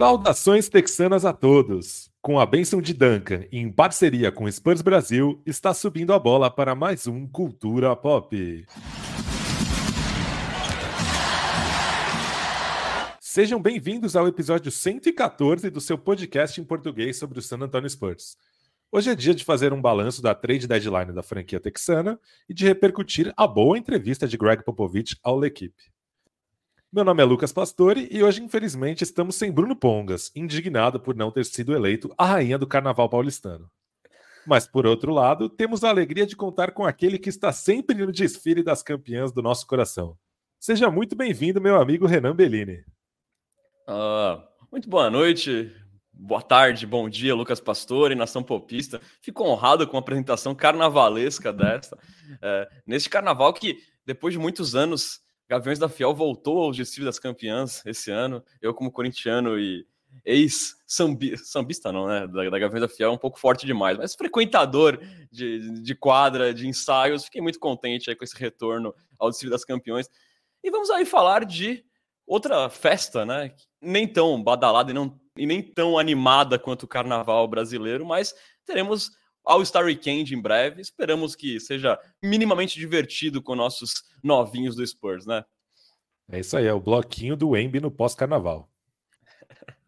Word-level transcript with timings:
Saudações 0.00 0.66
texanas 0.66 1.26
a 1.26 1.32
todos! 1.34 2.10
Com 2.22 2.40
a 2.40 2.46
bênção 2.46 2.80
de 2.80 2.94
Duncan 2.94 3.44
e 3.52 3.58
em 3.58 3.70
parceria 3.70 4.32
com 4.32 4.50
Spurs 4.50 4.80
Brasil, 4.80 5.42
está 5.44 5.74
subindo 5.74 6.14
a 6.14 6.18
bola 6.18 6.50
para 6.50 6.74
mais 6.74 7.06
um 7.06 7.28
Cultura 7.28 7.94
Pop. 7.94 8.66
Sejam 13.20 13.60
bem-vindos 13.60 14.16
ao 14.16 14.26
episódio 14.26 14.72
114 14.72 15.68
do 15.68 15.82
seu 15.82 15.98
podcast 15.98 16.58
em 16.58 16.64
português 16.64 17.18
sobre 17.18 17.38
o 17.38 17.42
San 17.42 17.58
Antonio 17.58 17.90
Spurs. 17.90 18.38
Hoje 18.90 19.10
é 19.10 19.14
dia 19.14 19.34
de 19.34 19.44
fazer 19.44 19.70
um 19.70 19.82
balanço 19.82 20.22
da 20.22 20.34
trade 20.34 20.66
deadline 20.66 21.12
da 21.12 21.22
franquia 21.22 21.60
texana 21.60 22.18
e 22.48 22.54
de 22.54 22.64
repercutir 22.64 23.34
a 23.36 23.46
boa 23.46 23.76
entrevista 23.76 24.26
de 24.26 24.38
Greg 24.38 24.64
Popovich 24.64 25.18
ao 25.22 25.38
L'Equipe. 25.38 25.90
Meu 26.92 27.04
nome 27.04 27.22
é 27.22 27.24
Lucas 27.24 27.52
Pastore 27.52 28.08
e 28.10 28.20
hoje, 28.20 28.42
infelizmente, 28.42 29.04
estamos 29.04 29.36
sem 29.36 29.52
Bruno 29.52 29.76
Pongas, 29.76 30.32
indignado 30.34 30.98
por 30.98 31.14
não 31.14 31.30
ter 31.30 31.44
sido 31.44 31.72
eleito 31.72 32.12
a 32.18 32.24
rainha 32.24 32.58
do 32.58 32.66
carnaval 32.66 33.08
paulistano. 33.08 33.70
Mas, 34.44 34.66
por 34.66 34.84
outro 34.84 35.14
lado, 35.14 35.48
temos 35.48 35.84
a 35.84 35.88
alegria 35.88 36.26
de 36.26 36.34
contar 36.34 36.72
com 36.72 36.84
aquele 36.84 37.16
que 37.16 37.28
está 37.28 37.52
sempre 37.52 38.04
no 38.04 38.10
desfile 38.10 38.64
das 38.64 38.82
campeãs 38.82 39.30
do 39.30 39.40
nosso 39.40 39.68
coração. 39.68 40.18
Seja 40.58 40.90
muito 40.90 41.14
bem-vindo, 41.14 41.60
meu 41.60 41.80
amigo 41.80 42.06
Renan 42.06 42.34
Bellini. 42.34 42.84
Uh, 43.88 44.42
muito 44.72 44.88
boa 44.88 45.08
noite, 45.08 45.72
boa 46.12 46.42
tarde, 46.42 46.88
bom 46.88 47.08
dia, 47.08 47.36
Lucas 47.36 47.60
Pastore, 47.60 48.16
Nação 48.16 48.42
Popista. 48.42 49.00
Fico 49.22 49.44
honrado 49.44 49.86
com 49.86 49.96
a 49.96 50.00
apresentação 50.00 50.56
carnavalesca 50.56 51.52
desta. 51.52 51.96
É, 52.42 52.68
neste 52.84 53.08
carnaval 53.08 53.52
que, 53.54 53.78
depois 54.04 54.34
de 54.34 54.40
muitos 54.40 54.74
anos 54.74 55.20
Gaviões 55.50 55.80
da 55.80 55.88
Fiel 55.88 56.14
voltou 56.14 56.62
ao 56.62 56.70
desfile 56.70 57.06
das 57.06 57.18
campeãs 57.18 57.84
esse 57.84 58.08
ano. 58.08 58.40
Eu, 58.62 58.72
como 58.72 58.92
corintiano 58.92 59.58
e 59.58 59.84
ex-sambista, 60.24 61.90
não, 61.90 62.06
né? 62.06 62.24
Da, 62.28 62.48
da 62.48 62.58
Gaviões 62.58 62.82
da 62.82 62.88
Fiel, 62.88 63.10
um 63.10 63.18
pouco 63.18 63.36
forte 63.36 63.66
demais, 63.66 63.98
mas 63.98 64.14
frequentador 64.14 65.00
de, 65.28 65.82
de 65.82 65.94
quadra, 65.96 66.54
de 66.54 66.68
ensaios, 66.68 67.24
fiquei 67.24 67.42
muito 67.42 67.58
contente 67.58 68.08
aí 68.08 68.14
com 68.14 68.22
esse 68.22 68.36
retorno 68.36 68.94
ao 69.18 69.28
desfile 69.28 69.50
das 69.50 69.64
campeões. 69.64 70.08
E 70.62 70.70
vamos 70.70 70.88
aí 70.88 71.04
falar 71.04 71.44
de 71.44 71.84
outra 72.24 72.70
festa, 72.70 73.26
né? 73.26 73.52
Nem 73.82 74.06
tão 74.06 74.40
badalada 74.40 74.92
e, 74.92 74.94
não, 74.94 75.20
e 75.36 75.46
nem 75.46 75.60
tão 75.60 75.98
animada 75.98 76.60
quanto 76.60 76.84
o 76.84 76.88
carnaval 76.88 77.48
brasileiro, 77.48 78.06
mas 78.06 78.32
teremos 78.64 79.10
All-Star 79.44 79.84
Weekend 79.84 80.34
em 80.34 80.40
breve. 80.40 80.80
Esperamos 80.80 81.34
que 81.34 81.58
seja 81.60 81.98
minimamente 82.22 82.78
divertido 82.78 83.42
com 83.42 83.54
nossos 83.54 84.04
novinhos 84.22 84.76
do 84.76 84.86
Spurs, 84.86 85.26
né? 85.26 85.44
É 86.30 86.40
isso 86.40 86.56
aí, 86.56 86.66
é 86.66 86.72
o 86.72 86.80
bloquinho 86.80 87.36
do 87.36 87.56
Embi 87.56 87.80
no 87.80 87.90
pós-carnaval. 87.90 88.70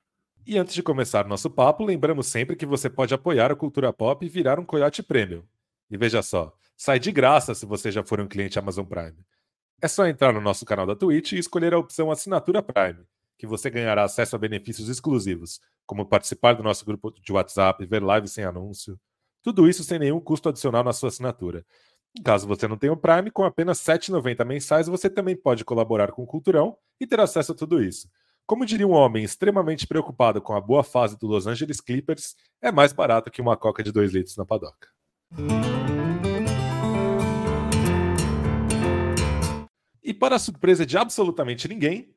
E 0.44 0.59
antes 0.59 0.75
de 0.75 0.83
começar 0.83 1.25
nosso 1.25 1.48
papo, 1.48 1.84
lembramos 1.84 2.27
sempre 2.27 2.56
que 2.56 2.67
você 2.67 2.91
pode 2.91 3.14
apoiar 3.14 3.53
a 3.53 3.55
cultura 3.55 3.92
pop 3.92 4.27
e 4.27 4.28
virar 4.28 4.59
um 4.59 4.64
Coyote 4.64 5.00
Premium. 5.00 5.44
E 5.89 5.97
veja 5.97 6.20
só, 6.20 6.53
sai 6.77 6.98
de 6.98 7.12
graça 7.12 7.55
se 7.55 7.64
você 7.64 7.92
já 7.92 8.03
for 8.03 8.20
um 8.20 8.27
cliente 8.27 8.59
Amazon 8.59 8.84
Prime. 8.84 9.25
É 9.81 9.87
só 9.87 10.05
entrar 10.05 10.33
no 10.33 10.41
nosso 10.41 10.64
canal 10.64 10.84
da 10.84 10.97
Twitch 10.97 11.31
e 11.31 11.39
escolher 11.39 11.72
a 11.75 11.78
opção 11.78 12.11
Assinatura 12.11 12.61
Prime, 12.61 13.05
que 13.39 13.47
você 13.47 13.70
ganhará 13.70 14.03
acesso 14.03 14.34
a 14.34 14.39
benefícios 14.39 14.89
exclusivos, 14.89 15.61
como 15.87 16.06
participar 16.06 16.55
do 16.55 16.62
nosso 16.64 16.84
grupo 16.84 17.12
de 17.12 17.33
WhatsApp, 17.33 17.87
ver 17.87 18.03
lives 18.03 18.33
sem 18.33 18.42
anúncio, 18.42 18.98
tudo 19.43 19.69
isso 19.69 19.83
sem 19.83 19.98
nenhum 19.98 20.21
custo 20.21 20.48
adicional 20.48 20.85
na 20.85 20.93
sua 20.93 21.09
assinatura. 21.09 21.65
Caso 22.25 22.47
você 22.47 22.69
não 22.69 22.77
tenha 22.77 22.93
o 22.93 22.97
Prime, 22.97 23.31
com 23.31 23.43
apenas 23.43 23.84
R$ 23.87 23.95
7,90 23.95 24.45
mensais, 24.45 24.87
você 24.87 25.09
também 25.09 25.34
pode 25.34 25.65
colaborar 25.65 26.12
com 26.12 26.23
o 26.23 26.27
Culturão 26.27 26.77
e 27.01 27.07
ter 27.07 27.19
acesso 27.19 27.53
a 27.53 27.55
tudo 27.55 27.83
isso. 27.83 28.09
Como 28.47 28.66
diria 28.66 28.87
um 28.87 28.93
homem 28.93 29.25
extremamente 29.25 29.87
preocupado 29.87 30.43
com 30.43 30.55
a 30.55 30.61
boa 30.61 30.84
fase 30.84 31.19
do 31.19 31.27
Los 31.27 31.47
Angeles 31.47 31.81
Clippers, 31.81 32.34
é 32.61 32.71
mais 32.71 32.93
barato 32.93 33.31
que 33.31 33.41
uma 33.41 33.56
coca 33.56 33.83
de 33.83 33.91
2 33.91 34.12
litros 34.12 34.37
na 34.37 34.44
padoca. 34.44 34.89
E 40.03 40.12
para 40.12 40.37
a 40.37 40.39
surpresa 40.39 40.84
de 40.84 40.99
absolutamente 40.99 41.66
ninguém, 41.66 42.15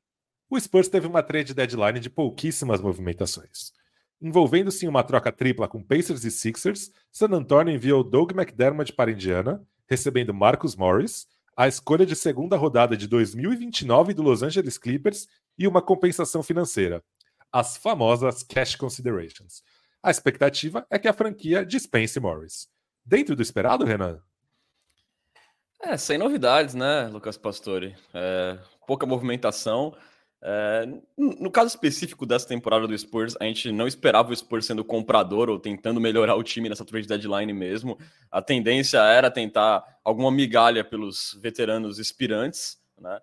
o 0.49 0.59
Spurs 0.59 0.89
teve 0.89 1.07
uma 1.07 1.23
trade 1.23 1.53
deadline 1.53 1.99
de 1.99 2.09
pouquíssimas 2.09 2.81
movimentações. 2.81 3.71
Envolvendo-se 4.21 4.85
em 4.85 4.89
uma 4.89 5.03
troca 5.03 5.31
tripla 5.31 5.67
com 5.67 5.83
Pacers 5.83 6.23
e 6.23 6.31
Sixers, 6.31 6.91
San 7.11 7.27
Antonio 7.31 7.73
enviou 7.73 8.03
Doug 8.03 8.31
McDermott 8.31 8.93
para 8.93 9.11
Indiana, 9.11 9.61
recebendo 9.87 10.33
Marcus 10.33 10.75
Morris, 10.75 11.27
a 11.55 11.67
escolha 11.67 12.05
de 12.05 12.15
segunda 12.15 12.57
rodada 12.57 12.97
de 12.97 13.07
2029 13.07 14.13
do 14.13 14.21
Los 14.21 14.43
Angeles 14.43 14.77
Clippers 14.77 15.27
e 15.57 15.67
uma 15.67 15.81
compensação 15.81 16.43
financeira, 16.43 17.03
as 17.51 17.77
famosas 17.77 18.43
cash 18.43 18.75
considerations. 18.75 19.63
A 20.03 20.11
expectativa 20.11 20.85
é 20.89 20.99
que 20.99 21.07
a 21.07 21.13
franquia 21.13 21.65
dispense 21.65 22.19
Morris. 22.19 22.67
Dentro 23.05 23.35
do 23.35 23.41
esperado, 23.41 23.85
Renan? 23.85 24.19
É, 25.81 25.97
sem 25.97 26.17
novidades, 26.17 26.73
né, 26.73 27.07
Lucas 27.07 27.37
Pastore? 27.37 27.95
É, 28.13 28.57
pouca 28.87 29.05
movimentação. 29.05 29.95
É, 30.47 30.87
no 31.17 31.49
caso 31.49 31.69
específico 31.69 32.23
dessa 32.23 32.47
temporada 32.47 32.87
do 32.87 32.95
Spurs, 32.95 33.35
a 33.39 33.45
gente 33.45 33.71
não 33.71 33.87
esperava 33.87 34.31
o 34.31 34.35
Spurs 34.35 34.67
sendo 34.67 34.85
comprador 34.85 35.49
ou 35.49 35.57
tentando 35.57 35.99
melhorar 35.99 36.35
o 36.35 36.43
time 36.43 36.69
nessa 36.69 36.85
trade 36.85 37.07
deadline 37.07 37.51
mesmo. 37.51 37.97
A 38.29 38.43
tendência 38.43 38.99
era 38.99 39.31
tentar 39.31 39.83
alguma 40.03 40.29
migalha 40.29 40.83
pelos 40.83 41.35
veteranos 41.41 41.97
expirantes, 41.97 42.79
né? 43.01 43.19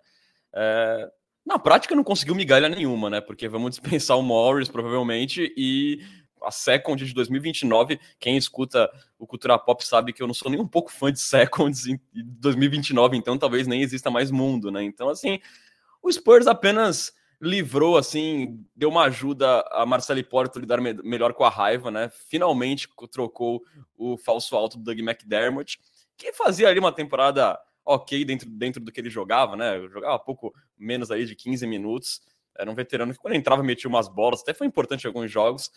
É, 0.53 1.09
na 1.45 1.57
prática 1.57 1.95
não 1.95 2.03
conseguiu 2.03 2.35
migalha 2.35 2.67
nenhuma, 2.67 3.09
né? 3.09 3.21
Porque 3.21 3.47
vamos 3.47 3.69
dispensar 3.79 4.17
o 4.17 4.21
Morris 4.21 4.67
provavelmente 4.67 5.53
e 5.55 6.01
a 6.41 6.51
Second 6.51 7.05
de 7.05 7.13
2029, 7.13 8.01
quem 8.19 8.35
escuta 8.35 8.91
o 9.17 9.25
Cultura 9.25 9.57
Pop 9.57 9.81
sabe 9.85 10.11
que 10.11 10.21
eu 10.21 10.27
não 10.27 10.33
sou 10.33 10.51
nem 10.51 10.59
um 10.59 10.67
pouco 10.67 10.91
fã 10.91 11.09
de 11.09 11.21
Seconds 11.21 11.87
em 11.87 11.97
2029, 12.13 13.15
então 13.15 13.37
talvez 13.37 13.65
nem 13.65 13.81
exista 13.81 14.11
mais 14.11 14.29
mundo, 14.29 14.69
né? 14.69 14.83
Então 14.83 15.07
assim, 15.07 15.39
o 16.03 16.11
Spurs 16.11 16.45
apenas 16.45 17.13
livrou, 17.41 17.97
assim, 17.97 18.63
deu 18.75 18.89
uma 18.89 19.05
ajuda 19.05 19.61
a 19.71 19.85
Marcelo 19.85 20.23
Porto 20.23 20.59
lidar 20.59 20.79
me 20.79 20.93
melhor 21.03 21.33
com 21.33 21.43
a 21.43 21.49
raiva, 21.49 21.89
né? 21.89 22.09
Finalmente 22.29 22.87
trocou 23.11 23.61
o 23.97 24.17
falso 24.17 24.55
alto 24.55 24.77
do 24.77 24.83
Doug 24.83 24.99
McDermott, 24.99 25.79
que 26.17 26.31
fazia 26.33 26.67
ali 26.69 26.79
uma 26.79 26.91
temporada 26.91 27.59
ok 27.85 28.23
dentro, 28.23 28.49
dentro 28.49 28.81
do 28.81 28.91
que 28.91 29.01
ele 29.01 29.09
jogava, 29.09 29.55
né? 29.55 29.79
Jogava 29.89 30.19
pouco 30.19 30.53
menos 30.77 31.09
aí 31.09 31.25
de 31.25 31.35
15 31.35 31.65
minutos. 31.65 32.21
Era 32.57 32.69
um 32.69 32.75
veterano 32.75 33.13
que 33.13 33.19
quando 33.19 33.33
entrava 33.33 33.63
metia 33.63 33.89
umas 33.89 34.07
bolas, 34.07 34.41
até 34.41 34.53
foi 34.53 34.67
importante 34.67 35.03
em 35.03 35.07
alguns 35.07 35.31
jogos, 35.31 35.71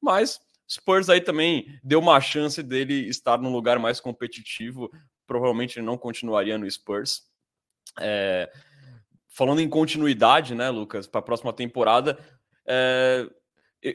mas 0.00 0.40
Spurs 0.68 1.08
aí 1.08 1.20
também 1.20 1.78
deu 1.84 2.00
uma 2.00 2.20
chance 2.20 2.62
dele 2.62 3.08
estar 3.08 3.38
num 3.38 3.52
lugar 3.52 3.78
mais 3.78 4.00
competitivo. 4.00 4.90
Provavelmente 5.26 5.80
não 5.80 5.98
continuaria 5.98 6.56
no 6.58 6.68
Spurs. 6.70 7.22
É, 8.00 8.50
falando 9.32 9.60
em 9.60 9.68
continuidade, 9.68 10.54
né, 10.54 10.70
Lucas, 10.70 11.06
para 11.06 11.20
a 11.20 11.24
próxima 11.24 11.52
temporada, 11.52 12.18
é, 12.66 13.26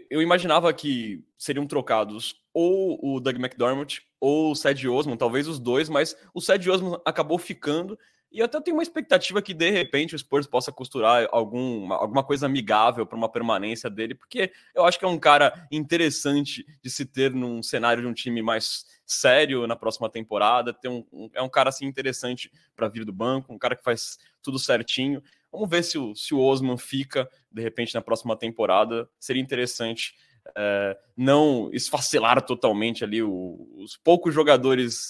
eu 0.09 0.21
imaginava 0.21 0.73
que 0.73 1.23
seriam 1.37 1.65
trocados 1.65 2.35
ou 2.53 2.99
o 3.01 3.19
Doug 3.19 3.37
McDermott 3.37 4.01
ou 4.19 4.51
o 4.51 4.55
Ced 4.55 4.87
Osman, 4.89 5.15
talvez 5.15 5.47
os 5.47 5.59
dois, 5.59 5.87
mas 5.87 6.17
o 6.33 6.41
Ced 6.41 6.69
Osman 6.69 6.99
acabou 7.05 7.37
ficando 7.37 7.97
e 8.37 8.41
até 8.43 8.61
tenho 8.61 8.77
uma 8.77 8.83
expectativa 8.83 9.41
que 9.41 9.51
de 9.51 9.71
repente 9.71 10.13
o 10.13 10.19
Spurs 10.19 10.45
possa 10.45 10.71
costurar 10.71 11.27
algum, 11.31 11.91
alguma 11.91 12.23
coisa 12.23 12.45
amigável 12.45 13.03
para 13.03 13.17
uma 13.17 13.27
permanência 13.27 13.89
dele, 13.89 14.13
porque 14.13 14.51
eu 14.75 14.85
acho 14.85 14.99
que 14.99 15.05
é 15.05 15.07
um 15.07 15.17
cara 15.17 15.67
interessante 15.71 16.63
de 16.79 16.87
se 16.87 17.03
ter 17.03 17.33
num 17.33 17.63
cenário 17.63 18.03
de 18.03 18.07
um 18.07 18.13
time 18.13 18.43
mais 18.43 18.85
sério 19.07 19.65
na 19.65 19.75
próxima 19.75 20.07
temporada. 20.07 20.71
Tem 20.71 20.91
um, 20.91 21.03
um 21.11 21.29
é 21.33 21.41
um 21.41 21.49
cara 21.49 21.69
assim 21.69 21.87
interessante 21.87 22.51
para 22.75 22.87
vir 22.87 23.03
do 23.03 23.11
banco, 23.11 23.51
um 23.51 23.57
cara 23.57 23.75
que 23.75 23.83
faz 23.83 24.19
tudo 24.43 24.59
certinho. 24.59 25.23
Vamos 25.51 25.67
ver 25.67 25.83
se 25.83 25.97
o, 25.97 26.13
se 26.13 26.35
o 26.35 26.39
Osman 26.39 26.77
fica 26.77 27.27
de 27.51 27.63
repente 27.63 27.95
na 27.95 28.01
próxima 28.01 28.37
temporada. 28.37 29.09
Seria 29.19 29.41
interessante 29.41 30.13
é, 30.55 30.95
não 31.17 31.71
esfacelar 31.73 32.39
totalmente 32.45 33.03
ali 33.03 33.23
o, 33.23 33.67
os 33.77 33.97
poucos 33.97 34.31
jogadores 34.31 35.07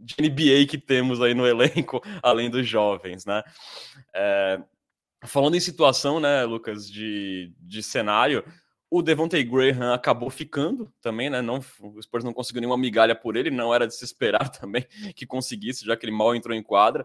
de 0.00 0.14
NBA 0.20 0.66
que 0.68 0.78
temos 0.78 1.20
aí 1.20 1.34
no 1.34 1.46
elenco, 1.46 2.00
além 2.22 2.50
dos 2.50 2.66
jovens, 2.66 3.24
né? 3.26 3.42
É, 4.14 4.60
falando 5.24 5.56
em 5.56 5.60
situação, 5.60 6.20
né, 6.20 6.44
Lucas, 6.44 6.90
de, 6.90 7.52
de 7.60 7.82
cenário, 7.82 8.44
o 8.90 9.02
Devontae 9.02 9.44
Graham 9.44 9.92
acabou 9.92 10.30
ficando 10.30 10.90
também, 11.00 11.28
né? 11.28 11.42
Não, 11.42 11.62
o 11.80 12.00
Spurs 12.00 12.24
não 12.24 12.32
conseguiu 12.32 12.60
nenhuma 12.60 12.78
migalha 12.78 13.14
por 13.14 13.36
ele, 13.36 13.50
não 13.50 13.74
era 13.74 13.86
de 13.86 13.94
se 13.94 14.04
esperar 14.04 14.48
também 14.50 14.86
que 15.14 15.26
conseguisse, 15.26 15.84
já 15.84 15.96
que 15.96 16.06
ele 16.06 16.12
mal 16.12 16.34
entrou 16.34 16.56
em 16.56 16.62
quadra. 16.62 17.04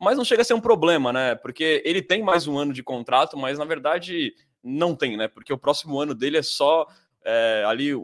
Mas 0.00 0.16
não 0.16 0.24
chega 0.24 0.42
a 0.42 0.44
ser 0.44 0.54
um 0.54 0.60
problema, 0.60 1.12
né? 1.12 1.34
Porque 1.34 1.82
ele 1.84 2.02
tem 2.02 2.22
mais 2.22 2.46
um 2.46 2.58
ano 2.58 2.72
de 2.72 2.82
contrato, 2.82 3.36
mas 3.36 3.58
na 3.58 3.64
verdade 3.64 4.34
não 4.62 4.94
tem, 4.94 5.16
né? 5.16 5.28
Porque 5.28 5.52
o 5.52 5.58
próximo 5.58 5.98
ano 6.00 6.14
dele 6.14 6.38
é 6.38 6.42
só 6.42 6.86
é, 7.24 7.64
ali 7.66 7.94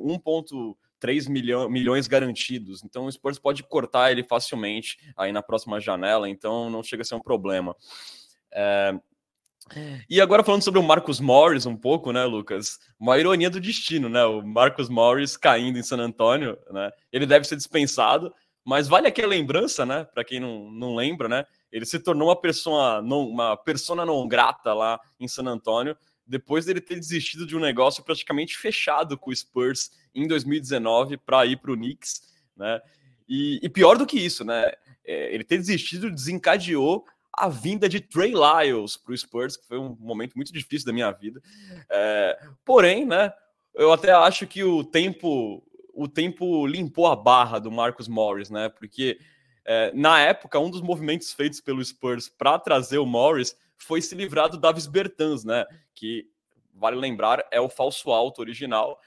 1,3 1.00 1.28
milhão, 1.28 1.68
milhões 1.68 2.06
garantidos. 2.06 2.84
Então 2.84 3.06
o 3.06 3.12
Spurs 3.12 3.38
pode 3.38 3.62
cortar 3.62 4.10
ele 4.10 4.22
facilmente 4.22 4.98
aí 5.16 5.32
na 5.32 5.42
próxima 5.42 5.80
janela, 5.80 6.28
então 6.28 6.70
não 6.70 6.82
chega 6.82 7.02
a 7.02 7.04
ser 7.04 7.14
um 7.14 7.20
problema. 7.20 7.74
É, 8.52 8.94
E 10.08 10.20
agora 10.20 10.42
falando 10.42 10.62
sobre 10.62 10.80
o 10.80 10.82
Marcus 10.82 11.20
Morris 11.20 11.66
um 11.66 11.76
pouco, 11.76 12.12
né, 12.12 12.24
Lucas? 12.24 12.78
Uma 12.98 13.18
ironia 13.18 13.50
do 13.50 13.60
destino, 13.60 14.08
né? 14.08 14.24
O 14.24 14.42
Marcus 14.42 14.88
Morris 14.88 15.36
caindo 15.36 15.78
em 15.78 15.82
San 15.82 15.98
Antonio, 15.98 16.58
né? 16.70 16.90
Ele 17.12 17.26
deve 17.26 17.46
ser 17.46 17.56
dispensado, 17.56 18.32
mas 18.64 18.88
vale 18.88 19.06
aqui 19.06 19.22
a 19.22 19.26
lembrança, 19.26 19.86
né? 19.86 20.04
Para 20.04 20.24
quem 20.24 20.40
não, 20.40 20.70
não 20.70 20.94
lembra, 20.94 21.28
né? 21.28 21.44
Ele 21.70 21.86
se 21.86 22.00
tornou 22.00 22.28
uma 22.28 22.40
pessoa 22.40 23.00
não, 23.00 23.28
uma 23.28 23.56
persona 23.56 24.04
não 24.04 24.26
grata 24.26 24.74
lá 24.74 24.98
em 25.20 25.28
San 25.28 25.44
Antonio, 25.44 25.96
depois 26.30 26.64
dele 26.64 26.80
ter 26.80 26.94
desistido 26.94 27.44
de 27.44 27.56
um 27.56 27.60
negócio 27.60 28.04
praticamente 28.04 28.56
fechado 28.56 29.18
com 29.18 29.30
o 29.30 29.36
Spurs 29.36 29.90
em 30.14 30.28
2019 30.28 31.16
para 31.16 31.44
ir 31.44 31.56
para 31.56 31.72
o 31.72 31.76
Knicks, 31.76 32.22
né? 32.56 32.80
E, 33.28 33.58
e, 33.62 33.68
pior 33.68 33.98
do 33.98 34.06
que 34.06 34.18
isso, 34.18 34.44
né? 34.44 34.72
É, 35.04 35.34
ele 35.34 35.42
ter 35.42 35.58
desistido 35.58 36.10
desencadeou 36.10 37.04
a 37.32 37.48
vinda 37.48 37.88
de 37.88 38.00
Trey 38.00 38.32
Lyles 38.32 38.96
para 38.96 39.12
o 39.12 39.18
Spurs, 39.18 39.56
que 39.56 39.66
foi 39.66 39.78
um 39.78 39.96
momento 39.98 40.34
muito 40.34 40.52
difícil 40.52 40.86
da 40.86 40.92
minha 40.92 41.10
vida. 41.10 41.42
É, 41.90 42.38
porém, 42.64 43.04
né? 43.04 43.32
Eu 43.74 43.92
até 43.92 44.12
acho 44.12 44.46
que 44.46 44.62
o 44.62 44.84
tempo 44.84 45.64
o 45.92 46.06
tempo 46.06 46.66
limpou 46.66 47.08
a 47.08 47.16
barra 47.16 47.58
do 47.58 47.70
Marcus 47.72 48.06
Morris, 48.06 48.50
né? 48.50 48.68
Porque 48.68 49.18
é, 49.64 49.92
na 49.94 50.20
época, 50.20 50.60
um 50.60 50.70
dos 50.70 50.80
movimentos 50.80 51.32
feitos 51.32 51.60
pelo 51.60 51.84
Spurs 51.84 52.28
para 52.28 52.58
trazer 52.58 52.98
o 52.98 53.06
Morris 53.06 53.56
foi 53.80 54.02
se 54.02 54.14
livrar 54.14 54.48
do 54.48 54.58
Davis 54.58 54.86
Bertans, 54.86 55.44
né? 55.44 55.64
Que, 55.94 56.28
vale 56.74 56.96
lembrar, 56.96 57.46
é 57.50 57.60
o 57.60 57.68
falso 57.68 58.10
alto 58.10 58.40
original. 58.40 59.00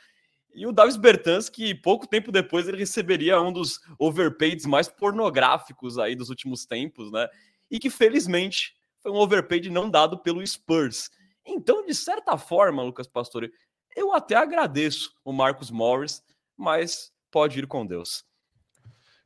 E 0.54 0.68
o 0.68 0.72
Davis 0.72 0.98
Bertans, 0.98 1.50
que 1.50 1.74
pouco 1.74 2.08
tempo 2.08 2.32
depois 2.32 2.68
ele 2.68 2.78
receberia 2.78 3.42
um 3.42 3.52
dos 3.52 3.80
overpaids 3.98 4.66
mais 4.66 4.88
pornográficos 4.88 5.98
aí 5.98 6.16
dos 6.16 6.30
últimos 6.30 6.66
tempos, 6.66 7.12
né? 7.12 7.28
E 7.72 7.80
que 7.80 7.90
felizmente 7.90 8.76
foi 9.02 9.12
um 9.12 9.16
overpaid 9.16 9.70
não 9.70 9.90
dado 9.90 10.18
pelo 10.20 10.46
Spurs. 10.46 11.10
Então, 11.46 11.86
de 11.86 11.94
certa 11.96 12.38
forma, 12.38 12.84
Lucas 12.84 13.08
Pastore, 13.08 13.52
eu 13.96 14.14
até 14.14 14.36
agradeço 14.36 15.14
o 15.26 15.34
Marcos 15.34 15.70
Morris, 15.70 16.24
mas 16.56 17.12
pode 17.32 17.60
ir 17.60 17.68
com 17.68 17.86
Deus. 17.86 18.24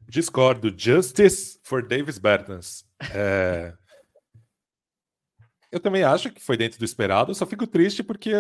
Discordo. 0.08 0.74
Justice 0.76 1.60
for 1.64 1.86
Davis 1.86 2.18
Bertans. 2.18 2.86
É... 3.14 3.74
Eu 5.72 5.80
também 5.80 6.04
acho 6.04 6.32
que 6.32 6.42
foi 6.42 6.56
dentro 6.58 6.80
do 6.80 6.86
esperado, 6.86 7.36
só 7.36 7.46
fico 7.46 7.68
triste 7.68 8.02
porque 8.04 8.32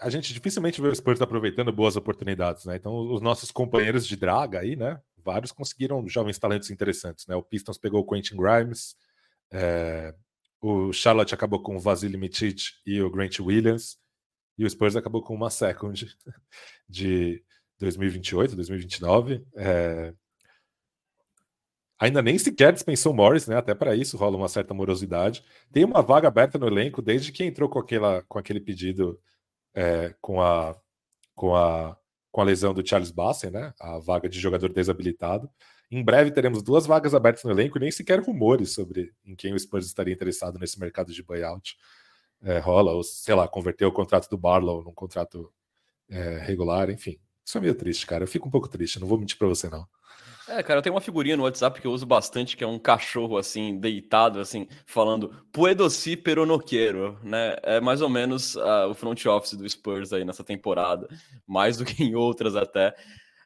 a 0.00 0.08
gente 0.08 0.32
dificilmente 0.32 0.80
vê 0.80 0.88
o 0.88 0.94
Spurs 0.94 1.20
aproveitando 1.20 1.72
boas 1.72 1.96
oportunidades, 1.96 2.64
né? 2.64 2.76
Então, 2.76 2.96
os 3.12 3.20
nossos 3.20 3.50
companheiros 3.50 4.06
de 4.06 4.16
draga 4.16 4.60
aí, 4.60 4.76
né? 4.76 5.00
Vários 5.24 5.50
conseguiram 5.50 6.06
jovens 6.08 6.38
talentos 6.38 6.70
interessantes, 6.70 7.26
né? 7.26 7.34
O 7.34 7.42
Pistons 7.42 7.78
pegou 7.78 8.00
o 8.00 8.06
Quentin 8.06 8.36
Grimes, 8.36 8.94
é... 9.52 10.14
o 10.60 10.92
Charlotte 10.92 11.34
acabou 11.34 11.60
com 11.60 11.76
o 11.76 11.80
Vasily 11.80 12.16
Mitic 12.16 12.60
e 12.86 13.02
o 13.02 13.10
Grant 13.10 13.40
Williams, 13.40 13.98
e 14.56 14.64
o 14.64 14.70
Spurs 14.70 14.94
acabou 14.94 15.22
com 15.22 15.34
uma 15.34 15.50
second 15.50 16.06
de 16.88 17.42
2028, 17.80 18.54
2029. 18.54 19.44
É... 19.56 20.14
Ainda 22.00 22.22
nem 22.22 22.38
sequer 22.38 22.72
dispensou 22.72 23.12
Morris, 23.12 23.46
né? 23.46 23.56
Até 23.56 23.74
para 23.74 23.96
isso 23.96 24.16
rola 24.16 24.36
uma 24.36 24.48
certa 24.48 24.72
morosidade. 24.72 25.44
Tem 25.72 25.84
uma 25.84 26.00
vaga 26.00 26.28
aberta 26.28 26.56
no 26.58 26.66
elenco 26.66 27.02
desde 27.02 27.32
que 27.32 27.44
entrou 27.44 27.68
com, 27.68 27.78
aquela, 27.78 28.22
com 28.22 28.38
aquele 28.38 28.60
pedido 28.60 29.20
é, 29.74 30.14
com, 30.20 30.40
a, 30.40 30.76
com, 31.34 31.56
a, 31.56 31.96
com 32.30 32.40
a 32.40 32.44
lesão 32.44 32.72
do 32.72 32.86
Charles 32.86 33.10
Bassett, 33.10 33.52
né? 33.52 33.74
A 33.80 33.98
vaga 33.98 34.28
de 34.28 34.38
jogador 34.38 34.72
desabilitado. 34.72 35.50
Em 35.90 36.04
breve 36.04 36.30
teremos 36.30 36.62
duas 36.62 36.86
vagas 36.86 37.14
abertas 37.14 37.42
no 37.44 37.50
elenco 37.50 37.78
e 37.78 37.80
nem 37.80 37.90
sequer 37.90 38.20
rumores 38.20 38.74
sobre 38.74 39.12
em 39.24 39.34
quem 39.34 39.54
o 39.54 39.58
Spurs 39.58 39.86
estaria 39.86 40.14
interessado 40.14 40.58
nesse 40.58 40.78
mercado 40.78 41.12
de 41.12 41.22
buyout. 41.22 41.76
É, 42.42 42.58
rola, 42.58 42.92
ou 42.92 43.02
sei 43.02 43.34
lá, 43.34 43.48
converter 43.48 43.86
o 43.86 43.92
contrato 43.92 44.28
do 44.28 44.38
Barlow 44.38 44.84
num 44.84 44.94
contrato 44.94 45.52
é, 46.08 46.38
regular, 46.38 46.90
enfim. 46.90 47.18
Isso 47.44 47.58
é 47.58 47.60
meio 47.60 47.74
triste, 47.74 48.06
cara. 48.06 48.24
Eu 48.24 48.28
fico 48.28 48.46
um 48.46 48.50
pouco 48.50 48.68
triste, 48.68 49.00
não 49.00 49.08
vou 49.08 49.18
mentir 49.18 49.38
para 49.38 49.48
você, 49.48 49.68
não. 49.68 49.88
É, 50.48 50.62
cara, 50.62 50.78
eu 50.78 50.82
tenho 50.82 50.94
uma 50.94 51.00
figurinha 51.00 51.36
no 51.36 51.42
WhatsApp 51.42 51.78
que 51.78 51.86
eu 51.86 51.92
uso 51.92 52.06
bastante, 52.06 52.56
que 52.56 52.64
é 52.64 52.66
um 52.66 52.78
cachorro, 52.78 53.36
assim, 53.36 53.78
deitado, 53.78 54.40
assim, 54.40 54.66
falando 54.86 55.44
Puedo 55.52 55.90
si, 55.90 56.16
pero 56.16 56.46
no 56.46 56.58
quiero, 56.58 57.18
né? 57.22 57.56
É 57.62 57.80
mais 57.80 58.00
ou 58.00 58.08
menos 58.08 58.54
uh, 58.56 58.88
o 58.90 58.94
front 58.94 59.26
office 59.26 59.54
do 59.54 59.68
Spurs 59.68 60.10
aí 60.12 60.24
nessa 60.24 60.42
temporada, 60.42 61.06
mais 61.46 61.76
do 61.76 61.84
que 61.84 62.02
em 62.02 62.14
outras 62.14 62.56
até. 62.56 62.94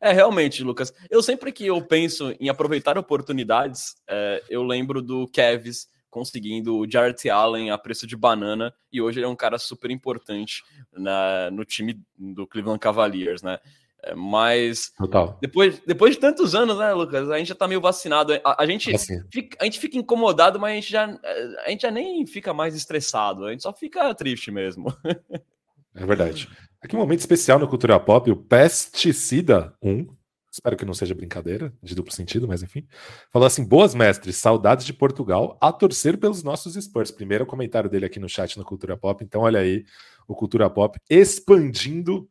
É, 0.00 0.12
realmente, 0.12 0.62
Lucas, 0.62 0.92
eu 1.10 1.22
sempre 1.22 1.50
que 1.50 1.66
eu 1.66 1.82
penso 1.82 2.34
em 2.38 2.48
aproveitar 2.48 2.96
oportunidades, 2.96 3.96
é, 4.08 4.42
eu 4.48 4.62
lembro 4.62 5.02
do 5.02 5.26
Kevs 5.28 5.88
conseguindo 6.08 6.76
o 6.76 6.88
Jarrett 6.88 7.28
Allen 7.30 7.70
a 7.70 7.78
preço 7.78 8.06
de 8.06 8.14
banana, 8.14 8.72
e 8.92 9.00
hoje 9.00 9.18
ele 9.18 9.26
é 9.26 9.28
um 9.28 9.34
cara 9.34 9.58
super 9.58 9.90
importante 9.90 10.62
na, 10.92 11.50
no 11.50 11.64
time 11.64 11.98
do 12.16 12.46
Cleveland 12.46 12.78
Cavaliers, 12.78 13.42
né? 13.42 13.58
É, 14.04 14.14
mas 14.14 14.90
Total. 14.98 15.38
Depois, 15.40 15.80
depois 15.86 16.14
de 16.14 16.20
tantos 16.20 16.54
anos, 16.54 16.78
né, 16.78 16.92
Lucas? 16.92 17.30
A 17.30 17.38
gente 17.38 17.48
já 17.48 17.54
tá 17.54 17.68
meio 17.68 17.80
vacinado. 17.80 18.32
A, 18.44 18.62
a 18.62 18.66
gente, 18.66 18.94
assim. 18.94 19.20
fica, 19.32 19.56
a 19.60 19.64
gente 19.64 19.78
fica 19.78 19.96
incomodado, 19.96 20.58
mas 20.58 20.72
a 20.72 20.74
gente, 20.74 20.90
já, 20.90 21.20
a 21.64 21.70
gente 21.70 21.82
já 21.82 21.90
nem 21.90 22.26
fica 22.26 22.52
mais 22.52 22.74
estressado. 22.74 23.44
A 23.44 23.52
gente 23.52 23.62
só 23.62 23.72
fica 23.72 24.14
triste 24.14 24.50
mesmo. 24.50 24.86
É 25.94 26.06
verdade. 26.06 26.48
Aqui 26.82 26.96
um 26.96 27.00
momento 27.00 27.20
especial 27.20 27.58
no 27.58 27.68
Cultura 27.68 28.00
Pop, 28.00 28.30
o 28.30 28.34
Pesticida 28.36 29.74
1. 29.82 30.06
Espero 30.50 30.76
que 30.76 30.84
não 30.84 30.92
seja 30.92 31.14
brincadeira, 31.14 31.72
de 31.82 31.94
duplo 31.94 32.12
sentido, 32.12 32.48
mas 32.48 32.62
enfim. 32.62 32.86
Falou 33.30 33.46
assim: 33.46 33.64
boas 33.64 33.94
mestres, 33.94 34.36
saudades 34.36 34.84
de 34.84 34.92
Portugal, 34.92 35.56
a 35.60 35.72
torcer 35.72 36.18
pelos 36.18 36.42
nossos 36.42 36.74
Spurs. 36.82 37.10
Primeiro 37.10 37.46
comentário 37.46 37.88
dele 37.88 38.06
aqui 38.06 38.18
no 38.18 38.28
chat 38.28 38.58
no 38.58 38.64
Cultura 38.64 38.96
Pop. 38.96 39.22
Então, 39.24 39.42
olha 39.42 39.60
aí, 39.60 39.84
o 40.26 40.34
Cultura 40.34 40.68
Pop 40.68 40.98
expandindo 41.08 42.28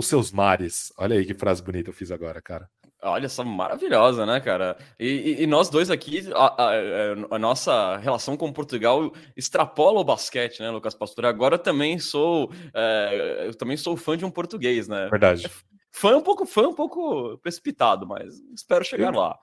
os 0.00 0.06
seus 0.06 0.32
mares. 0.32 0.92
Olha 0.96 1.16
aí 1.16 1.24
que 1.24 1.34
frase 1.34 1.62
bonita 1.62 1.90
eu 1.90 1.94
fiz 1.94 2.10
agora, 2.10 2.40
cara. 2.40 2.68
Olha 3.02 3.28
só, 3.28 3.42
maravilhosa, 3.42 4.26
né, 4.26 4.40
cara? 4.40 4.76
E, 4.98 5.06
e, 5.06 5.42
e 5.42 5.46
nós 5.46 5.70
dois 5.70 5.90
aqui, 5.90 6.22
a, 6.34 6.64
a, 6.64 7.36
a, 7.36 7.38
nossa 7.38 7.96
relação 7.96 8.36
com 8.36 8.52
Portugal 8.52 9.10
extrapola 9.34 10.00
o 10.00 10.04
basquete, 10.04 10.60
né, 10.60 10.70
Lucas 10.70 10.94
Pastor? 10.94 11.24
Agora 11.24 11.58
também 11.58 11.98
sou, 11.98 12.52
é, 12.74 13.44
eu 13.46 13.54
também 13.54 13.76
sou 13.76 13.96
fã 13.96 14.18
de 14.18 14.24
um 14.24 14.30
português, 14.30 14.86
né? 14.86 15.08
Verdade. 15.08 15.50
Fã 15.90 16.16
um 16.16 16.20
pouco, 16.20 16.44
fã 16.44 16.68
um 16.68 16.74
pouco 16.74 17.38
precipitado, 17.38 18.06
mas 18.06 18.34
espero 18.54 18.84
chegar 18.84 19.14
eu, 19.14 19.20
lá. 19.20 19.38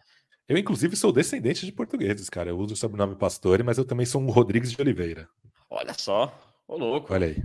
Eu, 0.47 0.57
inclusive, 0.57 0.95
sou 0.95 1.11
descendente 1.11 1.65
de 1.65 1.71
portugueses, 1.71 2.29
cara. 2.29 2.49
Eu 2.49 2.57
uso 2.59 2.73
o 2.73 2.77
sobrenome 2.77 3.15
Pastore, 3.15 3.63
mas 3.63 3.77
eu 3.77 3.85
também 3.85 4.05
sou 4.05 4.21
um 4.21 4.29
Rodrigues 4.29 4.71
de 4.71 4.81
Oliveira. 4.81 5.27
Olha 5.69 5.93
só, 5.95 6.31
ô 6.67 6.77
louco. 6.77 7.11
Olha 7.11 7.27
aí. 7.27 7.43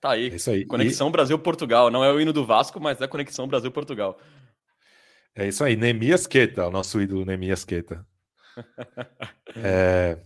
Tá 0.00 0.12
aí. 0.12 0.30
É 0.30 0.36
isso 0.36 0.50
aí. 0.50 0.64
Conexão 0.64 1.08
e... 1.08 1.12
Brasil-Portugal. 1.12 1.90
Não 1.90 2.02
é 2.02 2.12
o 2.12 2.20
hino 2.20 2.32
do 2.32 2.46
Vasco, 2.46 2.80
mas 2.80 3.00
é 3.00 3.06
Conexão 3.06 3.46
Brasil-Portugal. 3.46 4.18
É 5.34 5.46
isso 5.46 5.62
aí. 5.62 5.76
Nemias 5.76 6.26
Queta, 6.26 6.66
o 6.66 6.70
nosso 6.70 7.00
ídolo 7.00 7.24
Nemias 7.24 7.64
Queta. 7.64 8.06
é... 9.54 10.18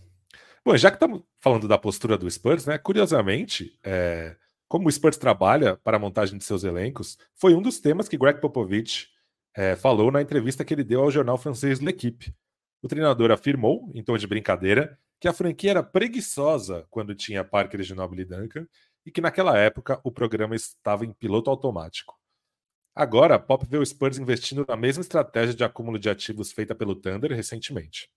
Bom, 0.63 0.75
já 0.77 0.89
que 0.89 0.95
estamos 0.95 1.21
falando 1.39 1.67
da 1.67 1.77
postura 1.77 2.17
do 2.17 2.29
Spurs, 2.29 2.65
né? 2.65 2.77
Curiosamente, 2.77 3.77
é... 3.83 4.35
como 4.67 4.87
o 4.87 4.91
Spurs 4.91 5.17
trabalha 5.17 5.75
para 5.75 5.97
a 5.97 5.99
montagem 5.99 6.37
de 6.37 6.43
seus 6.43 6.63
elencos, 6.63 7.17
foi 7.35 7.53
um 7.53 7.61
dos 7.61 7.79
temas 7.79 8.07
que 8.07 8.17
Greg 8.17 8.39
Popovich 8.39 9.09
é, 9.55 9.75
falou 9.75 10.11
na 10.11 10.21
entrevista 10.21 10.65
que 10.65 10.73
ele 10.73 10.83
deu 10.83 11.01
ao 11.01 11.11
jornal 11.11 11.37
francês 11.37 11.79
L'Equipe. 11.79 12.33
O 12.81 12.87
treinador 12.87 13.31
afirmou, 13.31 13.89
em 13.93 14.03
tom 14.03 14.17
de 14.17 14.27
brincadeira, 14.27 14.99
que 15.19 15.27
a 15.27 15.33
franquia 15.33 15.71
era 15.71 15.83
preguiçosa 15.83 16.85
quando 16.89 17.15
tinha 17.15 17.43
Parker, 17.43 17.81
Ginobili 17.81 18.23
e 18.23 18.25
Duncan 18.25 18.67
e 19.05 19.11
que 19.11 19.21
naquela 19.21 19.57
época 19.57 19.99
o 20.03 20.11
programa 20.11 20.55
estava 20.55 21.05
em 21.05 21.13
piloto 21.13 21.49
automático. 21.49 22.17
Agora, 22.95 23.37
Pop 23.37 23.65
vê 23.69 23.77
o 23.77 23.85
Spurs 23.85 24.17
investindo 24.17 24.65
na 24.67 24.75
mesma 24.75 25.01
estratégia 25.01 25.53
de 25.53 25.63
acúmulo 25.63 25.99
de 25.99 26.09
ativos 26.09 26.51
feita 26.51 26.73
pelo 26.73 26.95
Thunder 26.95 27.31
recentemente. 27.31 28.09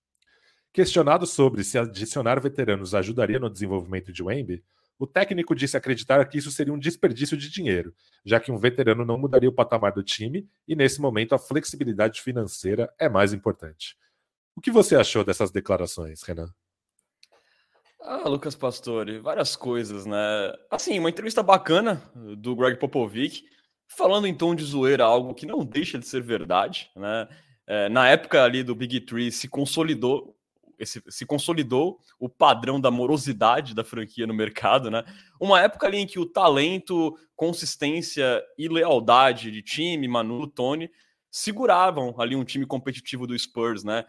Questionado 0.73 1.26
sobre 1.26 1.64
se 1.64 1.76
adicionar 1.76 2.40
veteranos 2.40 2.95
ajudaria 2.95 3.40
no 3.40 3.50
desenvolvimento 3.50 4.12
de 4.12 4.23
Wemby, 4.23 4.62
o 4.99 5.07
técnico 5.07 5.54
disse 5.54 5.76
acreditar 5.76 6.25
que 6.28 6.38
isso 6.38 6.50
seria 6.50 6.73
um 6.73 6.78
desperdício 6.78 7.37
de 7.37 7.50
dinheiro, 7.50 7.95
já 8.25 8.40
que 8.40 8.50
um 8.50 8.59
veterano 8.59 9.04
não 9.04 9.16
mudaria 9.16 9.49
o 9.49 9.52
patamar 9.52 9.92
do 9.92 10.02
time 10.02 10.49
e, 10.66 10.75
nesse 10.75 11.00
momento, 11.00 11.35
a 11.35 11.38
flexibilidade 11.38 12.21
financeira 12.21 12.92
é 12.99 13.09
mais 13.09 13.33
importante. 13.33 13.97
O 14.57 14.61
que 14.61 14.73
você 14.73 14.97
achou 14.97 15.25
dessas 15.25 15.52
declarações, 15.52 16.23
Renan? 16.23 16.52
Ah, 18.00 18.28
Lucas 18.28 18.55
Pastore, 18.55 19.19
várias 19.19 19.57
coisas, 19.57 20.07
né? 20.07 20.52
Assim, 20.71 20.99
uma 20.99 21.11
entrevista 21.11 21.43
bacana 21.43 22.02
do 22.14 22.55
Greg 22.55 22.78
Popovic, 22.78 23.45
falando 23.88 24.26
em 24.26 24.35
tom 24.35 24.55
de 24.55 24.64
zoeira 24.64 25.05
algo 25.05 25.35
que 25.35 25.47
não 25.47 25.64
deixa 25.64 25.99
de 25.99 26.07
ser 26.07 26.23
verdade, 26.23 26.90
né? 26.97 27.28
É, 27.67 27.88
na 27.88 28.09
época 28.09 28.43
ali 28.43 28.62
do 28.62 28.75
Big 28.75 29.00
Three 29.00 29.31
se 29.31 29.47
consolidou 29.49 30.35
esse, 30.78 31.02
se 31.09 31.26
consolidou 31.26 31.99
o 32.21 32.28
padrão 32.28 32.81
da 32.81 32.90
morosidade 32.90 33.75
da 33.75 33.83
franquia 33.83 34.26
no 34.26 34.33
mercado, 34.35 34.90
né? 34.90 35.05
Uma 35.40 35.61
época 35.61 35.87
ali 35.87 35.99
em 35.99 36.07
que 36.07 36.21
o 36.21 36.26
talento, 36.26 37.19
consistência 37.35 38.43
e 38.57 38.69
lealdade 38.69 39.50
de 39.50 39.61
time, 39.61 40.07
Manu, 40.07 40.47
Tony, 40.47 40.88
seguravam 41.31 42.14
ali 42.19 42.37
um 42.37 42.45
time 42.45 42.64
competitivo 42.64 43.26
do 43.26 43.37
Spurs, 43.37 43.83
né? 43.83 44.05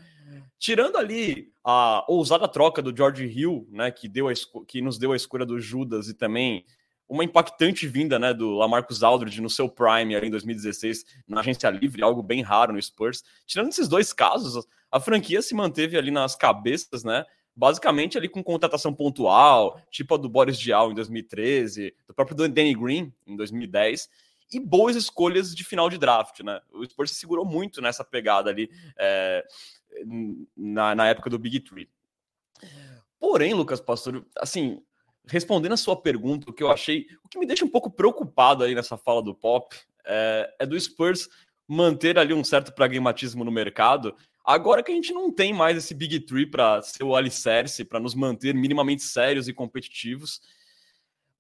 Tirando 0.58 0.98
ali 0.98 1.52
a 1.64 2.04
ousada 2.08 2.48
troca 2.48 2.82
do 2.82 2.96
George 2.96 3.26
Hill, 3.26 3.68
né, 3.72 3.92
que, 3.92 4.08
deu 4.08 4.28
a 4.28 4.34
que 4.68 4.82
nos 4.82 4.98
deu 4.98 5.12
a 5.12 5.16
escolha 5.16 5.46
do 5.46 5.60
Judas 5.60 6.08
e 6.08 6.14
também 6.14 6.66
uma 7.10 7.24
impactante 7.24 7.88
vinda 7.88 8.20
né, 8.20 8.34
do 8.34 8.52
Lamarcus 8.52 9.02
Aldridge 9.02 9.42
no 9.42 9.50
seu 9.50 9.68
prime 9.68 10.16
ali 10.16 10.28
em 10.28 10.32
2016 10.32 11.04
na 11.28 11.40
agência 11.40 11.70
livre, 11.70 12.04
algo 12.04 12.22
bem 12.22 12.42
raro 12.44 12.72
no 12.72 12.82
Spurs. 12.82 13.24
Tirando 13.48 13.70
esses 13.70 13.88
dois 13.88 14.14
casos, 14.14 14.68
a 14.92 15.00
franquia 15.00 15.42
se 15.42 15.56
manteve 15.56 15.98
ali 15.98 16.12
nas 16.12 16.36
cabeças, 16.36 17.04
né? 17.04 17.26
Basicamente 17.56 18.18
ali 18.18 18.30
com 18.30 18.44
contratação 18.44 18.94
pontual, 18.94 19.82
tipo 19.90 20.14
a 20.14 20.18
do 20.18 20.30
Boris 20.30 20.58
Diaw 20.58 20.92
em 20.92 20.96
2013, 20.96 21.94
do 22.08 22.14
próprio 22.14 22.38
Danny 22.48 22.76
Green 22.76 23.12
em 23.26 23.36
2010, 23.36 24.08
e 24.52 24.60
boas 24.60 24.96
escolhas 24.96 25.54
de 25.54 25.64
final 25.64 25.90
de 25.90 25.98
draft, 25.98 26.40
né? 26.42 26.62
O 26.72 26.86
Spurs 26.86 27.12
se 27.12 27.18
segurou 27.18 27.46
muito 27.46 27.82
nessa 27.82 28.04
pegada 28.04 28.50
ali 28.50 28.70
é, 28.98 29.46
na, 30.56 30.96
na 30.96 31.08
época 31.08 31.30
do 31.30 31.40
Big 31.40 31.60
Three. 31.62 31.90
Porém, 33.20 33.54
Lucas 33.54 33.82
Pastor, 33.82 34.26
assim, 34.38 34.82
respondendo 35.28 35.74
a 35.74 35.78
sua 35.78 36.02
pergunta, 36.02 36.50
o 36.50 36.54
que 36.54 36.64
eu 36.64 36.72
achei, 36.72 37.06
o 37.24 37.28
que 37.28 37.38
me 37.38 37.46
deixa 37.46 37.66
um 37.66 37.70
pouco 37.70 37.92
preocupado 37.92 38.64
aí 38.64 38.74
nessa 38.74 38.98
fala 38.98 39.22
do 39.22 39.36
Pop 39.36 39.76
é, 40.06 40.56
é 40.60 40.66
do 40.66 40.80
Spurs 40.80 41.30
manter 41.68 42.18
ali 42.18 42.34
um 42.34 42.44
certo 42.44 42.74
pragmatismo 42.74 43.44
no 43.44 43.52
mercado. 43.52 44.16
Agora 44.44 44.82
que 44.82 44.92
a 44.92 44.96
gente 44.96 45.14
não 45.14 45.32
tem 45.32 45.54
mais 45.54 45.78
esse 45.78 45.94
Big 45.94 46.22
Three 46.22 46.48
para 46.48 46.82
ser 46.82 47.04
o 47.04 47.16
alicerce, 47.16 47.86
para 47.86 48.00
nos 48.00 48.16
manter 48.16 48.56
minimamente 48.56 49.04
sérios 49.04 49.48
e 49.48 49.54
competitivos. 49.54 50.42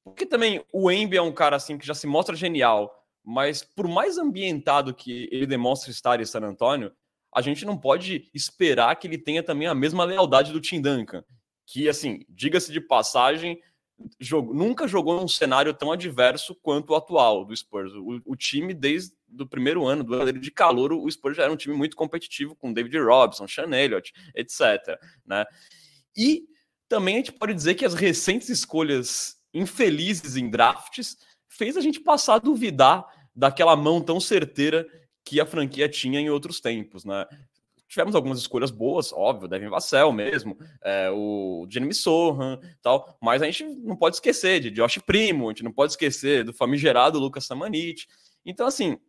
Porque 0.03 0.25
também 0.25 0.63
o 0.71 0.91
Embi 0.91 1.17
é 1.17 1.21
um 1.21 1.31
cara 1.31 1.55
assim 1.55 1.77
que 1.77 1.87
já 1.87 1.95
se 1.95 2.05
mostra 2.05 2.35
genial, 2.35 3.03
mas 3.23 3.63
por 3.63 3.87
mais 3.87 4.17
ambientado 4.17 4.93
que 4.93 5.27
ele 5.31 5.47
demonstre 5.47 5.89
estar 5.91 6.19
em 6.19 6.25
San 6.25 6.41
Antonio, 6.41 6.91
a 7.33 7.41
gente 7.41 7.65
não 7.65 7.77
pode 7.77 8.29
esperar 8.33 8.95
que 8.95 9.07
ele 9.07 9.17
tenha 9.17 9.43
também 9.43 9.67
a 9.67 9.75
mesma 9.75 10.03
lealdade 10.03 10.51
do 10.51 10.61
Tim 10.61 10.81
Duncan, 10.81 11.23
que 11.65 11.87
assim, 11.87 12.25
diga-se 12.29 12.71
de 12.71 12.81
passagem, 12.81 13.61
nunca 14.53 14.87
jogou 14.87 15.19
num 15.19 15.27
cenário 15.27 15.73
tão 15.73 15.91
adverso 15.91 16.55
quanto 16.55 16.91
o 16.91 16.95
atual 16.95 17.45
do 17.45 17.55
Spurs. 17.55 17.93
O, 17.93 18.21
o 18.25 18.35
time, 18.35 18.73
desde 18.73 19.13
o 19.39 19.45
primeiro 19.45 19.85
ano 19.85 20.03
do 20.03 20.13
ano 20.15 20.33
de 20.33 20.51
calor, 20.51 20.93
o 20.93 21.09
Spurs 21.09 21.37
já 21.37 21.43
era 21.43 21.51
um 21.51 21.57
time 21.57 21.75
muito 21.75 21.95
competitivo 21.95 22.55
com 22.55 22.73
David 22.73 22.97
Robson, 22.99 23.47
Sean 23.47 23.71
Elliott, 23.75 24.13
etc. 24.35 24.97
Né? 25.25 25.45
E 26.15 26.43
também 26.87 27.15
a 27.15 27.17
gente 27.17 27.33
pode 27.33 27.53
dizer 27.53 27.75
que 27.75 27.85
as 27.85 27.93
recentes 27.93 28.49
escolhas 28.49 29.37
infelizes 29.53 30.35
em 30.35 30.49
drafts 30.49 31.17
fez 31.47 31.75
a 31.75 31.81
gente 31.81 31.99
passar 31.99 32.35
a 32.35 32.39
duvidar 32.39 33.05
daquela 33.35 33.75
mão 33.75 34.01
tão 34.01 34.19
certeira 34.19 34.87
que 35.29 35.39
a 35.39 35.45
franquia 35.45 35.87
tinha 35.87 36.19
em 36.19 36.31
outros 36.31 36.59
tempos, 36.59 37.05
né? 37.05 37.23
tivemos 37.87 38.15
algumas 38.15 38.39
escolhas 38.39 38.71
boas, 38.71 39.11
óbvio, 39.13 39.47
Devin 39.47 39.69
Vassell 39.69 40.11
mesmo, 40.11 40.57
é, 40.83 41.09
o 41.11 41.67
Jeremy 41.69 41.93
Sohan 41.93 42.59
tal, 42.81 43.17
mas 43.21 43.41
a 43.41 43.45
gente 43.45 43.63
não 43.63 43.95
pode 43.95 44.15
esquecer 44.15 44.59
de 44.59 44.71
Josh 44.71 44.99
Primo, 44.99 45.47
a 45.47 45.51
gente 45.51 45.63
não 45.63 45.71
pode 45.71 45.93
esquecer 45.93 46.43
do 46.43 46.53
famigerado 46.53 47.19
Lucas 47.19 47.45
Samanit. 47.45 48.07
Então, 48.45 48.67
assim, 48.67 48.99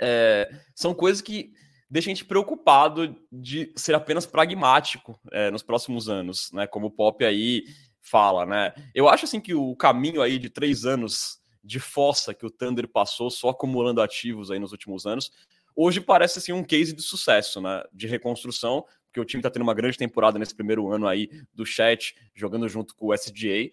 é, 0.00 0.50
são 0.74 0.94
coisas 0.94 1.20
que 1.20 1.52
deixam 1.88 2.10
a 2.10 2.14
gente 2.14 2.24
preocupado 2.24 3.16
de 3.30 3.72
ser 3.76 3.94
apenas 3.94 4.26
pragmático 4.26 5.18
é, 5.30 5.50
nos 5.50 5.62
próximos 5.62 6.08
anos, 6.08 6.50
né? 6.52 6.66
Como 6.66 6.86
o 6.86 6.90
Pop 6.90 7.24
aí 7.24 7.64
fala, 8.00 8.46
né? 8.46 8.74
Eu 8.94 9.08
acho 9.08 9.26
assim 9.26 9.40
que 9.40 9.54
o 9.54 9.76
caminho 9.76 10.22
aí 10.22 10.38
de 10.38 10.50
três 10.50 10.84
anos 10.84 11.41
de 11.62 11.78
fossa 11.78 12.34
que 12.34 12.44
o 12.46 12.50
Thunder 12.50 12.88
passou 12.88 13.30
só 13.30 13.50
acumulando 13.50 14.02
ativos 14.02 14.50
aí 14.50 14.58
nos 14.58 14.72
últimos 14.72 15.06
anos 15.06 15.30
hoje 15.76 16.00
parece 16.00 16.38
assim 16.38 16.52
um 16.52 16.64
case 16.64 16.92
de 16.92 17.02
sucesso, 17.02 17.60
né? 17.60 17.82
De 17.92 18.06
reconstrução, 18.06 18.84
porque 19.06 19.20
o 19.20 19.24
time 19.24 19.40
está 19.40 19.50
tendo 19.50 19.62
uma 19.62 19.74
grande 19.74 19.98
temporada 19.98 20.38
nesse 20.38 20.54
primeiro 20.54 20.90
ano 20.90 21.06
aí 21.06 21.28
do 21.52 21.66
chat, 21.66 22.14
jogando 22.34 22.68
junto 22.68 22.94
com 22.94 23.06
o 23.06 23.14
SGA. 23.14 23.70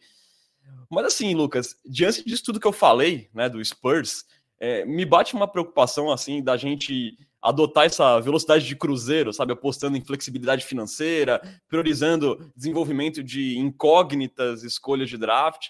Mas 0.89 1.05
assim, 1.05 1.33
Lucas, 1.33 1.75
diante 1.85 2.23
disso 2.23 2.43
tudo 2.43 2.59
que 2.59 2.67
eu 2.67 2.73
falei, 2.73 3.29
né, 3.33 3.49
do 3.49 3.63
Spurs, 3.63 4.25
é, 4.59 4.85
me 4.85 5.05
bate 5.05 5.33
uma 5.33 5.47
preocupação 5.47 6.11
assim 6.11 6.43
da 6.43 6.57
gente 6.57 7.17
adotar 7.41 7.85
essa 7.85 8.19
velocidade 8.19 8.67
de 8.67 8.75
cruzeiro, 8.75 9.31
sabe, 9.31 9.53
apostando 9.53 9.95
em 9.95 10.03
flexibilidade 10.03 10.65
financeira, 10.65 11.41
priorizando 11.69 12.51
desenvolvimento 12.53 13.23
de 13.23 13.57
incógnitas, 13.57 14.63
escolhas 14.63 15.09
de 15.09 15.17
draft. 15.17 15.69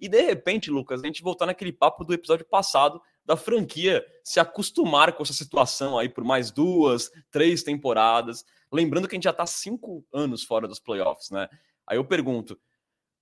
E 0.00 0.08
de 0.08 0.22
repente, 0.22 0.70
Lucas, 0.70 1.02
a 1.02 1.06
gente 1.06 1.22
voltar 1.22 1.46
naquele 1.46 1.72
papo 1.72 2.04
do 2.04 2.14
episódio 2.14 2.46
passado 2.46 3.00
da 3.24 3.36
franquia 3.36 4.04
se 4.24 4.40
acostumar 4.40 5.12
com 5.12 5.22
essa 5.22 5.32
situação 5.32 5.98
aí 5.98 6.08
por 6.08 6.24
mais 6.24 6.50
duas, 6.50 7.10
três 7.30 7.62
temporadas. 7.62 8.44
Lembrando 8.72 9.06
que 9.06 9.14
a 9.14 9.18
gente 9.18 9.24
já 9.24 9.30
está 9.30 9.44
cinco 9.46 10.04
anos 10.12 10.42
fora 10.42 10.66
dos 10.66 10.80
playoffs, 10.80 11.30
né? 11.30 11.48
Aí 11.86 11.98
eu 11.98 12.04
pergunto: 12.04 12.58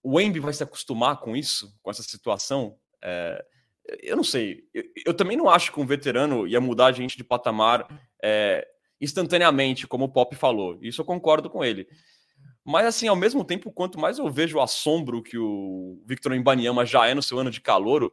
o 0.03 0.21
Embi 0.21 0.39
vai 0.39 0.53
se 0.53 0.63
acostumar 0.63 1.19
com 1.19 1.37
isso, 1.37 1.77
com 1.83 1.91
essa 1.91 2.03
situação? 2.03 2.79
É, 3.03 3.45
eu 4.03 4.17
não 4.17 4.25
sei. 4.25 4.65
Eu, 4.73 4.85
eu, 5.07 5.15
também 5.15 5.37
não 5.37 5.49
acho 5.49 5.73
que 5.73 5.81
um 5.81 5.87
veterano 5.87 6.47
ia 6.47 6.61
mudar 6.61 6.87
a 6.87 6.93
gente 6.93 7.17
de 7.17 7.25
patamar 7.25 7.87
é, 8.23 8.67
instantaneamente, 9.01 9.87
como 9.87 10.05
o 10.05 10.09
Pop 10.09 10.35
falou. 10.37 10.79
Isso 10.83 11.01
eu 11.01 11.05
concordo 11.05 11.51
com 11.51 11.65
ele. 11.65 11.89
Mas, 12.69 12.85
assim, 12.85 13.09
ao 13.09 13.17
mesmo 13.17 13.43
tempo, 13.43 13.73
quanto 13.73 13.99
mais 13.99 14.19
eu 14.19 14.31
vejo 14.31 14.59
o 14.59 14.61
assombro 14.61 15.23
que 15.23 15.39
o 15.39 15.99
Victor 16.05 16.35
Embanyama 16.35 16.85
já 16.85 17.07
é 17.07 17.15
no 17.15 17.23
seu 17.23 17.39
ano 17.39 17.51
de 17.51 17.63
calouro, 17.63 18.13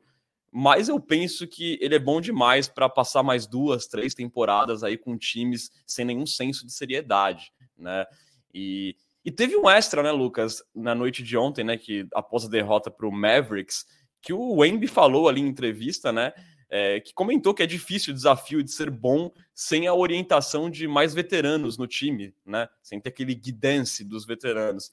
mas 0.50 0.88
eu 0.88 0.97
penso 0.97 1.45
que 1.45 1.77
ele 1.81 1.93
é 1.93 2.00
bom 2.00 2.21
demais 2.21 2.69
para 2.69 2.88
passar 2.88 3.21
mais 3.21 3.45
duas, 3.45 3.85
três 3.85 4.15
temporadas 4.15 4.81
aí 4.81 4.97
com 4.97 5.17
times 5.17 5.69
sem 5.85 6.05
nenhum 6.05 6.25
senso 6.25 6.65
de 6.65 6.71
seriedade, 6.71 7.51
né? 7.77 8.05
E, 8.53 8.95
e 9.25 9.29
teve 9.29 9.57
um 9.57 9.69
extra, 9.69 10.01
né, 10.01 10.12
Lucas, 10.13 10.63
na 10.74 10.95
noite 10.95 11.21
de 11.21 11.35
ontem, 11.35 11.65
né, 11.65 11.75
que 11.75 12.07
após 12.13 12.45
a 12.45 12.50
derrota 12.50 12.89
para 12.89 13.05
o 13.09 13.12
Mavericks, 13.12 13.85
que 14.21 14.31
o 14.31 14.59
Wemby 14.59 14.88
falou 14.88 15.27
ali 15.27 15.41
em 15.41 15.47
entrevista, 15.47 16.13
né, 16.13 16.31
é, 16.77 17.00
que 17.00 17.13
comentou 17.13 17.53
que 17.53 17.63
é 17.63 17.65
difícil 17.65 18.12
o 18.12 18.13
desafio 18.13 18.62
de 18.62 18.70
ser 18.70 18.89
bom 18.89 19.32
sem 19.53 19.88
a 19.88 19.94
orientação 19.94 20.70
de 20.70 20.89
mais 20.89 21.13
veteranos 21.13 21.77
no 21.77 21.88
time, 21.88 22.36
né, 22.46 22.67
sem 22.84 23.00
ter 23.00 23.08
aquele 23.08 23.34
guidance 23.34 24.03
dos 24.03 24.25
veteranos. 24.25 24.91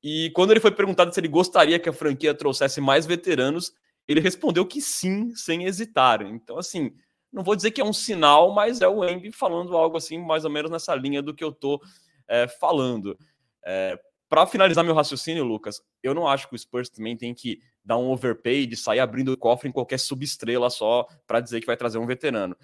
E 0.00 0.30
quando 0.36 0.52
ele 0.52 0.60
foi 0.60 0.70
perguntado 0.70 1.12
se 1.12 1.18
ele 1.18 1.26
gostaria 1.26 1.80
que 1.80 1.88
a 1.88 1.92
franquia 1.92 2.32
trouxesse 2.32 2.80
mais 2.80 3.06
veteranos, 3.06 3.72
ele 4.06 4.20
respondeu 4.20 4.64
que 4.64 4.80
sim, 4.80 5.34
sem 5.34 5.64
hesitar. 5.64 6.22
Então, 6.22 6.56
assim, 6.56 6.92
não 7.32 7.42
vou 7.42 7.56
dizer 7.56 7.72
que 7.72 7.80
é 7.80 7.84
um 7.84 7.92
sinal, 7.92 8.54
mas 8.54 8.80
é 8.80 8.86
o 8.86 9.04
Embi 9.04 9.32
falando 9.32 9.76
algo 9.76 9.96
assim, 9.96 10.16
mais 10.16 10.44
ou 10.44 10.50
menos 10.50 10.70
nessa 10.70 10.94
linha 10.94 11.20
do 11.20 11.34
que 11.34 11.42
eu 11.42 11.50
tô 11.50 11.82
é, 12.28 12.46
falando. 12.46 13.18
É, 13.64 13.98
para 14.28 14.46
finalizar 14.46 14.84
meu 14.84 14.94
raciocínio, 14.94 15.42
Lucas, 15.42 15.82
eu 16.04 16.14
não 16.14 16.28
acho 16.28 16.48
que 16.48 16.54
o 16.54 16.58
Spurs 16.58 16.88
também 16.88 17.16
tem 17.16 17.34
que 17.34 17.60
dar 17.84 17.98
um 17.98 18.10
overpay 18.10 18.66
de 18.66 18.76
sair 18.76 19.00
abrindo 19.00 19.32
o 19.32 19.36
cofre 19.36 19.68
em 19.68 19.72
qualquer 19.72 19.98
subestrela 19.98 20.70
só 20.70 21.06
para 21.26 21.40
dizer 21.40 21.60
que 21.60 21.66
vai 21.66 21.76
trazer 21.76 21.98
um 21.98 22.06
veterano. 22.06 22.56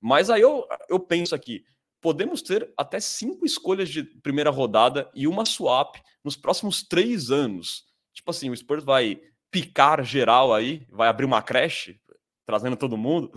Mas 0.00 0.30
aí 0.30 0.40
eu, 0.40 0.66
eu 0.88 1.00
penso 1.00 1.34
aqui, 1.34 1.64
podemos 2.00 2.42
ter 2.42 2.72
até 2.76 3.00
cinco 3.00 3.44
escolhas 3.44 3.88
de 3.88 4.04
primeira 4.04 4.50
rodada 4.50 5.10
e 5.14 5.26
uma 5.26 5.44
swap 5.44 5.96
nos 6.22 6.36
próximos 6.36 6.82
três 6.82 7.30
anos. 7.30 7.84
Tipo 8.12 8.30
assim, 8.30 8.50
o 8.50 8.56
Spurs 8.56 8.84
vai 8.84 9.20
picar 9.50 10.04
geral 10.04 10.52
aí, 10.52 10.86
vai 10.90 11.08
abrir 11.08 11.24
uma 11.24 11.42
creche, 11.42 12.00
trazendo 12.44 12.76
todo 12.76 12.96
mundo. 12.96 13.32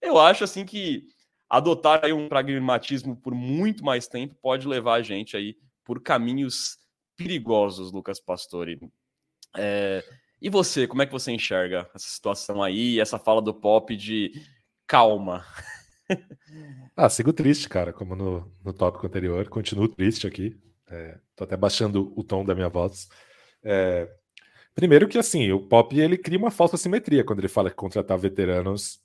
Eu 0.00 0.18
acho 0.18 0.44
assim 0.44 0.64
que 0.64 1.04
adotar 1.48 2.04
aí 2.04 2.12
um 2.12 2.28
pragmatismo 2.28 3.16
por 3.16 3.34
muito 3.34 3.84
mais 3.84 4.06
tempo 4.06 4.34
pode 4.40 4.66
levar 4.66 4.94
a 4.94 5.02
gente 5.02 5.36
aí 5.36 5.56
por 5.84 6.02
caminhos 6.02 6.78
perigosos, 7.16 7.92
Lucas 7.92 8.20
Pastore. 8.20 8.80
É... 9.56 10.04
E 10.44 10.50
você, 10.50 10.86
como 10.86 11.00
é 11.00 11.06
que 11.06 11.12
você 11.12 11.32
enxerga 11.32 11.88
essa 11.94 12.06
situação 12.06 12.62
aí, 12.62 13.00
essa 13.00 13.18
fala 13.18 13.40
do 13.40 13.54
Pop 13.54 13.96
de 13.96 14.30
calma? 14.86 15.42
ah, 16.94 17.08
sigo 17.08 17.32
triste, 17.32 17.66
cara, 17.66 17.94
como 17.94 18.14
no, 18.14 18.52
no 18.62 18.70
tópico 18.74 19.06
anterior, 19.06 19.48
continuo 19.48 19.88
triste 19.88 20.26
aqui. 20.26 20.54
É, 20.86 21.18
tô 21.34 21.44
até 21.44 21.56
baixando 21.56 22.12
o 22.14 22.22
tom 22.22 22.44
da 22.44 22.54
minha 22.54 22.68
voz. 22.68 23.08
É, 23.62 24.06
Primeiro 24.74 25.08
que 25.08 25.16
assim, 25.16 25.50
o 25.50 25.60
Pop 25.60 25.98
ele 25.98 26.18
cria 26.18 26.38
uma 26.38 26.50
falsa 26.50 26.76
simetria 26.76 27.24
quando 27.24 27.38
ele 27.38 27.48
fala 27.48 27.70
que 27.70 27.76
contratar 27.76 28.18
veteranos 28.18 29.00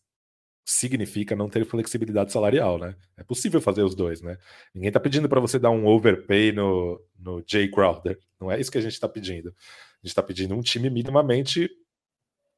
significa 0.65 1.37
não 1.37 1.47
ter 1.47 1.63
flexibilidade 1.65 2.33
salarial, 2.33 2.77
né? 2.77 2.95
É 3.15 3.23
possível 3.23 3.61
fazer 3.61 3.83
os 3.83 3.95
dois, 3.95 4.21
né? 4.21 4.37
Ninguém 4.75 4.91
tá 4.91 4.99
pedindo 4.99 5.29
para 5.29 5.39
você 5.39 5.57
dar 5.57 5.69
um 5.69 5.87
overpay 5.87 6.51
no, 6.51 7.01
no 7.17 7.41
Jay 7.47 7.71
Crowder. 7.71 8.19
Não 8.39 8.51
é 8.51 8.59
isso 8.59 8.71
que 8.71 8.77
a 8.77 8.81
gente 8.81 8.93
está 8.93 9.07
pedindo. 9.07 9.53
A 10.01 10.07
gente 10.07 10.11
está 10.11 10.23
pedindo 10.23 10.55
um 10.55 10.61
time 10.61 10.89
minimamente 10.89 11.69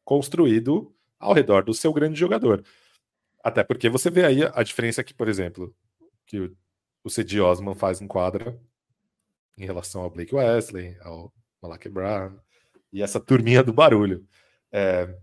construído 0.03 0.93
ao 1.19 1.33
redor 1.33 1.63
do 1.63 1.73
seu 1.73 1.91
grande 1.91 2.19
jogador. 2.19 2.63
Até 3.43 3.63
porque 3.63 3.89
você 3.89 4.09
vê 4.09 4.25
aí 4.25 4.39
a 4.53 4.63
diferença 4.63 5.03
que, 5.03 5.13
por 5.13 5.27
exemplo, 5.27 5.75
que 6.25 6.51
o, 7.03 7.09
Cedi 7.09 7.41
Osman 7.41 7.73
faz 7.73 8.01
em 8.01 8.07
quadra 8.07 8.59
em 9.57 9.65
relação 9.65 10.01
ao 10.01 10.09
Blake 10.09 10.33
Wesley, 10.33 10.97
ao 11.01 11.33
Malaki 11.61 11.89
Brown, 11.89 12.37
e 12.93 13.01
essa 13.01 13.19
turminha 13.19 13.63
do 13.63 13.73
barulho. 13.73 14.25
É, 14.71 15.13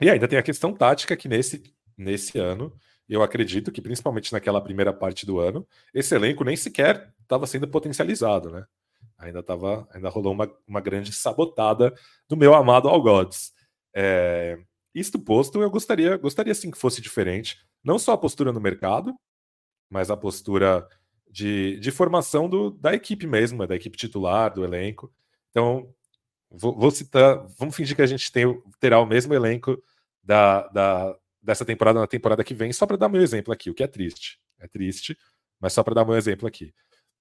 e 0.00 0.10
ainda 0.10 0.26
tem 0.26 0.38
a 0.38 0.42
questão 0.42 0.74
tática 0.74 1.16
que 1.16 1.28
nesse, 1.28 1.62
nesse 1.96 2.38
ano 2.38 2.76
eu 3.08 3.22
acredito 3.22 3.72
que, 3.72 3.82
principalmente 3.82 4.32
naquela 4.32 4.60
primeira 4.60 4.92
parte 4.92 5.26
do 5.26 5.40
ano, 5.40 5.66
esse 5.92 6.14
elenco 6.14 6.44
nem 6.44 6.56
sequer 6.56 7.12
estava 7.22 7.46
sendo 7.46 7.66
potencializado, 7.68 8.50
né? 8.50 8.64
Ainda, 9.20 9.42
tava, 9.42 9.86
ainda 9.92 10.08
rolou 10.08 10.32
uma, 10.32 10.50
uma 10.66 10.80
grande 10.80 11.12
sabotada 11.12 11.94
do 12.26 12.36
meu 12.36 12.54
amado 12.54 12.88
All 12.88 13.02
Gods. 13.02 13.52
É, 13.94 14.58
isto 14.94 15.18
posto, 15.18 15.60
eu 15.60 15.70
gostaria, 15.70 16.16
gostaria 16.16 16.54
sim 16.54 16.70
que 16.70 16.78
fosse 16.78 17.00
diferente. 17.02 17.58
Não 17.84 17.98
só 17.98 18.12
a 18.12 18.18
postura 18.18 18.52
no 18.52 18.60
mercado, 18.60 19.14
mas 19.90 20.10
a 20.10 20.16
postura 20.16 20.88
de, 21.30 21.78
de 21.78 21.90
formação 21.90 22.48
do, 22.48 22.70
da 22.70 22.94
equipe 22.94 23.26
mesmo, 23.26 23.66
da 23.66 23.76
equipe 23.76 23.96
titular, 23.96 24.52
do 24.52 24.64
elenco. 24.64 25.12
Então, 25.50 25.92
vou, 26.50 26.76
vou 26.76 26.90
citar, 26.90 27.46
vamos 27.58 27.76
fingir 27.76 27.94
que 27.94 28.02
a 28.02 28.06
gente 28.06 28.32
tem, 28.32 28.60
terá 28.80 28.98
o 29.00 29.06
mesmo 29.06 29.34
elenco 29.34 29.82
da, 30.22 30.66
da, 30.68 31.16
dessa 31.42 31.64
temporada 31.64 32.00
na 32.00 32.06
temporada 32.06 32.42
que 32.42 32.54
vem, 32.54 32.72
só 32.72 32.86
para 32.86 32.96
dar 32.96 33.08
meu 33.08 33.22
exemplo 33.22 33.52
aqui, 33.52 33.70
o 33.70 33.74
que 33.74 33.82
é 33.82 33.86
triste. 33.86 34.40
É 34.58 34.66
triste, 34.66 35.16
mas 35.60 35.72
só 35.72 35.82
para 35.82 35.94
dar 35.94 36.04
meu 36.04 36.16
exemplo 36.16 36.46
aqui. 36.46 36.72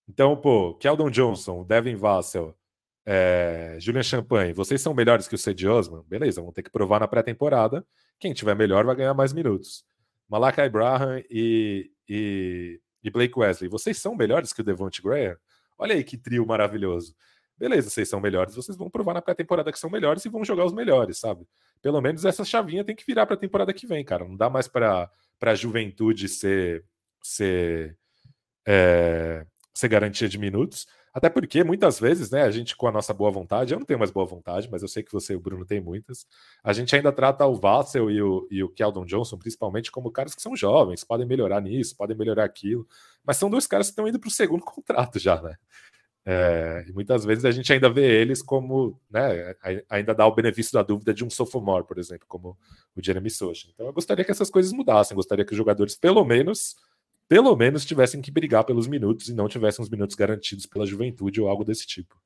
Então, 0.09 0.35
pô, 0.35 0.73
Keldon 0.73 1.11
Johnson, 1.11 1.63
Devin 1.63 1.95
Vassell, 1.95 2.57
é, 3.05 3.77
Julian 3.79 4.01
Champagne, 4.01 4.53
vocês 4.53 4.81
são 4.81 4.91
melhores 4.91 5.27
que 5.27 5.35
o 5.35 5.37
Cedi 5.37 5.67
Osman? 5.67 6.03
Beleza, 6.07 6.41
vão 6.41 6.51
ter 6.51 6.63
que 6.63 6.71
provar 6.71 6.99
na 6.99 7.07
pré-temporada. 7.07 7.85
Quem 8.19 8.33
tiver 8.33 8.55
melhor 8.55 8.83
vai 8.85 8.95
ganhar 8.95 9.13
mais 9.13 9.31
minutos. 9.31 9.85
Malakai 10.27 10.67
Braham 10.67 11.23
e, 11.29 11.91
e, 12.09 12.81
e, 13.03 13.09
Blake 13.11 13.37
Wesley, 13.37 13.69
vocês 13.69 13.99
são 13.99 14.15
melhores 14.15 14.51
que 14.51 14.61
o 14.61 14.63
Devonte 14.63 14.99
Graham? 14.99 15.37
Olha 15.77 15.93
aí 15.93 16.03
que 16.03 16.17
trio 16.17 16.43
maravilhoso. 16.43 17.15
Beleza, 17.55 17.91
vocês 17.91 18.09
são 18.09 18.19
melhores, 18.19 18.55
vocês 18.55 18.75
vão 18.75 18.89
provar 18.89 19.13
na 19.13 19.21
pré-temporada 19.21 19.71
que 19.71 19.77
são 19.77 19.91
melhores 19.91 20.25
e 20.25 20.29
vão 20.29 20.43
jogar 20.43 20.65
os 20.65 20.73
melhores, 20.73 21.19
sabe? 21.19 21.45
Pelo 21.83 22.01
menos 22.01 22.25
essa 22.25 22.43
chavinha 22.43 22.83
tem 22.83 22.95
que 22.95 23.05
virar 23.05 23.27
para 23.27 23.35
a 23.35 23.39
temporada 23.39 23.71
que 23.73 23.85
vem, 23.85 24.03
cara. 24.03 24.25
Não 24.25 24.35
dá 24.35 24.49
mais 24.49 24.67
para 24.67 25.11
a 25.39 25.55
juventude 25.55 26.27
ser, 26.27 26.83
ser 27.21 27.95
é, 28.67 29.45
ser 29.79 29.87
garantia 29.87 30.27
de 30.27 30.37
minutos. 30.37 30.87
Até 31.13 31.29
porque 31.29 31.63
muitas 31.63 31.99
vezes, 31.99 32.29
né, 32.29 32.43
a 32.43 32.51
gente 32.51 32.75
com 32.75 32.87
a 32.87 32.91
nossa 32.91 33.13
boa 33.13 33.31
vontade, 33.31 33.73
eu 33.73 33.79
não 33.79 33.85
tenho 33.85 33.97
mais 33.97 34.11
boa 34.11 34.25
vontade, 34.25 34.69
mas 34.71 34.81
eu 34.81 34.87
sei 34.87 35.01
que 35.01 35.11
você 35.11 35.33
e 35.33 35.35
o 35.35 35.39
Bruno 35.39 35.65
têm 35.65 35.81
muitas. 35.81 36.25
A 36.63 36.71
gente 36.71 36.95
ainda 36.95 37.11
trata 37.11 37.45
o 37.45 37.55
Vassell 37.55 38.11
e 38.11 38.21
o, 38.21 38.47
e 38.51 38.63
o 38.63 38.69
Keldon 38.69 39.05
Johnson, 39.05 39.37
principalmente, 39.37 39.91
como 39.91 40.11
caras 40.11 40.35
que 40.35 40.41
são 40.41 40.55
jovens, 40.55 41.03
podem 41.03 41.25
melhorar 41.25 41.61
nisso, 41.61 41.95
podem 41.97 42.15
melhorar 42.15 42.43
aquilo. 42.43 42.87
Mas 43.25 43.37
são 43.37 43.49
dois 43.49 43.65
caras 43.65 43.87
que 43.87 43.91
estão 43.91 44.07
indo 44.07 44.19
para 44.19 44.27
o 44.27 44.31
segundo 44.31 44.61
contrato 44.65 45.17
já, 45.17 45.41
né? 45.41 45.55
É, 46.25 46.85
e 46.87 46.91
muitas 46.91 47.25
vezes 47.25 47.43
a 47.43 47.49
gente 47.49 47.71
ainda 47.73 47.89
vê 47.89 48.21
eles 48.21 48.41
como, 48.41 48.99
né, 49.09 49.55
ainda 49.89 50.13
dá 50.13 50.27
o 50.27 50.35
benefício 50.35 50.73
da 50.73 50.83
dúvida 50.83 51.11
de 51.11 51.25
um 51.25 51.29
sophomore, 51.29 51.87
por 51.87 51.97
exemplo, 51.97 52.27
como 52.27 52.57
o 52.95 53.03
Jeremy 53.03 53.31
Socha. 53.31 53.67
Então 53.73 53.87
eu 53.87 53.93
gostaria 53.93 54.23
que 54.23 54.29
essas 54.29 54.49
coisas 54.49 54.71
mudassem, 54.71 55.15
gostaria 55.15 55.43
que 55.43 55.53
os 55.53 55.57
jogadores, 55.57 55.95
pelo 55.95 56.23
menos, 56.23 56.75
pelo 57.29 57.55
menos 57.55 57.85
tivessem 57.85 58.21
que 58.21 58.31
brigar 58.31 58.63
pelos 58.63 58.87
minutos 58.87 59.29
e 59.29 59.33
não 59.35 59.47
tivessem 59.47 59.83
os 59.83 59.89
minutos 59.89 60.15
garantidos 60.15 60.65
pela 60.65 60.85
juventude 60.85 61.39
ou 61.39 61.47
algo 61.47 61.63
desse 61.63 61.85
tipo. 61.85 62.19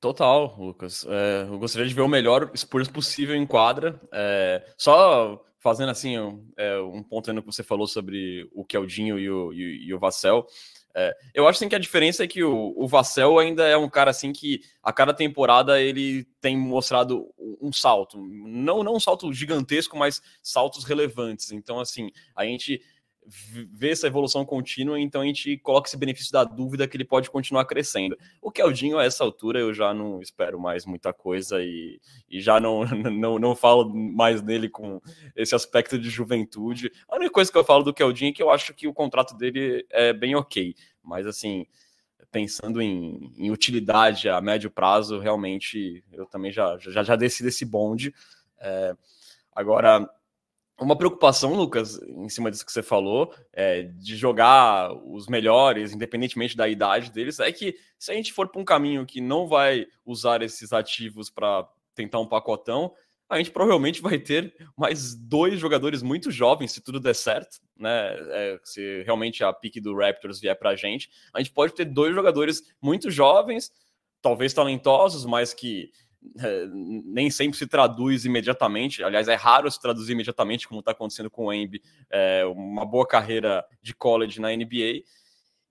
Total, 0.00 0.56
Lucas. 0.56 1.04
É, 1.08 1.46
eu 1.48 1.58
gostaria 1.58 1.86
de 1.86 1.94
ver 1.94 2.00
o 2.00 2.08
melhor 2.08 2.50
Spurs 2.56 2.88
possível 2.88 3.34
em 3.34 3.44
quadra. 3.46 4.00
É, 4.12 4.64
só 4.78 5.44
fazendo 5.58 5.90
assim 5.90 6.18
um, 6.18 6.44
é, 6.56 6.78
um 6.78 7.02
ponto 7.02 7.28
ainda 7.30 7.40
que 7.40 7.46
você 7.46 7.62
falou 7.62 7.86
sobre 7.86 8.48
o 8.52 8.64
Keldinho 8.64 9.18
e 9.18 9.28
o, 9.28 9.52
e, 9.52 9.86
e 9.86 9.94
o 9.94 9.98
Vassell. 9.98 10.46
É, 10.94 11.16
eu 11.34 11.48
acho 11.48 11.58
assim, 11.58 11.68
que 11.68 11.74
a 11.74 11.80
diferença 11.80 12.22
é 12.22 12.28
que 12.28 12.42
o, 12.44 12.74
o 12.76 12.86
Vassell 12.86 13.38
ainda 13.38 13.66
é 13.66 13.76
um 13.76 13.88
cara 13.88 14.10
assim 14.10 14.32
que 14.32 14.60
a 14.82 14.92
cada 14.92 15.14
temporada 15.14 15.80
ele 15.80 16.24
tem 16.40 16.56
mostrado 16.56 17.26
um 17.60 17.72
salto. 17.72 18.18
Não, 18.18 18.82
não 18.82 18.96
um 18.96 19.00
salto 19.00 19.32
gigantesco, 19.32 19.96
mas 19.96 20.20
saltos 20.42 20.84
relevantes. 20.84 21.50
Então, 21.52 21.80
assim, 21.80 22.10
a 22.36 22.44
gente 22.44 22.82
ver 23.26 23.90
essa 23.90 24.06
evolução 24.06 24.44
contínua, 24.44 24.98
então 24.98 25.20
a 25.20 25.24
gente 25.24 25.56
coloca 25.58 25.88
esse 25.88 25.96
benefício 25.96 26.32
da 26.32 26.44
dúvida 26.44 26.88
que 26.88 26.96
ele 26.96 27.04
pode 27.04 27.30
continuar 27.30 27.64
crescendo. 27.64 28.16
O 28.40 28.50
Keldinho, 28.50 28.98
a 28.98 29.04
essa 29.04 29.22
altura, 29.22 29.60
eu 29.60 29.72
já 29.72 29.94
não 29.94 30.20
espero 30.20 30.58
mais 30.58 30.84
muita 30.84 31.12
coisa 31.12 31.62
e, 31.62 32.00
e 32.28 32.40
já 32.40 32.58
não, 32.58 32.84
não, 33.12 33.38
não 33.38 33.54
falo 33.54 33.88
mais 33.94 34.42
nele 34.42 34.68
com 34.68 35.00
esse 35.36 35.54
aspecto 35.54 35.98
de 35.98 36.10
juventude. 36.10 36.90
A 37.08 37.16
única 37.16 37.32
coisa 37.32 37.50
que 37.50 37.58
eu 37.58 37.64
falo 37.64 37.84
do 37.84 37.94
Keldinho 37.94 38.30
é 38.30 38.32
que 38.32 38.42
eu 38.42 38.50
acho 38.50 38.74
que 38.74 38.88
o 38.88 38.94
contrato 38.94 39.36
dele 39.36 39.86
é 39.90 40.12
bem 40.12 40.34
ok, 40.34 40.74
mas 41.02 41.26
assim, 41.26 41.66
pensando 42.30 42.82
em, 42.82 43.32
em 43.36 43.50
utilidade 43.50 44.28
a 44.28 44.40
médio 44.40 44.70
prazo, 44.70 45.18
realmente 45.18 46.02
eu 46.10 46.26
também 46.26 46.50
já, 46.50 46.76
já, 46.78 47.02
já 47.02 47.14
desci 47.14 47.42
desse 47.42 47.64
bonde. 47.64 48.12
É, 48.58 48.96
agora 49.54 50.08
uma 50.80 50.96
preocupação, 50.96 51.54
Lucas, 51.54 52.00
em 52.02 52.28
cima 52.28 52.50
disso 52.50 52.66
que 52.66 52.72
você 52.72 52.82
falou, 52.82 53.34
é, 53.52 53.82
de 53.82 54.16
jogar 54.16 54.92
os 55.06 55.28
melhores, 55.28 55.92
independentemente 55.92 56.56
da 56.56 56.68
idade 56.68 57.10
deles, 57.10 57.38
é 57.38 57.52
que 57.52 57.76
se 57.98 58.10
a 58.10 58.14
gente 58.14 58.32
for 58.32 58.48
para 58.48 58.60
um 58.60 58.64
caminho 58.64 59.06
que 59.06 59.20
não 59.20 59.46
vai 59.46 59.86
usar 60.04 60.42
esses 60.42 60.72
ativos 60.72 61.30
para 61.30 61.68
tentar 61.94 62.18
um 62.18 62.26
pacotão, 62.26 62.92
a 63.28 63.38
gente 63.38 63.50
provavelmente 63.50 64.02
vai 64.02 64.18
ter 64.18 64.54
mais 64.76 65.14
dois 65.14 65.58
jogadores 65.58 66.02
muito 66.02 66.30
jovens, 66.30 66.72
se 66.72 66.82
tudo 66.82 67.00
der 67.00 67.14
certo, 67.14 67.60
né? 67.76 68.14
É, 68.30 68.60
se 68.62 69.02
realmente 69.04 69.42
a 69.42 69.52
pique 69.52 69.80
do 69.80 69.96
Raptors 69.96 70.40
vier 70.40 70.58
para 70.58 70.70
a 70.70 70.76
gente, 70.76 71.08
a 71.32 71.38
gente 71.38 71.52
pode 71.52 71.74
ter 71.74 71.86
dois 71.86 72.14
jogadores 72.14 72.62
muito 72.80 73.10
jovens, 73.10 73.72
talvez 74.20 74.52
talentosos, 74.52 75.24
mas 75.24 75.54
que 75.54 75.90
é, 76.38 76.66
nem 76.70 77.30
sempre 77.30 77.58
se 77.58 77.66
traduz 77.66 78.24
imediatamente. 78.24 79.02
Aliás, 79.02 79.28
é 79.28 79.34
raro 79.34 79.70
se 79.70 79.80
traduzir 79.80 80.12
imediatamente, 80.12 80.68
como 80.68 80.80
está 80.80 80.92
acontecendo 80.92 81.30
com 81.30 81.46
o 81.46 81.52
Embi, 81.52 81.82
é, 82.10 82.44
uma 82.46 82.84
boa 82.84 83.06
carreira 83.06 83.64
de 83.80 83.94
college 83.94 84.40
na 84.40 84.54
NBA. 84.54 85.02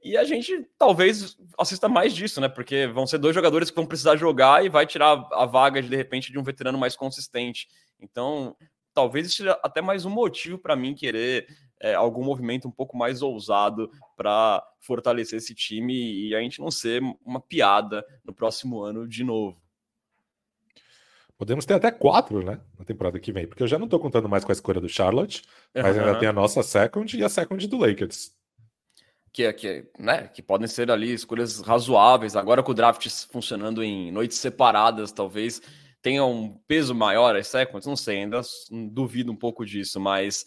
E 0.03 0.17
a 0.17 0.23
gente 0.23 0.67
talvez 0.77 1.37
assista 1.57 1.87
mais 1.87 2.13
disso, 2.13 2.41
né? 2.41 2.49
Porque 2.49 2.87
vão 2.87 3.05
ser 3.05 3.19
dois 3.19 3.35
jogadores 3.35 3.69
que 3.69 3.75
vão 3.75 3.85
precisar 3.85 4.15
jogar 4.15 4.65
e 4.65 4.69
vai 4.69 4.85
tirar 4.85 5.27
a 5.31 5.45
vaga 5.45 5.81
de, 5.81 5.89
de 5.89 5.95
repente 5.95 6.31
de 6.31 6.39
um 6.39 6.43
veterano 6.43 6.77
mais 6.77 6.95
consistente. 6.95 7.67
Então, 7.99 8.55
talvez 8.93 9.33
seja 9.33 9.59
até 9.63 9.81
mais 9.81 10.05
um 10.05 10.09
motivo 10.09 10.57
para 10.57 10.75
mim 10.75 10.95
querer 10.95 11.47
é, 11.79 11.93
algum 11.93 12.23
movimento 12.23 12.67
um 12.67 12.71
pouco 12.71 12.97
mais 12.97 13.21
ousado 13.21 13.91
para 14.15 14.63
fortalecer 14.79 15.37
esse 15.37 15.53
time 15.53 15.93
e 15.93 16.35
a 16.35 16.39
gente 16.39 16.59
não 16.59 16.71
ser 16.71 17.01
uma 17.23 17.39
piada 17.39 18.03
no 18.23 18.33
próximo 18.33 18.81
ano 18.81 19.07
de 19.07 19.23
novo. 19.23 19.61
Podemos 21.41 21.65
ter 21.65 21.73
até 21.73 21.89
quatro, 21.89 22.45
né? 22.45 22.60
Na 22.77 22.86
temporada 22.86 23.19
que 23.19 23.32
vem, 23.32 23.47
porque 23.47 23.63
eu 23.63 23.67
já 23.67 23.80
não 23.80 23.88
tô 23.88 23.99
contando 23.99 24.30
mais 24.30 24.45
com 24.45 24.51
a 24.51 24.54
escolha 24.54 24.80
do 24.80 24.88
Charlotte, 24.88 25.41
mas 25.73 25.97
uhum. 25.97 26.04
ainda 26.04 26.19
tem 26.19 26.30
a 26.30 26.34
nossa 26.34 26.62
second 26.62 27.17
e 27.17 27.23
a 27.23 27.30
second 27.30 27.67
do 27.67 27.80
Lakers. 27.80 28.32
Que, 29.34 29.51
que, 29.54 29.89
né, 29.97 30.27
que 30.27 30.39
podem 30.43 30.67
ser 30.67 30.91
ali 30.91 31.12
escolhas 31.12 31.60
razoáveis. 31.60 32.36
Agora 32.36 32.62
com 32.62 32.71
o 32.71 32.75
draft 32.75 33.10
funcionando 33.32 33.82
em 33.84 34.12
noites 34.12 34.38
separadas, 34.38 35.12
talvez 35.12 35.60
tenha 35.99 36.23
um 36.23 36.56
peso 36.67 36.93
maior 36.93 37.36
as 37.36 37.47
seconds, 37.47 37.88
não 37.88 37.95
sei, 37.95 38.19
ainda 38.19 38.41
duvido 38.91 39.32
um 39.32 39.36
pouco 39.36 39.65
disso, 39.65 39.99
mas 39.99 40.45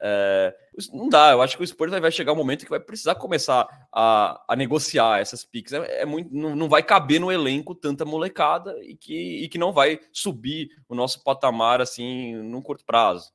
é, 0.00 0.54
não 0.92 1.08
dá, 1.08 1.30
eu 1.30 1.40
acho 1.40 1.56
que 1.56 1.62
o 1.62 1.66
Spurs 1.66 1.90
vai 1.90 2.10
chegar 2.12 2.32
um 2.32 2.36
momento 2.36 2.64
que 2.64 2.70
vai 2.70 2.80
precisar 2.80 3.14
começar 3.14 3.66
a, 3.90 4.44
a 4.46 4.54
negociar 4.54 5.20
essas 5.20 5.44
picks. 5.44 5.72
É, 5.72 6.02
é, 6.02 6.04
muito, 6.04 6.34
não, 6.34 6.54
não, 6.54 6.68
vai 6.68 6.82
caber 6.82 7.20
no 7.20 7.32
elenco 7.32 7.74
tanta 7.74 8.04
molecada 8.04 8.76
e 8.84 8.94
que, 8.94 9.44
e 9.44 9.48
que 9.48 9.58
não 9.58 9.72
vai 9.72 9.98
subir 10.12 10.68
o 10.88 10.94
nosso 10.94 11.22
patamar 11.24 11.80
assim 11.80 12.34
num 12.34 12.60
curto 12.60 12.84
prazo. 12.84 13.32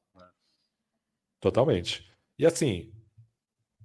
Totalmente. 1.40 2.08
E 2.38 2.46
assim, 2.46 2.92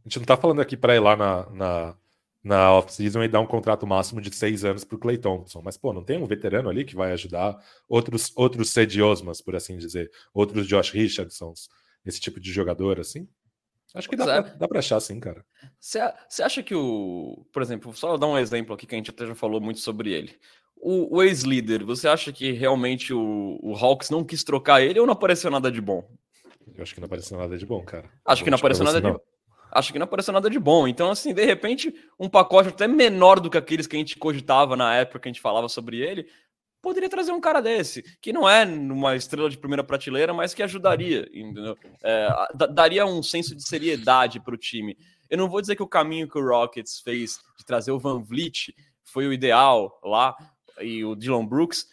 a 0.04 0.08
gente 0.08 0.18
não 0.18 0.26
tá 0.26 0.36
falando 0.36 0.60
aqui 0.60 0.76
para 0.76 0.94
ir 0.94 1.00
lá 1.00 1.16
na, 1.16 1.50
na, 1.50 1.96
na 2.44 2.72
off-season 2.74 3.22
e 3.22 3.28
dar 3.28 3.40
um 3.40 3.46
contrato 3.46 3.86
máximo 3.86 4.20
de 4.20 4.34
seis 4.34 4.66
anos 4.66 4.84
para 4.84 4.98
Clay 4.98 5.16
Thompson. 5.16 5.62
Mas, 5.64 5.78
pô, 5.78 5.94
não 5.94 6.04
tem 6.04 6.22
um 6.22 6.26
veterano 6.26 6.68
ali 6.68 6.84
que 6.84 6.94
vai 6.94 7.12
ajudar 7.12 7.58
outros, 7.88 8.30
outros 8.36 8.68
Cedi 8.70 9.00
Osmas, 9.00 9.40
por 9.40 9.56
assim 9.56 9.78
dizer, 9.78 10.10
outros 10.34 10.66
Josh 10.66 10.90
Richardsons 10.90 11.70
esse 12.06 12.20
tipo 12.20 12.40
de 12.40 12.52
jogador, 12.52 13.00
assim? 13.00 13.28
Acho 13.94 14.08
que 14.08 14.16
dá, 14.16 14.24
é. 14.24 14.42
pra, 14.42 14.54
dá 14.54 14.68
pra 14.68 14.78
achar, 14.78 15.00
sim, 15.00 15.18
cara. 15.18 15.44
Você 15.80 16.42
acha 16.42 16.62
que 16.62 16.74
o. 16.74 17.46
Por 17.52 17.62
exemplo, 17.62 17.94
só 17.94 18.16
dar 18.16 18.26
um 18.26 18.38
exemplo 18.38 18.74
aqui 18.74 18.86
que 18.86 18.94
a 18.94 18.98
gente 18.98 19.10
até 19.10 19.26
já 19.26 19.34
falou 19.34 19.60
muito 19.60 19.80
sobre 19.80 20.12
ele. 20.12 20.38
O, 20.76 21.16
o 21.16 21.22
ex-líder, 21.22 21.82
você 21.82 22.06
acha 22.06 22.32
que 22.32 22.52
realmente 22.52 23.14
o, 23.14 23.58
o 23.62 23.74
Hawks 23.74 24.10
não 24.10 24.22
quis 24.22 24.44
trocar 24.44 24.82
ele 24.82 25.00
ou 25.00 25.06
não 25.06 25.14
apareceu 25.14 25.50
nada 25.50 25.72
de 25.72 25.80
bom? 25.80 26.06
Eu 26.76 26.82
acho 26.82 26.94
que 26.94 27.00
não 27.00 27.06
apareceu 27.06 27.38
nada 27.38 27.56
de 27.56 27.64
bom, 27.64 27.82
cara. 27.82 28.10
Acho 28.24 28.44
que 28.44 28.50
não 28.50 28.58
apareceu 28.58 28.84
nada 28.84 29.00
não. 29.00 29.14
de 29.14 29.20
Acho 29.72 29.92
que 29.92 29.98
não 29.98 30.04
apareceu 30.04 30.32
nada 30.32 30.48
de 30.48 30.58
bom. 30.58 30.86
Então, 30.86 31.10
assim, 31.10 31.34
de 31.34 31.44
repente, 31.44 31.94
um 32.18 32.28
pacote 32.28 32.68
até 32.68 32.86
menor 32.86 33.40
do 33.40 33.50
que 33.50 33.58
aqueles 33.58 33.86
que 33.86 33.96
a 33.96 33.98
gente 33.98 34.16
cogitava 34.16 34.76
na 34.76 34.94
época 34.94 35.20
que 35.20 35.28
a 35.28 35.32
gente 35.32 35.40
falava 35.40 35.68
sobre 35.68 35.98
ele, 35.98 36.26
poderia 36.86 37.08
trazer 37.08 37.32
um 37.32 37.40
cara 37.40 37.60
desse, 37.60 38.00
que 38.20 38.32
não 38.32 38.48
é 38.48 38.64
uma 38.64 39.16
estrela 39.16 39.50
de 39.50 39.58
primeira 39.58 39.82
prateleira, 39.82 40.32
mas 40.32 40.54
que 40.54 40.62
ajudaria, 40.62 41.28
entendeu? 41.34 41.76
É, 42.00 42.28
daria 42.70 43.04
um 43.04 43.24
senso 43.24 43.56
de 43.56 43.66
seriedade 43.66 44.38
para 44.38 44.54
o 44.54 44.56
time. 44.56 44.96
Eu 45.28 45.36
não 45.36 45.48
vou 45.48 45.60
dizer 45.60 45.74
que 45.74 45.82
o 45.82 45.88
caminho 45.88 46.28
que 46.28 46.38
o 46.38 46.48
Rockets 46.48 47.00
fez 47.00 47.40
de 47.58 47.64
trazer 47.64 47.90
o 47.90 47.98
Van 47.98 48.22
Vliet 48.22 48.72
foi 49.02 49.26
o 49.26 49.32
ideal 49.32 49.98
lá, 50.00 50.36
e 50.80 51.04
o 51.04 51.16
Dylan 51.16 51.44
Brooks, 51.44 51.88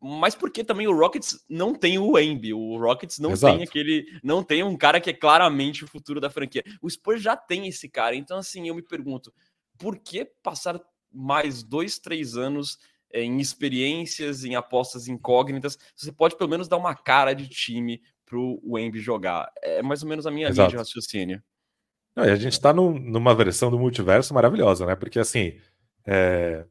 mas 0.00 0.36
porque 0.36 0.62
também 0.62 0.86
o 0.86 0.96
Rockets 0.96 1.44
não 1.48 1.74
tem 1.74 1.98
o 1.98 2.16
Embi, 2.16 2.54
o 2.54 2.78
Rockets 2.78 3.18
não 3.18 3.32
Exato. 3.32 3.52
tem 3.52 3.64
aquele, 3.64 4.06
não 4.22 4.44
tem 4.44 4.62
um 4.62 4.76
cara 4.76 5.00
que 5.00 5.10
é 5.10 5.12
claramente 5.12 5.82
o 5.82 5.88
futuro 5.88 6.20
da 6.20 6.30
franquia. 6.30 6.62
O 6.80 6.88
Spurs 6.88 7.20
já 7.20 7.36
tem 7.36 7.66
esse 7.66 7.88
cara, 7.88 8.14
então 8.14 8.38
assim, 8.38 8.68
eu 8.68 8.76
me 8.76 8.82
pergunto, 8.82 9.34
por 9.76 9.98
que 9.98 10.24
passar 10.40 10.80
mais 11.10 11.64
dois, 11.64 11.98
três 11.98 12.36
anos 12.36 12.78
em 13.12 13.38
experiências, 13.38 14.44
em 14.44 14.54
apostas 14.54 15.08
incógnitas? 15.08 15.78
Você 15.94 16.12
pode 16.12 16.36
pelo 16.36 16.50
menos 16.50 16.68
dar 16.68 16.76
uma 16.76 16.94
cara 16.94 17.34
de 17.34 17.48
time 17.48 18.00
pro 18.24 18.60
Embi 18.78 19.00
jogar. 19.00 19.50
É 19.62 19.82
mais 19.82 20.02
ou 20.02 20.08
menos 20.08 20.26
a 20.26 20.30
minha 20.30 20.48
Exato. 20.48 20.60
linha 20.60 20.70
de 20.70 20.76
raciocínio. 20.76 21.42
Não, 22.14 22.24
a 22.24 22.36
gente 22.36 22.52
está 22.52 22.72
num, 22.72 22.98
numa 22.98 23.34
versão 23.34 23.70
do 23.70 23.78
multiverso 23.78 24.32
maravilhosa, 24.32 24.86
né? 24.86 24.96
Porque 24.96 25.18
assim, 25.18 25.58
é, 26.06 26.64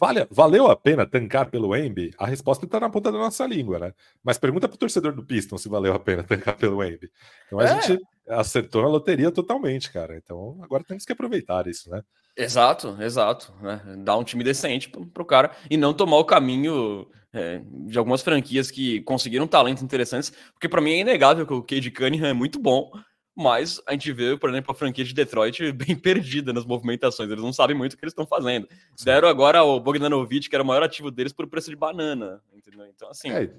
Vale, 0.00 0.26
valeu 0.30 0.70
a 0.70 0.76
pena 0.76 1.06
tancar 1.06 1.50
pelo 1.50 1.76
Embi? 1.76 2.12
A 2.16 2.26
resposta 2.26 2.64
está 2.64 2.80
na 2.80 2.88
ponta 2.88 3.12
da 3.12 3.18
nossa 3.18 3.46
língua, 3.46 3.78
né? 3.78 3.94
Mas 4.22 4.38
pergunta 4.38 4.66
para 4.66 4.74
o 4.74 4.78
torcedor 4.78 5.12
do 5.12 5.24
Piston 5.24 5.58
se 5.58 5.68
valeu 5.68 5.92
a 5.92 5.98
pena 5.98 6.22
tancar 6.24 6.56
pelo 6.56 6.82
Embi. 6.82 7.10
Então 7.46 7.60
a 7.60 7.64
é. 7.64 7.80
gente 7.80 8.02
acertou 8.26 8.82
na 8.82 8.88
loteria 8.88 9.30
totalmente, 9.30 9.92
cara. 9.92 10.16
Então 10.16 10.58
agora 10.62 10.82
temos 10.82 11.04
que 11.04 11.12
aproveitar 11.12 11.66
isso, 11.66 11.90
né? 11.90 12.02
Exato, 12.36 12.96
exato. 13.00 13.52
Né? 13.60 13.80
Dar 13.98 14.16
um 14.16 14.24
time 14.24 14.42
decente 14.42 14.88
para 14.88 15.22
o 15.22 15.26
cara 15.26 15.50
e 15.70 15.76
não 15.76 15.92
tomar 15.92 16.16
o 16.16 16.24
caminho 16.24 17.06
é, 17.32 17.62
de 17.86 17.98
algumas 17.98 18.22
franquias 18.22 18.70
que 18.70 19.00
conseguiram 19.02 19.46
talentos 19.46 19.82
interessantes, 19.82 20.32
porque 20.52 20.68
para 20.68 20.80
mim 20.80 20.92
é 20.92 20.98
inegável 21.00 21.46
que 21.46 21.52
o 21.52 21.62
Cade 21.62 21.90
Cunningham 21.90 22.28
é 22.28 22.32
muito 22.32 22.58
bom, 22.58 22.90
mas 23.34 23.80
a 23.86 23.92
gente 23.92 24.12
vê, 24.12 24.36
por 24.36 24.50
exemplo, 24.50 24.72
a 24.72 24.74
franquia 24.74 25.04
de 25.04 25.14
Detroit 25.14 25.72
bem 25.72 25.96
perdida 25.96 26.52
nas 26.52 26.66
movimentações. 26.66 27.30
Eles 27.30 27.42
não 27.42 27.52
sabem 27.52 27.76
muito 27.76 27.94
o 27.94 27.96
que 27.96 28.04
eles 28.04 28.12
estão 28.12 28.26
fazendo. 28.26 28.68
Sim. 28.94 29.04
Deram 29.06 29.28
agora 29.28 29.62
o 29.62 29.80
Bogdanovic, 29.80 30.48
que 30.48 30.54
era 30.54 30.62
o 30.62 30.66
maior 30.66 30.82
ativo 30.82 31.10
deles, 31.10 31.32
por 31.32 31.46
preço 31.46 31.70
de 31.70 31.76
banana. 31.76 32.42
Entendeu? 32.52 32.86
Então, 32.86 33.08
assim. 33.08 33.30
É, 33.30 33.50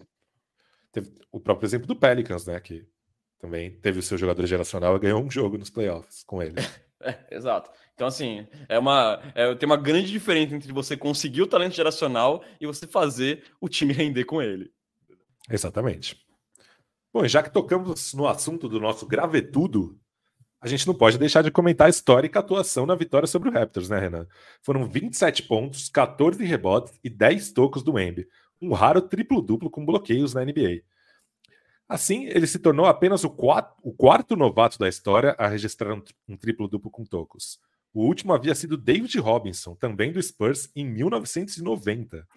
teve 0.91 1.11
o 1.31 1.39
próprio 1.39 1.65
exemplo 1.65 1.87
do 1.87 1.95
Pelicans, 1.95 2.45
né? 2.45 2.59
Que 2.59 2.85
também 3.43 3.71
teve 3.71 3.99
o 3.99 4.01
seu 4.01 4.17
jogador 4.17 4.45
geracional 4.45 4.95
e 4.95 4.99
ganhou 4.99 5.21
um 5.21 5.29
jogo 5.29 5.57
nos 5.57 5.69
playoffs 5.69 6.23
com 6.23 6.41
ele. 6.41 6.55
é, 7.03 7.17
exato. 7.29 7.69
Então, 7.93 8.07
assim, 8.07 8.47
é 8.69 8.79
uma, 8.79 9.21
é, 9.35 9.53
tem 9.55 9.67
uma 9.67 9.75
grande 9.75 10.09
diferença 10.09 10.55
entre 10.55 10.71
você 10.71 10.95
conseguir 10.95 11.41
o 11.41 11.47
talento 11.47 11.75
geracional 11.75 12.41
e 12.59 12.65
você 12.65 12.87
fazer 12.87 13.43
o 13.59 13.67
time 13.67 13.91
render 13.91 14.23
com 14.23 14.41
ele. 14.41 14.71
Exatamente. 15.51 16.17
Bom, 17.13 17.27
já 17.27 17.43
que 17.43 17.51
tocamos 17.51 18.13
no 18.13 18.27
assunto 18.27 18.69
do 18.69 18.79
nosso 18.79 19.05
gravetudo, 19.05 19.99
a 20.61 20.67
gente 20.69 20.87
não 20.87 20.93
pode 20.93 21.17
deixar 21.17 21.41
de 21.41 21.51
comentar 21.51 21.87
a 21.87 21.89
histórica 21.89 22.39
atuação 22.39 22.85
na 22.85 22.95
vitória 22.95 23.27
sobre 23.27 23.49
o 23.49 23.51
Raptors, 23.51 23.89
né, 23.89 23.99
Renan? 23.99 24.25
Foram 24.61 24.87
27 24.87 25.43
pontos, 25.43 25.89
14 25.89 26.41
rebotes 26.45 26.97
e 27.03 27.09
10 27.09 27.51
tocos 27.51 27.83
do 27.83 27.99
Embi, 27.99 28.25
um 28.61 28.71
raro 28.71 29.01
triplo-duplo 29.01 29.69
com 29.69 29.85
bloqueios 29.85 30.33
na 30.33 30.45
NBA. 30.45 30.92
Assim, 31.87 32.25
ele 32.25 32.47
se 32.47 32.59
tornou 32.59 32.85
apenas 32.85 33.23
o, 33.23 33.35
o 33.83 33.93
quarto 33.93 34.35
novato 34.35 34.79
da 34.79 34.87
história 34.87 35.35
a 35.37 35.47
registrar 35.47 35.93
um, 35.93 36.01
um 36.27 36.37
triplo-duplo 36.37 36.89
com 36.89 37.03
tocos. 37.05 37.59
O 37.93 38.05
último 38.05 38.33
havia 38.33 38.55
sido 38.55 38.75
David 38.75 39.19
Robinson, 39.19 39.75
também 39.75 40.11
do 40.11 40.21
Spurs, 40.21 40.69
em 40.75 40.85
1990. 40.85 42.27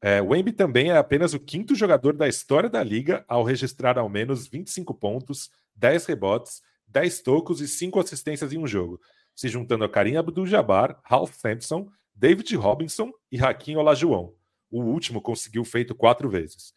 É, 0.00 0.22
o 0.22 0.34
Embi 0.34 0.52
também 0.52 0.90
é 0.90 0.96
apenas 0.96 1.34
o 1.34 1.40
quinto 1.40 1.74
jogador 1.74 2.16
da 2.16 2.28
história 2.28 2.70
da 2.70 2.82
liga 2.82 3.24
ao 3.28 3.42
registrar 3.42 3.98
ao 3.98 4.08
menos 4.08 4.46
25 4.46 4.94
pontos, 4.94 5.50
10 5.74 6.06
rebotes, 6.06 6.62
10 6.86 7.20
tocos 7.20 7.60
e 7.60 7.68
5 7.68 8.00
assistências 8.00 8.52
em 8.52 8.58
um 8.58 8.66
jogo, 8.66 9.00
se 9.34 9.48
juntando 9.48 9.84
a 9.84 9.88
Karim 9.88 10.16
Abdul-Jabbar, 10.16 11.00
Ralph 11.04 11.34
Sampson, 11.34 11.88
David 12.14 12.54
Robinson 12.56 13.10
e 13.30 13.38
Hakim 13.38 13.76
Olajuwon. 13.76 14.32
O 14.70 14.82
último 14.82 15.20
conseguiu 15.20 15.64
feito 15.64 15.94
quatro 15.94 16.30
vezes. 16.30 16.72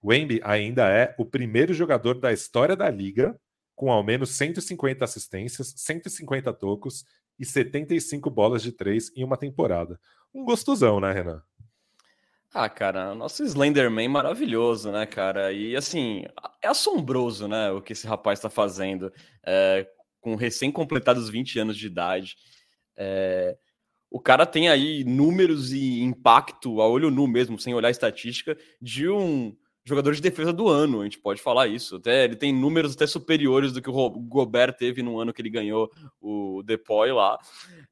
O 0.00 0.12
Embi 0.12 0.40
ainda 0.44 0.88
é 0.88 1.14
o 1.18 1.24
primeiro 1.24 1.74
jogador 1.74 2.18
da 2.18 2.32
história 2.32 2.76
da 2.76 2.88
liga 2.90 3.38
com 3.78 3.92
ao 3.92 4.02
menos 4.02 4.30
150 4.30 5.04
assistências, 5.04 5.72
150 5.76 6.52
tocos 6.52 7.04
e 7.38 7.44
75 7.44 8.28
bolas 8.28 8.60
de 8.60 8.72
três 8.72 9.12
em 9.16 9.22
uma 9.22 9.36
temporada. 9.36 10.00
Um 10.34 10.44
gostosão, 10.44 10.98
né, 10.98 11.12
Renan? 11.12 11.40
Ah, 12.52 12.68
cara, 12.68 13.14
nosso 13.14 13.44
Slenderman 13.44 14.08
maravilhoso, 14.08 14.90
né, 14.90 15.06
cara? 15.06 15.52
E 15.52 15.76
assim, 15.76 16.24
é 16.60 16.66
assombroso, 16.66 17.46
né, 17.46 17.70
o 17.70 17.80
que 17.80 17.92
esse 17.92 18.06
rapaz 18.06 18.40
está 18.40 18.50
fazendo, 18.50 19.12
é, 19.46 19.86
com 20.20 20.34
recém-completados 20.34 21.28
20 21.28 21.60
anos 21.60 21.76
de 21.76 21.86
idade. 21.86 22.36
É, 22.96 23.56
o 24.10 24.18
cara 24.18 24.44
tem 24.44 24.68
aí 24.68 25.04
números 25.04 25.72
e 25.72 26.00
impacto 26.00 26.80
a 26.80 26.88
olho 26.88 27.10
nu 27.10 27.28
mesmo, 27.28 27.58
sem 27.60 27.74
olhar 27.74 27.90
estatística, 27.90 28.58
de 28.80 29.08
um 29.08 29.54
jogador 29.88 30.14
de 30.14 30.20
defesa 30.20 30.52
do 30.52 30.68
ano, 30.68 31.00
a 31.00 31.04
gente 31.04 31.18
pode 31.18 31.40
falar 31.40 31.66
isso. 31.66 31.96
Até 31.96 32.24
ele 32.24 32.36
tem 32.36 32.52
números 32.52 32.94
até 32.94 33.06
superiores 33.06 33.72
do 33.72 33.82
que 33.82 33.90
o 33.90 34.10
Gobert 34.10 34.74
teve 34.76 35.02
no 35.02 35.18
ano 35.18 35.32
que 35.32 35.42
ele 35.42 35.50
ganhou 35.50 35.90
o 36.20 36.62
Depoy 36.64 37.10
lá. 37.12 37.38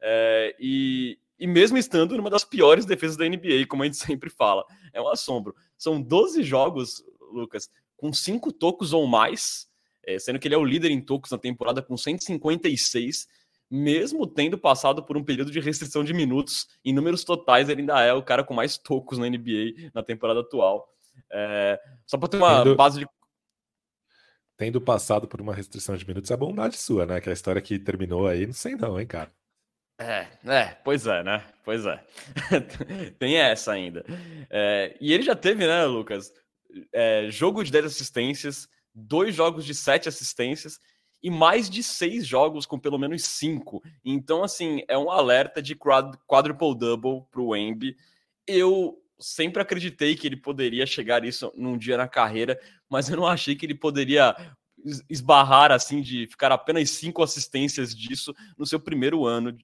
É, 0.01 0.55
e, 0.61 1.19
e 1.39 1.47
mesmo 1.47 1.79
estando 1.79 2.17
numa 2.17 2.31
das 2.31 2.45
piores 2.45 2.85
defesas 2.85 3.17
da 3.17 3.29
NBA, 3.29 3.67
como 3.69 3.83
a 3.83 3.87
gente 3.87 3.97
sempre 3.99 4.31
fala. 4.31 4.65
É 4.93 5.01
um 5.01 5.09
assombro. 5.09 5.55
São 5.77 6.01
12 6.01 6.43
jogos, 6.43 7.03
Lucas, 7.33 7.69
com 7.97 8.13
cinco 8.13 8.53
tocos 8.53 8.93
ou 8.93 9.07
mais, 9.07 9.67
é, 10.05 10.19
sendo 10.19 10.39
que 10.39 10.47
ele 10.47 10.55
é 10.55 10.59
o 10.59 10.65
líder 10.65 10.91
em 10.91 11.01
tocos 11.01 11.31
na 11.31 11.39
temporada 11.39 11.83
com 11.83 11.97
156, 11.97 13.27
mesmo 13.71 14.27
tendo 14.27 14.57
passado 14.57 15.03
por 15.03 15.17
um 15.17 15.25
período 15.25 15.51
de 15.51 15.61
restrição 15.61 16.05
de 16.05 16.15
minutos, 16.15 16.69
em 16.85 16.93
números 16.93 17.25
totais 17.25 17.69
ele 17.69 17.81
ainda 17.81 18.01
é 18.01 18.13
o 18.13 18.23
cara 18.23 18.45
com 18.45 18.55
mais 18.55 18.79
tocos 18.79 19.19
na 19.19 19.29
NBA 19.29 19.91
na 19.93 20.03
temporada 20.03 20.41
atual. 20.41 20.89
É, 21.33 21.81
só 22.07 22.17
para 22.19 22.29
ter 22.29 22.37
uma 22.37 22.63
tendo, 22.63 22.77
base 22.77 23.01
de. 23.01 23.07
Tendo 24.57 24.81
passado 24.81 25.29
por 25.29 25.41
uma 25.41 25.55
restrição 25.55 25.97
de 25.97 26.07
minutos, 26.07 26.31
é 26.31 26.37
bondade 26.37 26.77
sua, 26.77 27.07
né? 27.07 27.21
Que 27.21 27.31
a 27.31 27.33
história 27.33 27.61
que 27.61 27.79
terminou 27.79 28.27
aí, 28.27 28.47
não 28.47 28.55
sei 28.55 28.75
não, 28.75 29.01
hein, 29.01 29.07
cara. 29.07 29.33
É, 29.99 30.27
é, 30.45 30.65
pois 30.85 31.07
é, 31.07 31.23
né? 31.23 31.45
Pois 31.65 31.87
é. 31.87 32.05
Tem 33.19 33.37
essa 33.37 33.73
ainda. 33.73 34.05
É, 34.51 34.97
e 35.01 35.13
ele 35.13 35.23
já 35.23 35.35
teve, 35.35 35.67
né, 35.67 35.85
Lucas? 35.87 36.33
É, 36.93 37.31
jogo 37.31 37.65
de 37.65 37.73
10 37.73 37.87
assistências, 37.87 38.69
dois 38.95 39.35
jogos 39.35 39.65
de 39.65 39.75
7 39.75 40.09
assistências 40.09 40.79
e 41.23 41.31
mais 41.31 41.69
de 41.69 41.83
seis 41.83 42.27
jogos 42.27 42.67
com 42.67 42.79
pelo 42.79 42.99
menos 42.99 43.25
cinco. 43.25 43.83
Então, 44.05 44.45
assim, 44.45 44.83
é 44.87 44.97
um 44.97 45.11
alerta 45.11 45.61
de 45.61 45.75
quadruple-double 45.75 47.25
para 47.31 47.41
o 47.41 47.49
Wemby. 47.49 47.97
Eu 48.47 48.97
sempre 49.19 49.63
acreditei 49.63 50.15
que 50.15 50.27
ele 50.27 50.37
poderia 50.37 50.87
chegar 50.87 51.25
isso 51.25 51.53
num 51.57 51.77
dia 51.77 51.97
na 51.97 52.09
carreira, 52.09 52.59
mas 52.89 53.09
eu 53.09 53.17
não 53.17 53.27
achei 53.27 53.55
que 53.55 53.65
ele 53.67 53.75
poderia 53.75 54.35
esbarrar 55.09 55.73
assim 55.73 56.01
de 56.01 56.27
ficar 56.27 56.53
apenas 56.53 56.91
cinco 56.91 57.23
assistências 57.23 57.95
disso 57.95 58.35
no 58.57 58.67
seu 58.67 58.79
primeiro 58.79 59.25
ano 59.25 59.57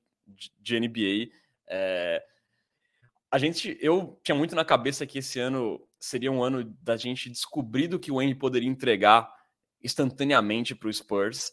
de 0.60 0.80
NBA. 0.80 1.30
É, 1.68 2.22
a 3.30 3.38
gente, 3.38 3.78
eu 3.80 4.20
tinha 4.22 4.34
muito 4.34 4.54
na 4.54 4.64
cabeça 4.64 5.06
que 5.06 5.18
esse 5.18 5.38
ano 5.38 5.80
seria 5.98 6.32
um 6.32 6.42
ano 6.42 6.64
da 6.82 6.96
gente 6.96 7.30
descobrir 7.30 7.88
do 7.88 7.98
que 7.98 8.10
o 8.10 8.20
Henry 8.20 8.34
poderia 8.34 8.68
entregar 8.68 9.32
instantaneamente 9.82 10.74
para 10.74 10.88
o 10.88 10.92
Spurs. 10.92 11.52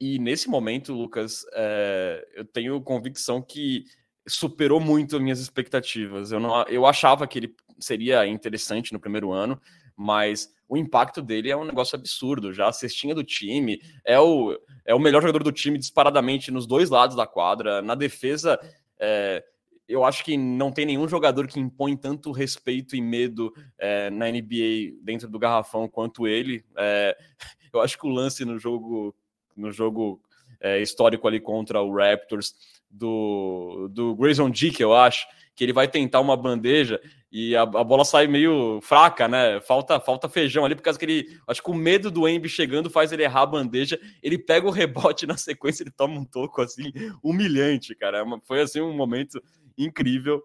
E 0.00 0.18
nesse 0.18 0.48
momento, 0.48 0.94
Lucas, 0.94 1.44
é, 1.52 2.26
eu 2.34 2.44
tenho 2.44 2.80
convicção 2.80 3.42
que 3.42 3.84
superou 4.28 4.80
muito 4.80 5.16
as 5.16 5.22
minhas 5.22 5.40
expectativas. 5.40 6.32
Eu, 6.32 6.40
não, 6.40 6.62
eu 6.64 6.86
achava 6.86 7.26
que 7.26 7.38
ele 7.38 7.54
seria 7.78 8.26
interessante 8.26 8.92
no 8.92 9.00
primeiro 9.00 9.32
ano, 9.32 9.60
mas 9.96 10.52
o 10.68 10.76
impacto 10.76 11.22
dele 11.22 11.50
é 11.50 11.56
um 11.56 11.64
negócio 11.64 11.96
absurdo. 11.96 12.52
Já 12.52 12.68
a 12.68 12.72
cestinha 12.72 13.14
do 13.14 13.24
time 13.24 13.80
é 14.04 14.18
o, 14.18 14.56
é 14.84 14.94
o 14.94 14.98
melhor 14.98 15.22
jogador 15.22 15.42
do 15.42 15.52
time 15.52 15.78
disparadamente 15.78 16.50
nos 16.50 16.66
dois 16.66 16.90
lados 16.90 17.16
da 17.16 17.26
quadra. 17.26 17.80
Na 17.80 17.94
defesa, 17.94 18.58
é, 18.98 19.42
eu 19.88 20.04
acho 20.04 20.22
que 20.22 20.36
não 20.36 20.70
tem 20.70 20.84
nenhum 20.84 21.08
jogador 21.08 21.46
que 21.46 21.58
impõe 21.58 21.96
tanto 21.96 22.30
respeito 22.30 22.94
e 22.94 23.00
medo 23.00 23.52
é, 23.78 24.10
na 24.10 24.30
NBA 24.30 24.98
dentro 25.02 25.28
do 25.28 25.38
garrafão 25.38 25.88
quanto 25.88 26.26
ele. 26.26 26.62
É, 26.76 27.16
eu 27.72 27.80
acho 27.80 27.98
que 27.98 28.06
o 28.06 28.10
lance 28.10 28.44
no 28.44 28.58
jogo, 28.58 29.14
no 29.56 29.72
jogo 29.72 30.20
é, 30.60 30.80
histórico 30.80 31.26
ali 31.26 31.40
contra 31.40 31.80
o 31.80 31.94
Raptors 31.94 32.54
do, 32.90 33.88
do 33.90 34.14
Grayson 34.14 34.50
Dick, 34.50 34.80
eu 34.80 34.94
acho, 34.94 35.26
que 35.54 35.64
ele 35.64 35.72
vai 35.72 35.88
tentar 35.88 36.20
uma 36.20 36.36
bandeja 36.36 37.00
e 37.30 37.54
a, 37.54 37.62
a, 37.62 37.84
bola 37.84 38.04
sai 38.04 38.26
meio 38.26 38.80
fraca, 38.80 39.28
né? 39.28 39.60
Falta, 39.60 40.00
falta 40.00 40.28
feijão 40.28 40.64
ali, 40.64 40.74
por 40.74 40.82
causa 40.82 40.98
que 40.98 41.04
ele. 41.04 41.38
Acho 41.46 41.62
que 41.62 41.70
o 41.70 41.74
medo 41.74 42.10
do 42.10 42.26
Embi 42.26 42.48
chegando 42.48 42.88
faz 42.88 43.12
ele 43.12 43.22
errar 43.22 43.42
a 43.42 43.46
bandeja. 43.46 44.00
Ele 44.22 44.38
pega 44.38 44.66
o 44.66 44.70
rebote 44.70 45.26
na 45.28 45.36
sequência, 45.36 45.82
ele 45.82 45.90
toma 45.90 46.18
um 46.18 46.24
toco 46.24 46.62
assim, 46.62 46.90
humilhante, 47.22 47.94
cara. 47.94 48.20
É 48.20 48.24
foi 48.44 48.62
assim 48.62 48.80
um 48.80 48.94
momento 48.94 49.42
incrível. 49.76 50.42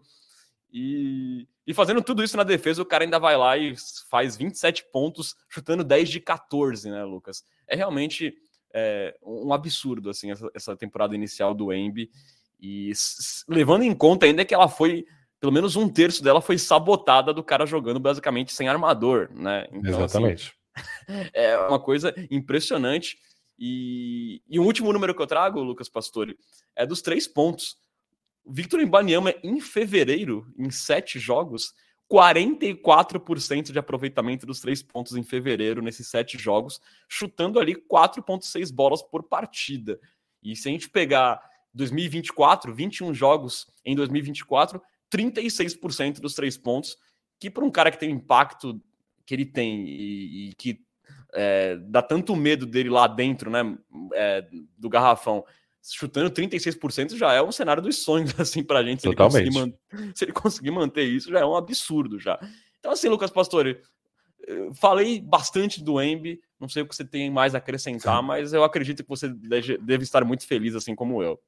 E, 0.71 1.47
e 1.65 1.73
fazendo 1.73 2.01
tudo 2.01 2.21
isso 2.21 2.35
na 2.35 2.43
defesa, 2.43 2.81
o 2.81 2.85
cara 2.85 3.05
ainda 3.05 3.19
vai 3.19 3.37
lá 3.37 3.57
e 3.57 3.75
faz 4.09 4.35
27 4.35 4.85
pontos, 4.91 5.35
chutando 5.47 5.85
10 5.85 6.09
de 6.09 6.19
14, 6.19 6.89
né, 6.89 7.03
Lucas? 7.05 7.45
É 7.65 7.77
realmente 7.77 8.35
é, 8.73 9.15
um 9.21 9.53
absurdo, 9.53 10.09
assim, 10.09 10.31
essa, 10.31 10.49
essa 10.53 10.75
temporada 10.75 11.15
inicial 11.15 11.53
do 11.53 11.71
Embi. 11.71 12.09
E 12.59 12.91
levando 13.47 13.83
em 13.83 13.93
conta 13.93 14.25
ainda 14.25 14.45
que 14.45 14.53
ela 14.53 14.67
foi 14.67 15.05
pelo 15.43 15.51
menos 15.51 15.75
um 15.75 15.89
terço 15.89 16.23
dela 16.23 16.39
foi 16.39 16.57
sabotada 16.57 17.33
do 17.33 17.43
cara 17.43 17.65
jogando 17.65 17.99
basicamente 17.99 18.53
sem 18.53 18.69
armador, 18.69 19.29
né? 19.33 19.67
Então, 19.73 19.81
assim, 19.81 20.03
Exatamente. 20.03 20.55
Assim, 20.73 21.29
é 21.33 21.57
uma 21.57 21.81
coisa 21.81 22.15
impressionante. 22.31 23.17
E, 23.59 24.41
e 24.47 24.57
o 24.57 24.63
último 24.63 24.93
número 24.93 25.13
que 25.13 25.21
eu 25.21 25.27
trago, 25.27 25.61
Lucas 25.61 25.89
Pastore, 25.89 26.37
é 26.73 26.85
dos 26.85 27.01
três 27.01 27.27
pontos. 27.27 27.75
Victor 28.47 28.79
Embanyama, 28.79 29.35
em 29.43 29.59
fevereiro, 29.59 30.47
em 30.57 30.71
sete 30.71 31.19
jogos, 31.19 31.73
44% 32.13 33.71
de 33.71 33.79
aproveitamento 33.79 34.45
dos 34.45 34.59
três 34.59 34.83
pontos 34.83 35.15
em 35.15 35.23
fevereiro, 35.23 35.81
nesses 35.81 36.07
sete 36.07 36.37
jogos, 36.37 36.79
chutando 37.09 37.59
ali 37.59 37.73
4,6 37.73 38.71
bolas 38.71 39.01
por 39.01 39.23
partida. 39.23 39.99
E 40.43 40.55
se 40.55 40.69
a 40.69 40.71
gente 40.71 40.91
pegar 40.91 41.41
2024, 41.73 42.71
21 42.71 43.15
jogos 43.15 43.65
em 43.83 43.95
2024, 43.95 44.79
36% 45.11 46.19
dos 46.19 46.35
três 46.35 46.55
pontos, 46.55 46.95
que 47.39 47.49
para 47.49 47.65
um 47.65 47.71
cara 47.71 47.89
que 47.89 47.97
tem 47.97 48.09
o 48.09 48.15
impacto 48.15 48.79
que 49.25 49.33
ele 49.33 49.45
tem 49.45 49.87
e, 49.87 50.49
e 50.49 50.53
que 50.53 50.79
é, 51.33 51.77
dá 51.77 52.03
tanto 52.03 52.35
medo 52.35 52.67
dele 52.67 52.91
lá 52.91 53.07
dentro, 53.07 53.49
né, 53.49 53.75
é, 54.13 54.47
do 54.77 54.87
garrafão, 54.87 55.43
chutando 55.91 56.29
36% 56.31 57.17
já 57.17 57.33
é 57.33 57.41
um 57.41 57.51
cenário 57.51 57.83
dos 57.83 57.97
sonhos, 57.97 58.33
assim, 58.39 58.63
pra 58.63 58.83
gente. 58.83 59.01
Se 59.01 59.07
Totalmente. 59.07 59.47
Ele 59.47 59.51
conseguir, 59.51 60.13
se 60.15 60.25
ele 60.25 60.31
conseguir 60.31 60.71
manter 60.71 61.03
isso, 61.03 61.29
já 61.29 61.39
é 61.39 61.45
um 61.45 61.55
absurdo 61.55 62.19
já. 62.19 62.39
Então, 62.79 62.91
assim, 62.91 63.09
Lucas 63.09 63.31
Pastore, 63.31 63.81
falei 64.75 65.21
bastante 65.21 65.83
do 65.83 66.01
Embi, 66.01 66.39
não 66.59 66.67
sei 66.67 66.83
o 66.83 66.87
que 66.87 66.95
você 66.95 67.05
tem 67.05 67.29
mais 67.29 67.55
a 67.55 67.57
acrescentar, 67.57 68.19
Sim. 68.19 68.25
mas 68.27 68.53
eu 68.53 68.63
acredito 68.63 69.03
que 69.03 69.09
você 69.09 69.29
deve 69.29 70.03
estar 70.03 70.23
muito 70.23 70.45
feliz, 70.45 70.75
assim 70.75 70.95
como 70.95 71.21
eu. 71.21 71.39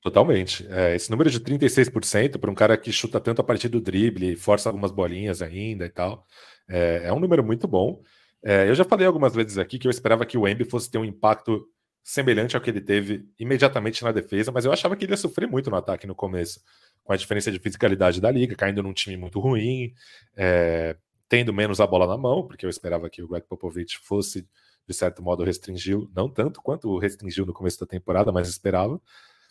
Totalmente. 0.00 0.66
É, 0.70 0.94
esse 0.94 1.10
número 1.10 1.28
de 1.28 1.40
36% 1.40 2.38
para 2.38 2.50
um 2.50 2.54
cara 2.54 2.76
que 2.76 2.92
chuta 2.92 3.20
tanto 3.20 3.40
a 3.40 3.44
partir 3.44 3.68
do 3.68 3.80
drible, 3.80 4.36
força 4.36 4.68
algumas 4.68 4.92
bolinhas 4.92 5.42
ainda 5.42 5.84
e 5.86 5.90
tal, 5.90 6.24
é, 6.68 7.02
é 7.04 7.12
um 7.12 7.18
número 7.18 7.42
muito 7.42 7.66
bom. 7.66 8.00
É, 8.42 8.68
eu 8.68 8.74
já 8.74 8.84
falei 8.84 9.06
algumas 9.06 9.34
vezes 9.34 9.58
aqui 9.58 9.78
que 9.78 9.88
eu 9.88 9.90
esperava 9.90 10.24
que 10.24 10.38
o 10.38 10.46
Embi 10.46 10.64
fosse 10.64 10.88
ter 10.88 10.98
um 10.98 11.04
impacto 11.04 11.66
semelhante 12.08 12.56
ao 12.56 12.62
que 12.62 12.70
ele 12.70 12.80
teve 12.80 13.28
imediatamente 13.38 14.02
na 14.02 14.10
defesa, 14.10 14.50
mas 14.50 14.64
eu 14.64 14.72
achava 14.72 14.96
que 14.96 15.04
ele 15.04 15.12
ia 15.12 15.16
sofrer 15.18 15.46
muito 15.46 15.68
no 15.68 15.76
ataque 15.76 16.06
no 16.06 16.14
começo, 16.14 16.58
com 17.04 17.12
a 17.12 17.16
diferença 17.18 17.52
de 17.52 17.58
fisicalidade 17.58 18.18
da 18.18 18.30
liga, 18.30 18.56
caindo 18.56 18.82
num 18.82 18.94
time 18.94 19.14
muito 19.14 19.38
ruim, 19.38 19.92
é, 20.34 20.96
tendo 21.28 21.52
menos 21.52 21.80
a 21.82 21.86
bola 21.86 22.06
na 22.06 22.16
mão, 22.16 22.46
porque 22.46 22.64
eu 22.64 22.70
esperava 22.70 23.10
que 23.10 23.22
o 23.22 23.28
Greg 23.28 23.46
Popovich 23.46 23.98
fosse, 23.98 24.48
de 24.86 24.94
certo 24.94 25.22
modo, 25.22 25.44
restringiu, 25.44 26.10
não 26.16 26.30
tanto 26.30 26.62
quanto 26.62 26.96
restringiu 26.96 27.44
no 27.44 27.52
começo 27.52 27.78
da 27.78 27.86
temporada, 27.86 28.32
mas 28.32 28.48
esperava. 28.48 28.98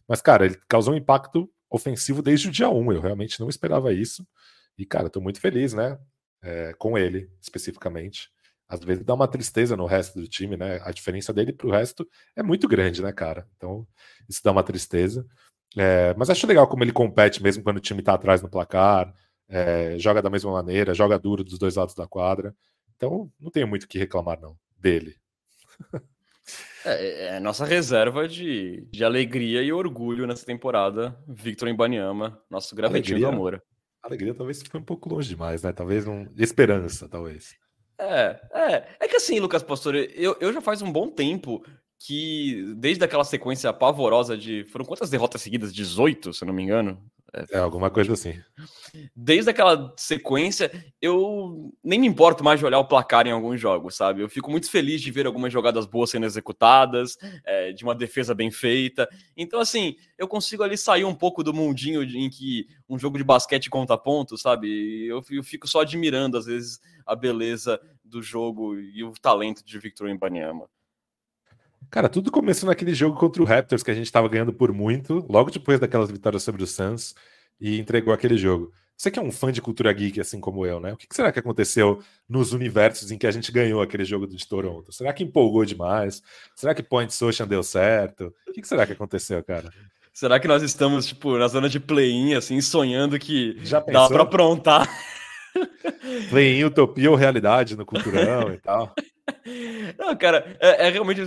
Mas, 0.07 0.19
cara, 0.19 0.47
ele 0.47 0.59
causou 0.67 0.95
um 0.95 0.97
impacto 0.97 1.47
ofensivo 1.69 2.23
desde 2.23 2.47
o 2.47 2.51
dia 2.51 2.71
1, 2.71 2.91
eu 2.91 3.01
realmente 3.01 3.39
não 3.39 3.49
esperava 3.49 3.93
isso. 3.93 4.27
E, 4.75 4.83
cara, 4.83 5.11
tô 5.11 5.21
muito 5.21 5.39
feliz, 5.39 5.75
né, 5.75 5.99
é, 6.41 6.73
com 6.73 6.97
ele, 6.97 7.29
especificamente 7.39 8.31
às 8.67 8.81
vezes 8.81 9.03
dá 9.03 9.13
uma 9.13 9.27
tristeza 9.27 9.77
no 9.77 9.85
resto 9.85 10.19
do 10.19 10.27
time, 10.27 10.57
né? 10.57 10.79
A 10.83 10.91
diferença 10.91 11.33
dele 11.33 11.53
para 11.53 11.67
o 11.67 11.71
resto 11.71 12.07
é 12.35 12.43
muito 12.43 12.67
grande, 12.67 13.01
né, 13.01 13.11
cara? 13.13 13.47
Então, 13.55 13.87
isso 14.27 14.41
dá 14.43 14.51
uma 14.51 14.63
tristeza. 14.63 15.25
É, 15.77 16.13
mas 16.17 16.29
acho 16.29 16.47
legal 16.47 16.67
como 16.67 16.83
ele 16.83 16.91
compete 16.91 17.41
mesmo 17.41 17.63
quando 17.63 17.77
o 17.77 17.81
time 17.81 17.99
está 17.99 18.13
atrás 18.13 18.41
no 18.41 18.49
placar, 18.49 19.13
é, 19.47 19.97
joga 19.97 20.21
da 20.21 20.29
mesma 20.29 20.51
maneira, 20.51 20.93
joga 20.93 21.17
duro 21.17 21.43
dos 21.43 21.57
dois 21.57 21.75
lados 21.75 21.95
da 21.95 22.07
quadra. 22.07 22.53
Então, 22.95 23.31
não 23.39 23.51
tenho 23.51 23.67
muito 23.67 23.83
o 23.83 23.87
que 23.87 23.99
reclamar, 23.99 24.39
não, 24.39 24.57
dele. 24.77 25.15
É, 26.85 26.91
é, 26.91 27.25
é 27.35 27.39
nossa 27.39 27.65
reserva 27.65 28.27
de, 28.27 28.87
de 28.89 29.03
alegria 29.03 29.61
e 29.61 29.73
orgulho 29.73 30.25
nessa 30.25 30.45
temporada, 30.45 31.17
Victor 31.27 31.67
Embanyama, 31.67 32.41
nosso 32.49 32.75
gravetinho 32.75 33.19
do 33.19 33.27
amor. 33.27 33.61
Alegria 34.01 34.33
talvez 34.33 34.61
foi 34.61 34.79
um 34.79 34.83
pouco 34.83 35.09
longe 35.09 35.27
demais, 35.27 35.61
né? 35.61 35.73
Talvez 35.73 36.07
um... 36.07 36.25
Esperança, 36.37 37.09
talvez. 37.09 37.55
É, 37.99 38.39
é. 38.53 38.87
É 38.99 39.07
que 39.07 39.15
assim, 39.15 39.39
Lucas 39.39 39.63
Pastore, 39.63 40.11
eu, 40.15 40.37
eu 40.39 40.53
já 40.53 40.61
faz 40.61 40.81
um 40.81 40.91
bom 40.91 41.09
tempo 41.09 41.63
que, 41.99 42.73
desde 42.77 43.03
aquela 43.03 43.23
sequência 43.23 43.73
pavorosa 43.73 44.37
de. 44.37 44.63
Foram 44.65 44.85
quantas 44.85 45.09
derrotas 45.09 45.41
seguidas? 45.41 45.73
18, 45.73 46.33
se 46.33 46.45
não 46.45 46.53
me 46.53 46.63
engano. 46.63 47.01
É, 47.51 47.57
alguma 47.57 47.89
coisa 47.89 48.13
assim. 48.13 48.39
Desde 49.15 49.49
aquela 49.49 49.93
sequência, 49.97 50.71
eu 51.01 51.73
nem 51.83 51.99
me 51.99 52.07
importo 52.07 52.43
mais 52.43 52.59
de 52.59 52.65
olhar 52.65 52.79
o 52.79 52.87
placar 52.87 53.27
em 53.27 53.31
alguns 53.31 53.59
jogos, 53.59 53.95
sabe? 53.95 54.21
Eu 54.21 54.29
fico 54.29 54.49
muito 54.49 54.69
feliz 54.71 55.01
de 55.01 55.11
ver 55.11 55.27
algumas 55.27 55.51
jogadas 55.51 55.85
boas 55.85 56.09
sendo 56.09 56.25
executadas, 56.25 57.17
é, 57.45 57.73
de 57.73 57.83
uma 57.83 57.93
defesa 57.93 58.33
bem 58.33 58.49
feita. 58.49 59.07
Então, 59.35 59.59
assim, 59.59 59.95
eu 60.17 60.27
consigo 60.27 60.63
ali 60.63 60.77
sair 60.77 61.03
um 61.03 61.15
pouco 61.15 61.43
do 61.43 61.53
mundinho 61.53 62.01
em 62.01 62.29
que 62.29 62.67
um 62.87 62.97
jogo 62.97 63.17
de 63.17 63.23
basquete 63.23 63.69
conta 63.69 63.97
pontos, 63.97 64.41
sabe? 64.41 65.05
Eu, 65.05 65.21
eu 65.29 65.43
fico 65.43 65.67
só 65.67 65.81
admirando, 65.81 66.37
às 66.37 66.45
vezes, 66.45 66.79
a 67.05 67.15
beleza 67.15 67.79
do 68.03 68.21
jogo 68.21 68.79
e 68.79 69.03
o 69.03 69.11
talento 69.11 69.63
de 69.65 69.77
Victor 69.77 70.09
Embanyama. 70.09 70.69
Cara, 71.89 72.09
tudo 72.09 72.31
começou 72.31 72.67
naquele 72.67 72.93
jogo 72.93 73.17
contra 73.17 73.41
o 73.41 73.45
Raptors 73.45 73.81
que 73.81 73.91
a 73.91 73.93
gente 73.93 74.05
estava 74.05 74.27
ganhando 74.27 74.51
por 74.51 74.73
muito, 74.73 75.25
logo 75.29 75.49
depois 75.49 75.79
daquelas 75.79 76.11
vitórias 76.11 76.43
sobre 76.43 76.63
o 76.63 76.67
Suns, 76.67 77.15
e 77.59 77.79
entregou 77.79 78.13
aquele 78.13 78.37
jogo. 78.37 78.71
Você 78.95 79.11
que 79.11 79.19
é 79.19 79.21
um 79.21 79.31
fã 79.31 79.51
de 79.51 79.61
cultura 79.61 79.93
geek, 79.93 80.19
assim 80.19 80.39
como 80.39 80.65
eu, 80.65 80.79
né? 80.79 80.91
O 80.91 80.97
que 80.97 81.05
será 81.11 81.31
que 81.31 81.37
aconteceu 81.37 82.01
nos 82.27 82.51
universos 82.51 83.11
em 83.11 83.17
que 83.17 83.27
a 83.27 83.31
gente 83.31 83.51
ganhou 83.51 83.81
aquele 83.81 84.03
jogo 84.03 84.25
de 84.25 84.47
Toronto? 84.47 84.91
Será 84.91 85.13
que 85.13 85.23
empolgou 85.23 85.63
demais? 85.63 86.23
Será 86.55 86.73
que 86.73 86.81
Point 86.81 87.13
Social 87.13 87.47
deu 87.47 87.61
certo? 87.61 88.33
O 88.47 88.51
que 88.51 88.67
será 88.67 88.87
que 88.87 88.93
aconteceu, 88.93 89.43
cara? 89.43 89.71
Será 90.11 90.39
que 90.39 90.47
nós 90.47 90.63
estamos, 90.63 91.05
tipo, 91.05 91.37
na 91.37 91.47
zona 91.47 91.69
de 91.69 91.79
play-in, 91.79 92.33
assim, 92.33 92.59
sonhando 92.59 93.19
que 93.19 93.55
Já 93.63 93.79
dá 93.79 94.07
para 94.07 94.23
aprontar? 94.23 94.89
Play-in, 96.29 96.63
utopia 96.63 97.11
ou 97.11 97.15
realidade 97.15 97.75
no 97.75 97.85
culturão 97.85 98.51
e 98.51 98.57
tal? 98.57 98.95
Não, 99.97 100.15
cara, 100.15 100.57
é, 100.59 100.87
é 100.87 100.89
realmente 100.89 101.21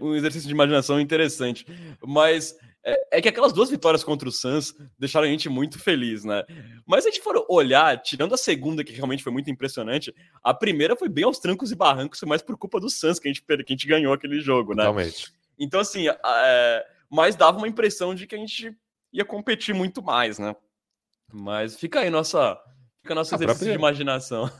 um 0.00 0.14
exercício 0.14 0.46
de 0.46 0.54
imaginação 0.54 1.00
interessante. 1.00 1.66
Mas 2.04 2.56
é, 2.84 3.18
é, 3.18 3.20
que 3.20 3.28
aquelas 3.28 3.52
duas 3.52 3.68
vitórias 3.68 4.04
contra 4.04 4.28
o 4.28 4.32
Suns 4.32 4.72
deixaram 4.96 5.26
a 5.26 5.30
gente 5.30 5.48
muito 5.48 5.78
feliz, 5.78 6.24
né? 6.24 6.44
Mas 6.86 7.02
se 7.02 7.08
a 7.08 7.12
gente 7.12 7.22
for 7.22 7.44
olhar, 7.48 8.00
tirando 8.00 8.34
a 8.34 8.38
segunda, 8.38 8.84
que 8.84 8.92
realmente 8.92 9.24
foi 9.24 9.32
muito 9.32 9.50
impressionante, 9.50 10.14
a 10.42 10.54
primeira 10.54 10.94
foi 10.94 11.08
bem 11.08 11.24
aos 11.24 11.38
trancos 11.38 11.72
e 11.72 11.74
barrancos, 11.74 12.20
mas 12.22 12.42
por 12.42 12.56
culpa 12.56 12.78
do 12.78 12.88
Suns 12.88 13.18
que 13.18 13.28
a 13.28 13.32
gente, 13.32 13.42
que 13.42 13.52
a 13.52 13.56
gente 13.58 13.88
ganhou 13.88 14.12
aquele 14.12 14.40
jogo, 14.40 14.72
né? 14.72 14.84
Totalmente. 14.84 15.32
Então, 15.58 15.80
assim, 15.80 16.06
é, 16.08 16.86
mas 17.10 17.34
dava 17.34 17.58
uma 17.58 17.66
impressão 17.68 18.14
de 18.14 18.26
que 18.26 18.36
a 18.36 18.38
gente 18.38 18.72
ia 19.12 19.24
competir 19.24 19.74
muito 19.74 20.00
mais, 20.00 20.38
né? 20.38 20.54
Mas 21.32 21.76
fica 21.76 22.00
aí 22.00 22.10
nossa 22.10 22.56
Fica 23.06 23.14
nosso 23.14 23.32
a 23.32 23.36
exercício 23.36 23.58
própria, 23.58 23.72
de 23.72 23.78
imaginação. 23.78 24.50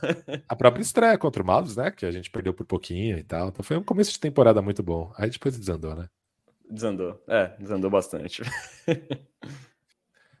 A 0.47 0.55
própria 0.55 0.81
estreia 0.81 1.17
contra 1.17 1.43
o 1.43 1.45
Mavs, 1.45 1.75
né? 1.75 1.91
Que 1.91 2.05
a 2.05 2.11
gente 2.11 2.31
perdeu 2.31 2.53
por 2.53 2.65
pouquinho 2.65 3.17
e 3.17 3.23
tal. 3.23 3.49
Então 3.49 3.61
foi 3.61 3.75
um 3.75 3.83
começo 3.83 4.13
de 4.13 4.19
temporada 4.21 4.61
muito 4.61 4.81
bom. 4.81 5.11
Aí 5.17 5.29
depois 5.29 5.59
desandou, 5.59 5.93
né? 5.93 6.07
Desandou. 6.69 7.21
É, 7.27 7.51
desandou 7.59 7.89
bastante. 7.89 8.43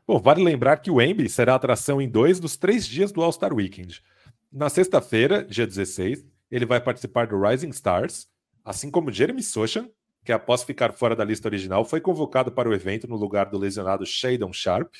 bom, 0.07 0.19
vale 0.19 0.41
lembrar 0.41 0.77
que 0.77 0.89
o 0.89 1.01
Embi 1.01 1.27
será 1.27 1.55
atração 1.55 2.01
em 2.01 2.07
dois 2.07 2.39
dos 2.39 2.55
três 2.55 2.87
dias 2.87 3.11
do 3.11 3.21
All-Star 3.21 3.53
Weekend. 3.53 4.01
Na 4.49 4.69
sexta-feira, 4.69 5.43
dia 5.43 5.67
16, 5.67 6.25
ele 6.49 6.65
vai 6.65 6.79
participar 6.79 7.27
do 7.27 7.41
Rising 7.41 7.71
Stars, 7.71 8.29
assim 8.63 8.89
como 8.89 9.11
Jeremy 9.11 9.43
Sochan, 9.43 9.89
que 10.23 10.31
após 10.31 10.63
ficar 10.63 10.93
fora 10.93 11.13
da 11.13 11.25
lista 11.25 11.49
original, 11.49 11.83
foi 11.83 11.99
convocado 11.99 12.53
para 12.53 12.69
o 12.69 12.73
evento 12.73 13.05
no 13.05 13.17
lugar 13.17 13.49
do 13.49 13.57
lesionado 13.57 14.05
Shadon 14.05 14.53
Sharp. 14.53 14.93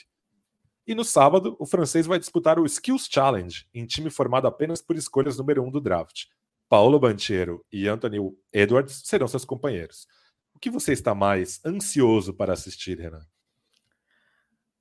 E 0.88 0.96
no 0.96 1.04
sábado, 1.04 1.58
o 1.60 1.66
francês 1.66 2.08
vai 2.08 2.18
disputar 2.18 2.58
o 2.58 2.66
Skills 2.66 3.10
Challenge, 3.12 3.68
em 3.74 3.86
time 3.86 4.10
formado 4.10 4.48
apenas 4.48 4.82
por 4.82 4.96
escolhas 4.96 5.38
número 5.38 5.62
um 5.62 5.70
do 5.70 5.82
draft. 5.82 6.28
Paulo 6.70 6.98
Banchero 6.98 7.66
e 7.70 7.90
Anthony 7.90 8.20
Edwards 8.54 9.02
serão 9.04 9.28
seus 9.28 9.44
companheiros. 9.44 10.08
O 10.56 10.60
que 10.60 10.70
você 10.70 10.94
está 10.94 11.14
mais 11.14 11.60
ansioso 11.66 12.34
para 12.34 12.54
assistir, 12.54 12.98
Renan? 12.98 13.26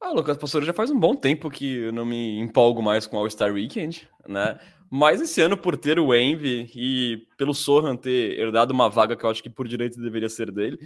Ah, 0.01 0.12
Lucas, 0.12 0.37
professor, 0.37 0.62
já 0.62 0.73
faz 0.73 0.92
um 0.92 0.99
bom 0.99 1.16
tempo 1.16 1.51
que 1.51 1.79
eu 1.79 1.92
não 1.92 2.07
me 2.07 2.38
empolgo 2.38 2.81
mais 2.81 3.07
com 3.07 3.16
o 3.16 3.21
All-Star 3.21 3.53
Weekend, 3.53 4.09
né? 4.29 4.61
Mas 4.88 5.21
esse 5.21 5.40
ano, 5.40 5.57
por 5.57 5.77
ter 5.77 5.99
o 5.99 6.14
Envy 6.14 6.71
e 6.73 7.27
pelo 7.37 7.53
Sohan 7.53 7.97
ter 7.97 8.38
herdado 8.38 8.73
uma 8.73 8.88
vaga 8.88 9.16
que 9.16 9.25
eu 9.25 9.31
acho 9.31 9.42
que 9.42 9.51
por 9.51 9.66
direito 9.66 10.01
deveria 10.01 10.29
ser 10.29 10.53
dele, 10.53 10.79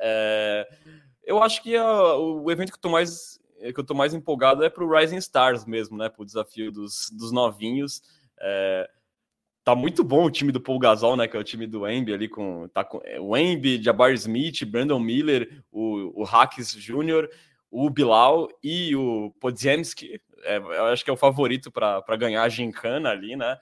é... 0.00 0.66
eu 1.22 1.40
acho 1.40 1.62
que 1.62 1.76
a, 1.76 2.16
o 2.16 2.50
evento 2.50 2.70
que 2.70 2.74
eu 2.74 2.78
estou 2.78 2.90
mais 2.90 3.38
que 3.72 3.80
eu 3.80 3.84
tô 3.84 3.94
mais 3.94 4.14
empolgado 4.14 4.64
é 4.64 4.70
pro 4.70 4.88
Rising 4.88 5.16
Stars 5.16 5.64
mesmo, 5.64 5.96
né? 5.96 6.08
Pro 6.08 6.24
desafio 6.24 6.70
dos, 6.70 7.10
dos 7.10 7.32
novinhos. 7.32 8.02
É, 8.38 8.88
tá 9.64 9.74
muito 9.74 10.04
bom 10.04 10.24
o 10.24 10.30
time 10.30 10.52
do 10.52 10.60
Paul 10.60 10.78
Gasol, 10.78 11.16
né? 11.16 11.26
Que 11.26 11.36
é 11.36 11.40
o 11.40 11.44
time 11.44 11.66
do 11.66 11.88
Embi 11.88 12.12
ali 12.12 12.28
com, 12.28 12.68
tá 12.68 12.84
com 12.84 13.00
é, 13.04 13.20
o 13.20 13.36
Embi, 13.36 13.82
Jabbar 13.82 14.12
Smith, 14.12 14.64
Brandon 14.64 15.00
Miller, 15.00 15.64
o, 15.72 16.22
o 16.22 16.24
Hacks 16.24 16.72
Jr., 16.72 17.28
o 17.70 17.90
Bilal 17.90 18.48
e 18.62 18.94
o 18.94 19.32
Podziemski. 19.40 20.20
É, 20.44 20.58
eu 20.58 20.84
acho 20.86 21.04
que 21.04 21.10
é 21.10 21.12
o 21.12 21.16
favorito 21.16 21.70
para 21.70 22.16
ganhar 22.16 22.42
a 22.42 22.48
gincana 22.48 23.10
ali, 23.10 23.34
né? 23.36 23.58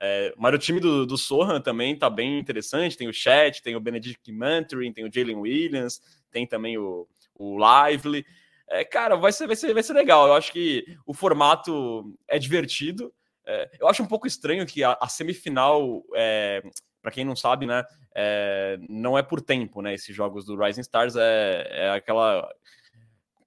É, 0.00 0.34
mas 0.36 0.54
o 0.54 0.58
time 0.58 0.80
do, 0.80 1.06
do 1.06 1.16
Sohan 1.16 1.60
também 1.60 1.96
tá 1.96 2.10
bem 2.10 2.38
interessante. 2.38 2.96
Tem 2.96 3.08
o 3.08 3.12
Chat, 3.12 3.62
tem 3.62 3.76
o 3.76 3.80
Benedict 3.80 4.30
Manturin, 4.32 4.92
tem 4.92 5.06
o 5.06 5.10
Jalen 5.12 5.36
Williams, 5.36 6.00
tem 6.30 6.46
também 6.46 6.76
o, 6.76 7.06
o 7.34 7.56
Lively. 7.56 8.26
É, 8.74 8.84
cara, 8.84 9.16
vai 9.16 9.32
ser, 9.32 9.46
vai, 9.46 9.54
ser, 9.54 9.72
vai 9.72 9.82
ser 9.82 9.92
legal. 9.92 10.26
Eu 10.26 10.34
acho 10.34 10.52
que 10.52 10.84
o 11.06 11.14
formato 11.14 12.12
é 12.28 12.38
divertido. 12.38 13.12
É, 13.46 13.70
eu 13.78 13.86
acho 13.86 14.02
um 14.02 14.06
pouco 14.06 14.26
estranho 14.26 14.66
que 14.66 14.82
a, 14.82 14.98
a 15.00 15.08
semifinal, 15.08 16.02
é, 16.14 16.60
para 17.00 17.12
quem 17.12 17.24
não 17.24 17.36
sabe, 17.36 17.66
né, 17.66 17.84
é, 18.14 18.76
não 18.88 19.16
é 19.16 19.22
por 19.22 19.40
tempo, 19.40 19.80
né? 19.80 19.94
Esses 19.94 20.14
jogos 20.14 20.44
do 20.44 20.56
Rising 20.56 20.80
Stars 20.80 21.14
é, 21.14 21.68
é 21.70 21.90
aquela 21.90 22.48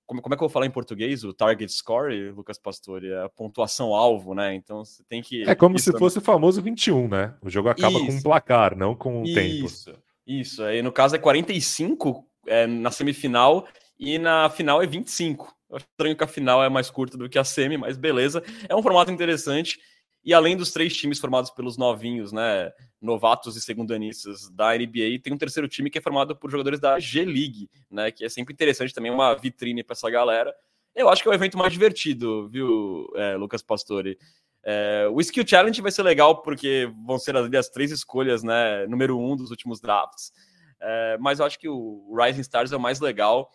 como, 0.06 0.22
como 0.22 0.34
é 0.34 0.38
que 0.38 0.44
eu 0.44 0.48
vou 0.48 0.54
falar 0.54 0.66
em 0.66 0.72
português? 0.72 1.26
O 1.26 1.34
target 1.34 1.70
score, 1.70 2.32
Lucas 2.32 2.58
Pastore, 2.58 3.12
é 3.12 3.24
a 3.24 3.30
pontuação 3.30 3.94
alvo, 3.94 4.34
né? 4.34 4.56
Então 4.56 4.86
você 4.86 5.04
tem 5.04 5.22
que. 5.22 5.44
É 5.44 5.54
como 5.54 5.78
se 5.78 5.92
fosse 5.98 6.20
o 6.20 6.22
famoso 6.22 6.62
21, 6.62 7.10
né? 7.10 7.34
O 7.42 7.50
jogo 7.50 7.68
acaba 7.68 7.98
isso. 7.98 8.06
com 8.06 8.14
um 8.14 8.22
placar, 8.22 8.78
não 8.78 8.96
com 8.96 9.22
um 9.22 9.24
isso. 9.26 9.36
tempo. 9.36 9.66
Isso, 9.66 9.94
isso. 10.26 10.64
Aí 10.64 10.82
no 10.82 10.94
caso 10.94 11.18
é 11.18 11.20
45 11.20 12.26
é, 12.48 12.66
na 12.66 12.90
semifinal 12.90 13.68
e 14.00 14.18
na 14.18 14.50
final 14.50 14.82
é 14.82 14.86
25. 14.86 15.54
Eu 15.70 15.78
acho 15.78 15.86
estranho 15.86 16.16
que 16.16 16.24
a 16.24 16.28
final 16.28 16.64
é 16.64 16.70
mais 16.70 16.90
curta 16.90 17.18
do 17.18 17.28
que 17.28 17.38
a 17.38 17.44
semi, 17.44 17.78
mas 17.78 17.98
beleza. 17.98 18.44
É 18.70 18.76
um 18.76 18.82
formato 18.82 19.12
interessante. 19.12 19.80
E 20.24 20.34
além 20.34 20.58
dos 20.58 20.72
três 20.72 20.96
times 20.96 21.20
formados 21.20 21.52
pelos 21.52 21.78
novinhos, 21.78 22.32
né, 22.32 22.72
novatos 23.02 23.56
e 23.56 23.62
segundanistas 23.62 24.50
da 24.50 24.78
NBA, 24.78 25.20
tem 25.24 25.32
um 25.32 25.38
terceiro 25.38 25.68
time 25.68 25.90
que 25.90 25.98
é 25.98 26.02
formado 26.02 26.36
por 26.36 26.52
jogadores 26.52 26.80
da 26.80 27.00
G-League, 27.00 27.70
né, 27.90 28.12
que 28.12 28.26
é 28.26 28.30
sempre 28.30 28.54
interessante 28.54 28.94
também, 28.94 29.12
uma 29.12 29.34
vitrine 29.36 29.84
para 29.84 29.94
essa 29.94 30.10
galera. 30.10 30.54
Eu 30.94 31.08
acho 31.08 31.22
que 31.22 31.30
é 31.30 31.32
o 31.32 31.34
evento 31.34 31.58
mais 31.58 31.72
divertido, 31.72 32.50
viu, 32.50 33.08
é, 33.16 33.38
Lucas 33.38 33.62
Pastore? 33.62 34.18
É, 34.66 35.08
o 35.10 35.22
Skill 35.22 35.48
Challenge 35.48 35.82
vai 35.82 35.92
ser 35.92 36.04
legal 36.04 36.42
porque 36.42 36.92
vão 37.06 37.18
ser 37.18 37.38
as, 37.38 37.54
as 37.54 37.70
três 37.70 37.90
escolhas, 37.92 38.44
né, 38.44 38.86
número 38.88 39.18
um 39.18 39.34
dos 39.34 39.50
últimos 39.50 39.80
drafts. 39.80 40.34
É, 40.82 41.18
mas 41.20 41.40
eu 41.40 41.46
acho 41.46 41.58
que 41.58 41.70
o 41.70 42.14
Rising 42.14 42.42
Stars 42.42 42.72
é 42.72 42.76
o 42.76 42.80
mais 42.80 43.00
legal. 43.00 43.50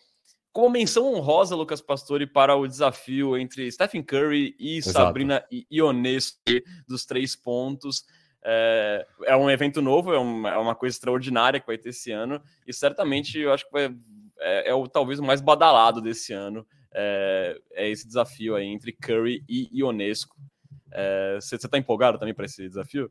Como 0.53 0.69
menção 0.69 1.15
honrosa, 1.15 1.57
Lucas 1.57 1.81
Pastore, 1.81 2.27
para 2.27 2.55
o 2.55 2.69
desafio 2.69 3.38
entre 3.38 3.71
Stephen 3.73 4.03
Curry 4.03 4.55
e 4.59 4.77
Exato. 4.77 4.99
Sabrina 4.99 5.43
Ionescu 5.73 6.61
dos 6.87 7.07
três 7.07 7.35
pontos. 7.35 8.05
É, 8.45 9.07
é, 9.25 9.37
um 9.37 9.49
evento 9.49 9.81
novo, 9.81 10.12
é 10.12 10.19
uma, 10.19 10.51
é 10.51 10.59
uma, 10.59 10.75
coisa 10.75 10.95
extraordinária 10.95 11.61
que 11.61 11.67
vai 11.67 11.79
ter 11.79 11.91
esse 11.91 12.11
ano, 12.11 12.43
e 12.67 12.73
certamente 12.73 13.38
eu 13.38 13.53
acho 13.53 13.65
que 13.65 13.71
vai, 13.71 13.95
é, 14.41 14.71
é 14.71 14.75
o 14.75 14.88
talvez 14.88 15.21
o 15.21 15.23
mais 15.23 15.41
badalado 15.41 16.01
desse 16.01 16.33
ano. 16.33 16.67
É, 16.95 17.59
é 17.73 17.88
esse 17.88 18.07
desafio 18.07 18.55
aí 18.55 18.67
entre 18.67 18.93
Curry 18.93 19.43
e 19.49 19.71
Ionesco. 19.73 20.37
Você 21.41 21.57
está 21.57 21.79
empolgado 21.79 22.19
também 22.19 22.35
para 22.35 22.45
esse 22.45 22.69
desafio? 22.69 23.11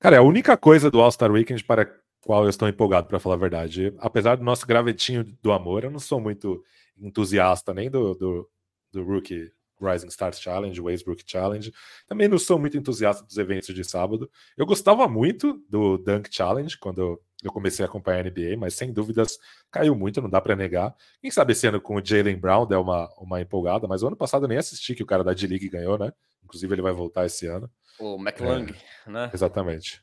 Cara, 0.00 0.16
é 0.16 0.18
a 0.18 0.22
única 0.22 0.56
coisa 0.56 0.90
do 0.90 1.00
All-Star 1.00 1.30
Weekend 1.30 1.62
para 1.62 2.01
qual 2.22 2.44
eu 2.44 2.50
estou 2.50 2.68
empolgado, 2.68 3.08
para 3.08 3.18
falar 3.18 3.34
a 3.34 3.38
verdade. 3.38 3.94
Apesar 3.98 4.36
do 4.36 4.44
nosso 4.44 4.66
gravetinho 4.66 5.24
do 5.42 5.52
amor, 5.52 5.84
eu 5.84 5.90
não 5.90 5.98
sou 5.98 6.20
muito 6.20 6.62
entusiasta 6.98 7.74
nem 7.74 7.90
do, 7.90 8.14
do, 8.14 8.50
do 8.92 9.04
Rookie 9.04 9.50
Rising 9.80 10.08
Stars 10.08 10.40
Challenge, 10.40 10.80
Westbrook 10.80 11.24
Challenge. 11.26 11.72
Também 12.06 12.28
não 12.28 12.38
sou 12.38 12.58
muito 12.58 12.76
entusiasta 12.76 13.24
dos 13.24 13.36
eventos 13.36 13.74
de 13.74 13.82
sábado. 13.82 14.30
Eu 14.56 14.64
gostava 14.64 15.08
muito 15.08 15.60
do 15.68 15.98
Dunk 15.98 16.28
Challenge 16.32 16.78
quando 16.78 17.20
eu 17.42 17.52
comecei 17.52 17.84
a 17.84 17.88
acompanhar 17.88 18.24
a 18.24 18.30
NBA, 18.30 18.56
mas 18.56 18.74
sem 18.74 18.92
dúvidas 18.92 19.36
caiu 19.70 19.96
muito, 19.96 20.22
não 20.22 20.30
dá 20.30 20.40
para 20.40 20.54
negar. 20.54 20.94
Quem 21.20 21.30
sabe 21.30 21.52
esse 21.52 21.66
ano 21.66 21.80
com 21.80 21.96
o 21.96 22.04
Jalen 22.04 22.36
Brown 22.36 22.66
deu 22.66 22.80
uma, 22.80 23.12
uma 23.18 23.40
empolgada, 23.40 23.88
mas 23.88 24.04
o 24.04 24.06
ano 24.06 24.16
passado 24.16 24.44
eu 24.44 24.48
nem 24.48 24.58
assisti 24.58 24.94
que 24.94 25.02
o 25.02 25.06
cara 25.06 25.24
da 25.24 25.34
D-League 25.34 25.68
ganhou, 25.68 25.98
né? 25.98 26.12
Inclusive 26.44 26.72
ele 26.72 26.82
vai 26.82 26.92
voltar 26.92 27.26
esse 27.26 27.46
ano. 27.46 27.68
O 27.98 28.16
McLung, 28.16 28.72
é, 29.06 29.10
né? 29.10 29.30
Exatamente. 29.34 30.00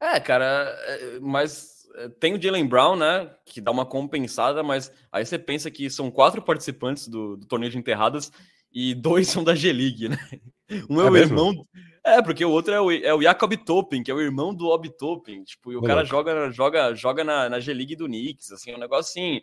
É, 0.00 0.18
cara, 0.18 0.74
é, 0.86 1.20
mas 1.20 1.86
é, 1.96 2.08
tem 2.08 2.34
o 2.34 2.40
Jalen 2.40 2.66
Brown, 2.66 2.96
né? 2.96 3.30
Que 3.44 3.60
dá 3.60 3.70
uma 3.70 3.84
compensada, 3.84 4.62
mas 4.62 4.92
aí 5.12 5.24
você 5.24 5.38
pensa 5.38 5.70
que 5.70 5.90
são 5.90 6.10
quatro 6.10 6.40
participantes 6.40 7.06
do, 7.06 7.36
do 7.36 7.46
torneio 7.46 7.70
de 7.70 7.78
enterradas 7.78 8.32
e 8.72 8.94
dois 8.94 9.28
são 9.28 9.44
da 9.44 9.54
G-League, 9.54 10.08
né? 10.08 10.18
Um 10.88 11.00
é, 11.00 11.06
é 11.06 11.08
o 11.08 11.12
mesmo? 11.12 11.38
irmão. 11.38 11.66
É, 12.04 12.22
porque 12.22 12.44
o 12.44 12.50
outro 12.50 12.72
é 12.72 12.80
o, 12.80 12.90
é 12.90 13.12
o 13.12 13.20
Jacob 13.20 13.52
Toppen, 13.56 14.02
que 14.02 14.10
é 14.10 14.14
o 14.14 14.20
irmão 14.20 14.54
do 14.54 14.68
Ob 14.68 14.88
Toppen. 14.96 15.44
Tipo, 15.44 15.72
e 15.72 15.76
o 15.76 15.82
cara 15.82 16.04
joga, 16.04 16.50
joga, 16.50 16.94
joga 16.94 17.22
na, 17.22 17.48
na 17.48 17.60
G-League 17.60 17.96
do 17.96 18.06
Knicks, 18.06 18.52
assim, 18.52 18.74
um 18.74 18.78
negócio 18.78 19.10
assim. 19.10 19.42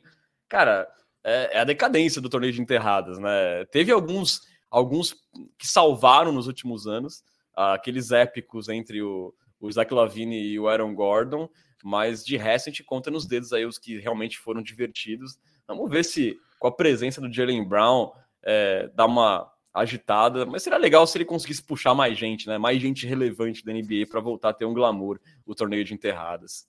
Cara, 0.50 0.88
é, 1.24 1.58
é, 1.58 1.60
a 1.60 1.66
decadência 1.66 2.22
do 2.22 2.30
torneio 2.30 2.54
de 2.54 2.62
enterradas, 2.62 3.20
né? 3.20 3.66
Teve 3.66 3.92
alguns, 3.92 4.42
alguns 4.72 5.14
que 5.58 5.68
salvaram 5.68 6.32
nos 6.32 6.48
últimos 6.48 6.88
anos, 6.88 7.22
aqueles 7.54 8.12
épicos 8.12 8.70
entre 8.70 9.02
o 9.02 9.34
o 9.60 9.72
Zach 9.72 9.94
Lavine 9.94 10.42
e 10.42 10.60
o 10.60 10.68
Aaron 10.68 10.94
Gordon, 10.94 11.50
mas 11.84 12.26
de 12.26 12.38
resto 12.38 12.70
a 12.70 12.72
gente 12.72 12.84
conta 12.84 13.10
nos 13.10 13.26
dedos 13.26 13.54
aí 13.54 13.66
os 13.66 13.78
que 13.78 14.00
realmente 14.00 14.38
foram 14.38 14.62
divertidos. 14.62 15.38
Vamos 15.68 15.90
ver 15.90 16.04
se 16.04 16.38
com 16.60 16.68
a 16.68 16.72
presença 16.72 17.22
do 17.22 17.32
Jalen 17.32 17.68
Brown 17.68 18.12
é, 18.44 18.90
dá 18.94 19.06
uma 19.06 19.52
agitada, 19.74 20.46
mas 20.46 20.64
seria 20.64 20.80
legal 20.80 21.06
se 21.06 21.18
ele 21.18 21.26
conseguisse 21.26 21.62
puxar 21.62 21.94
mais 21.94 22.18
gente, 22.18 22.48
né? 22.48 22.58
Mais 22.58 22.82
gente 22.82 23.06
relevante 23.06 23.64
da 23.64 23.72
NBA 23.72 24.08
para 24.10 24.20
voltar 24.20 24.50
a 24.50 24.54
ter 24.54 24.66
um 24.66 24.74
glamour 24.74 25.20
o 25.46 25.54
torneio 25.54 25.84
de 25.84 25.94
enterradas. 25.94 26.68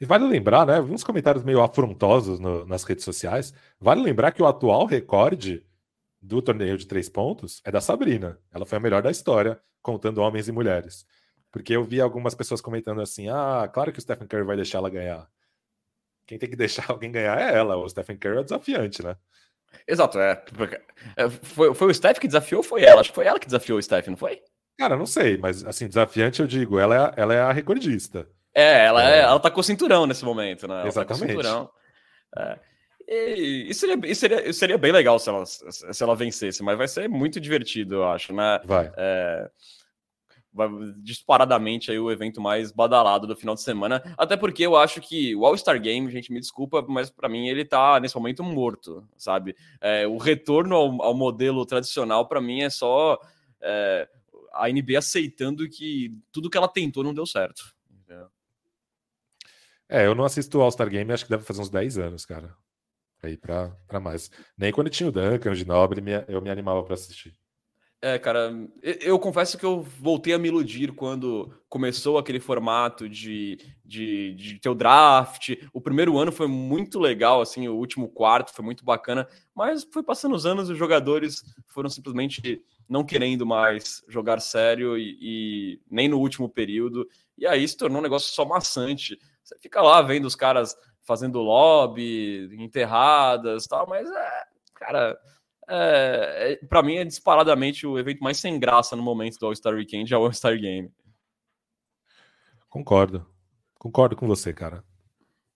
E 0.00 0.04
vale 0.04 0.26
lembrar, 0.26 0.66
né? 0.66 0.80
Uns 0.80 1.02
comentários 1.02 1.42
meio 1.42 1.62
afrontosos 1.62 2.38
no, 2.38 2.64
nas 2.66 2.84
redes 2.84 3.04
sociais. 3.04 3.52
Vale 3.80 4.02
lembrar 4.02 4.32
que 4.32 4.42
o 4.42 4.46
atual 4.46 4.86
recorde 4.86 5.64
do 6.20 6.42
torneio 6.42 6.76
de 6.76 6.86
três 6.86 7.08
pontos 7.08 7.60
é 7.64 7.70
da 7.70 7.80
Sabrina. 7.80 8.38
Ela 8.52 8.66
foi 8.66 8.78
a 8.78 8.80
melhor 8.80 9.02
da 9.02 9.10
história, 9.10 9.60
contando 9.82 10.18
homens 10.18 10.46
e 10.46 10.52
mulheres. 10.52 11.06
Porque 11.58 11.74
eu 11.74 11.84
vi 11.84 12.00
algumas 12.00 12.34
pessoas 12.34 12.60
comentando 12.60 13.00
assim: 13.00 13.28
ah, 13.28 13.68
claro 13.72 13.92
que 13.92 13.98
o 13.98 14.02
Stephen 14.02 14.28
Curry 14.28 14.44
vai 14.44 14.56
deixar 14.56 14.78
ela 14.78 14.88
ganhar. 14.88 15.28
Quem 16.24 16.38
tem 16.38 16.48
que 16.48 16.54
deixar 16.56 16.86
alguém 16.88 17.10
ganhar 17.10 17.38
é 17.38 17.56
ela. 17.56 17.76
O 17.76 17.88
Stephen 17.88 18.16
Curry 18.16 18.38
é 18.38 18.42
desafiante, 18.44 19.02
né? 19.02 19.16
Exato, 19.86 20.18
é. 20.18 20.42
é. 21.16 21.28
Foi, 21.28 21.74
foi 21.74 21.90
o 21.90 21.94
Steph 21.94 22.18
que 22.18 22.26
desafiou 22.26 22.60
ou 22.60 22.64
foi 22.64 22.84
ela? 22.84 23.00
Acho 23.00 23.10
que 23.10 23.14
foi 23.16 23.26
ela 23.26 23.38
que 23.38 23.46
desafiou 23.46 23.78
o 23.78 23.82
Steph, 23.82 24.06
não 24.06 24.16
foi? 24.16 24.40
Cara, 24.78 24.96
não 24.96 25.04
sei, 25.04 25.36
mas 25.36 25.64
assim, 25.64 25.88
desafiante 25.88 26.40
eu 26.40 26.46
digo, 26.46 26.78
ela 26.78 27.14
é, 27.16 27.20
ela 27.20 27.34
é 27.34 27.40
a 27.40 27.52
recordista. 27.52 28.26
É, 28.54 28.86
ela, 28.86 29.10
é. 29.10 29.18
é 29.18 29.20
ela 29.22 29.40
tá 29.40 29.50
com 29.50 29.60
o 29.60 29.64
cinturão 29.64 30.06
nesse 30.06 30.24
momento, 30.24 30.68
né? 30.68 30.80
Ela 30.80 30.86
Exatamente. 30.86 31.18
Tá 31.18 31.18
com 31.18 31.24
o 31.24 31.28
cinturão. 31.28 31.70
É. 32.36 32.58
E, 33.08 33.66
e, 33.70 33.74
seria, 33.74 33.98
e 34.04 34.14
seria, 34.14 34.52
seria 34.52 34.78
bem 34.78 34.92
legal 34.92 35.18
se 35.18 35.28
ela, 35.28 35.44
se 35.46 36.02
ela 36.02 36.14
vencesse, 36.14 36.62
mas 36.62 36.78
vai 36.78 36.86
ser 36.86 37.08
muito 37.08 37.40
divertido, 37.40 37.96
eu 37.96 38.04
acho, 38.04 38.32
né? 38.32 38.60
Vai. 38.64 38.92
É, 38.96 39.50
disparadamente 40.98 41.90
aí 41.90 41.98
o 41.98 42.10
evento 42.10 42.40
mais 42.40 42.72
badalado 42.72 43.26
do 43.26 43.36
final 43.36 43.54
de 43.54 43.62
semana. 43.62 44.02
Até 44.16 44.36
porque 44.36 44.64
eu 44.64 44.76
acho 44.76 45.00
que 45.00 45.34
o 45.36 45.44
All-Star 45.44 45.80
Game, 45.80 46.10
gente, 46.10 46.32
me 46.32 46.40
desculpa, 46.40 46.84
mas 46.88 47.10
para 47.10 47.28
mim 47.28 47.48
ele 47.48 47.64
tá 47.64 48.00
nesse 48.00 48.16
momento 48.16 48.42
morto, 48.42 49.06
sabe? 49.16 49.54
É, 49.80 50.06
o 50.06 50.16
retorno 50.16 50.74
ao, 50.74 51.02
ao 51.02 51.14
modelo 51.14 51.64
tradicional, 51.64 52.26
para 52.26 52.40
mim, 52.40 52.62
é 52.62 52.70
só 52.70 53.18
é, 53.60 54.08
a 54.52 54.68
NBA 54.68 54.98
aceitando 54.98 55.68
que 55.68 56.12
tudo 56.32 56.50
que 56.50 56.56
ela 56.56 56.68
tentou 56.68 57.04
não 57.04 57.14
deu 57.14 57.26
certo. 57.26 57.76
É, 59.88 60.04
eu 60.04 60.14
não 60.14 60.24
assisto 60.24 60.60
All-Star 60.60 60.90
Game, 60.90 61.10
acho 61.12 61.24
que 61.24 61.30
deve 61.30 61.44
fazer 61.44 61.62
uns 61.62 61.70
10 61.70 61.98
anos, 61.98 62.26
cara. 62.26 62.54
Aí 63.22 63.36
pra 63.36 63.74
mais. 64.00 64.30
Nem 64.56 64.70
quando 64.70 64.90
tinha 64.90 65.08
o 65.08 65.12
Duncan, 65.12 65.50
o 65.50 65.54
Ginobre, 65.54 66.02
eu 66.28 66.42
me 66.42 66.50
animava 66.50 66.82
para 66.84 66.94
assistir. 66.94 67.34
É, 68.00 68.16
cara, 68.16 68.52
eu 68.80 69.18
confesso 69.18 69.58
que 69.58 69.66
eu 69.66 69.82
voltei 69.82 70.32
a 70.32 70.38
me 70.38 70.46
iludir 70.46 70.92
quando 70.92 71.52
começou 71.68 72.16
aquele 72.16 72.38
formato 72.38 73.08
de, 73.08 73.58
de, 73.84 74.34
de 74.34 74.60
ter 74.60 74.68
o 74.68 74.74
draft. 74.74 75.56
O 75.72 75.80
primeiro 75.80 76.16
ano 76.16 76.30
foi 76.30 76.46
muito 76.46 77.00
legal, 77.00 77.40
assim, 77.40 77.66
o 77.66 77.74
último 77.74 78.08
quarto 78.08 78.54
foi 78.54 78.64
muito 78.64 78.84
bacana, 78.84 79.26
mas 79.52 79.82
foi 79.82 80.04
passando 80.04 80.36
os 80.36 80.46
anos 80.46 80.70
os 80.70 80.78
jogadores 80.78 81.42
foram 81.66 81.90
simplesmente 81.90 82.62
não 82.88 83.04
querendo 83.04 83.44
mais 83.44 84.00
jogar 84.06 84.40
sério 84.40 84.96
e, 84.96 85.18
e 85.20 85.80
nem 85.90 86.08
no 86.08 86.20
último 86.20 86.48
período. 86.48 87.04
E 87.36 87.48
aí 87.48 87.66
se 87.66 87.76
tornou 87.76 87.98
um 87.98 88.02
negócio 88.02 88.32
só 88.32 88.44
maçante. 88.44 89.18
Você 89.42 89.58
fica 89.58 89.82
lá 89.82 90.00
vendo 90.02 90.24
os 90.24 90.36
caras 90.36 90.76
fazendo 91.02 91.40
lobby, 91.40 92.48
enterradas 92.62 93.66
tal, 93.66 93.88
mas 93.88 94.08
é, 94.08 94.44
cara 94.74 95.18
é, 95.68 96.52
é 96.52 96.66
para 96.66 96.82
mim 96.82 96.96
é 96.96 97.04
disparadamente 97.04 97.86
o 97.86 97.98
evento 97.98 98.22
mais 98.22 98.38
sem 98.38 98.58
graça 98.58 98.96
no 98.96 99.02
momento 99.02 99.38
do 99.38 99.46
All-Star 99.46 99.74
Weekend, 99.74 100.12
é 100.12 100.16
o 100.16 100.24
All-Star 100.24 100.58
Game. 100.58 100.90
Concordo. 102.68 103.26
Concordo 103.78 104.16
com 104.16 104.26
você, 104.26 104.52
cara. 104.52 104.84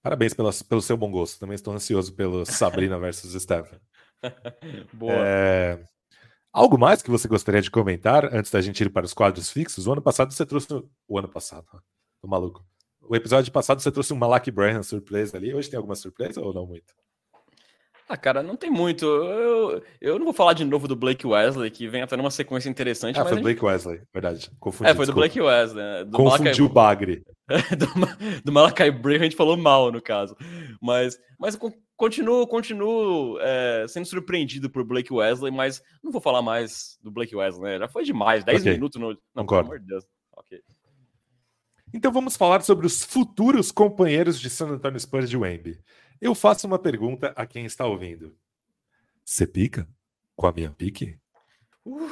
Parabéns 0.03 0.35
pela, 0.35 0.51
pelo 0.69 0.83
seu 0.83 0.97
bom 0.97 1.11
gosto. 1.11 1.39
Também 1.39 1.55
estou 1.55 1.73
ansioso 1.73 2.15
pelo 2.15 2.45
Sabrina 2.47 2.99
versus 2.99 3.41
Stephen. 3.41 3.81
Boa. 4.93 5.13
É... 5.15 5.85
Algo 6.53 6.79
mais 6.79 7.01
que 7.03 7.11
você 7.11 7.27
gostaria 7.27 7.63
de 7.63 7.71
comentar 7.71 8.27
antes 8.35 8.51
da 8.51 8.61
gente 8.61 8.83
ir 8.83 8.91
para 8.91 9.07
os 9.07 9.15
quadros 9.15 9.51
fixos? 9.51 9.87
O 9.87 9.93
ano 9.93 10.03
passado 10.03 10.33
você 10.33 10.45
trouxe. 10.45 10.69
O 11.09 11.19
ano 11.19 11.29
passado, 11.29 11.67
tô 12.21 12.29
maluco. 12.29 12.65
O 13.01 13.17
episódio 13.17 13.51
passado 13.51 13.81
você 13.81 13.91
trouxe 13.91 14.13
um 14.13 14.17
Malak 14.17 14.51
Bryan 14.51 14.83
surpresa 14.83 15.37
ali. 15.37 15.55
Hoje 15.55 15.71
tem 15.71 15.77
alguma 15.77 15.97
surpresa 15.97 16.41
ou 16.41 16.53
não 16.53 16.67
muito? 16.67 16.95
Ah, 18.09 18.17
cara, 18.17 18.43
não 18.43 18.57
tem 18.57 18.71
muito. 18.71 19.07
Eu, 19.07 19.83
eu 20.01 20.19
não 20.19 20.25
vou 20.25 20.35
falar 20.35 20.53
de 20.53 20.65
novo 20.65 20.87
do 20.87 20.97
Blake 20.97 21.27
Wesley, 21.27 21.71
que 21.71 21.89
vem 21.89 22.03
até 22.03 22.17
numa 22.17 22.31
sequência 22.31 22.69
interessante. 22.69 23.19
Ah, 23.19 23.23
foi 23.23 23.35
gente... 23.35 23.43
Blake 23.43 23.65
Wesley, 23.65 24.03
verdade. 24.13 24.51
Confundi, 24.61 24.91
é, 24.91 24.95
foi 24.95 25.07
desculpa. 25.07 25.13
do 25.13 25.15
Blake 25.15 25.41
Wesley. 25.41 25.83
Né? 25.83 26.05
Do 26.05 26.17
Confundiu 26.17 26.67
o 26.67 26.69
Bagre. 26.69 27.25
do, 27.77 28.43
do 28.45 28.53
Malakai 28.53 28.91
Bray 28.91 29.17
a 29.17 29.25
gente 29.25 29.37
falou 29.37 29.57
mal, 29.57 29.91
no 29.91 30.01
caso. 30.01 30.37
Mas, 30.81 31.19
mas 31.39 31.57
continuo, 31.97 32.47
continuo 32.47 33.39
é, 33.41 33.87
sendo 33.89 34.07
surpreendido 34.07 34.69
por 34.69 34.85
Blake 34.85 35.13
Wesley, 35.13 35.53
mas 35.53 35.83
não 36.03 36.13
vou 36.13 36.21
falar 36.21 36.43
mais 36.43 36.99
do 37.03 37.11
Blake 37.11 37.35
Wesley, 37.35 37.73
né? 37.73 37.79
Já 37.79 37.89
foi 37.89 38.05
demais, 38.05 38.45
10 38.45 38.61
okay. 38.61 38.73
minutos 38.73 39.01
no. 39.01 39.09
Não, 39.35 39.45
Concordo. 39.45 39.71
pelo 39.71 39.77
amor 39.77 39.81
de 39.81 39.87
Deus. 39.87 40.05
Ok. 40.37 40.61
Então 41.95 42.11
vamos 42.11 42.37
falar 42.37 42.63
sobre 42.63 42.87
os 42.87 43.05
futuros 43.05 43.71
companheiros 43.71 44.41
de 44.41 44.49
San 44.49 44.69
Antonio 44.69 44.99
Spurs 44.99 45.29
de 45.29 45.37
Wemby. 45.37 45.79
Eu 46.23 46.37
faço 46.37 46.69
uma 46.69 46.79
pergunta 46.79 47.33
a 47.35 47.45
quem 47.45 47.65
está 47.65 47.85
ouvindo. 47.85 48.33
Você 49.25 49.45
pica 49.45 49.89
com 50.37 50.47
a 50.47 50.53
minha 50.53 50.71
pique? 50.71 51.19
Uh. 51.85 52.09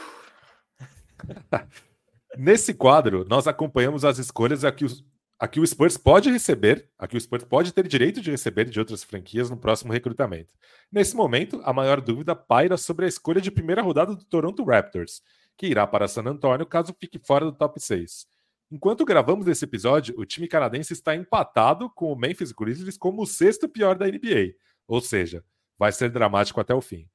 Nesse 2.36 2.74
quadro, 2.74 3.24
nós 3.28 3.46
acompanhamos 3.46 4.04
as 4.04 4.18
escolhas 4.18 4.64
a 4.64 4.72
que, 4.72 4.84
os, 4.84 5.04
a 5.38 5.46
que 5.46 5.60
o 5.60 5.66
Spurs 5.66 5.96
pode 5.96 6.28
receber, 6.28 6.90
a 6.98 7.06
que 7.06 7.16
o 7.16 7.20
Spurs 7.20 7.44
pode 7.44 7.72
ter 7.72 7.86
direito 7.86 8.20
de 8.20 8.32
receber 8.32 8.64
de 8.64 8.80
outras 8.80 9.04
franquias 9.04 9.48
no 9.48 9.56
próximo 9.56 9.92
recrutamento. 9.92 10.54
Nesse 10.90 11.14
momento, 11.14 11.60
a 11.62 11.72
maior 11.72 12.00
dúvida 12.00 12.34
paira 12.34 12.76
sobre 12.76 13.04
a 13.04 13.08
escolha 13.08 13.40
de 13.40 13.52
primeira 13.52 13.80
rodada 13.80 14.16
do 14.16 14.24
Toronto 14.24 14.64
Raptors, 14.64 15.22
que 15.56 15.68
irá 15.68 15.86
para 15.86 16.08
San 16.08 16.24
Antonio 16.24 16.66
caso 16.66 16.92
fique 16.98 17.20
fora 17.20 17.44
do 17.44 17.52
top 17.52 17.80
6. 17.80 18.26
Enquanto 18.70 19.04
gravamos 19.04 19.48
esse 19.48 19.64
episódio, 19.64 20.14
o 20.16 20.24
time 20.24 20.46
canadense 20.46 20.92
está 20.92 21.16
empatado 21.16 21.90
com 21.90 22.12
o 22.12 22.16
Memphis 22.16 22.52
Grizzlies 22.52 22.96
como 22.96 23.22
o 23.22 23.26
sexto 23.26 23.68
pior 23.68 23.98
da 23.98 24.06
NBA, 24.06 24.54
ou 24.86 25.00
seja, 25.00 25.44
vai 25.76 25.90
ser 25.90 26.08
dramático 26.10 26.60
até 26.60 26.72
o 26.72 26.80
fim. 26.80 27.08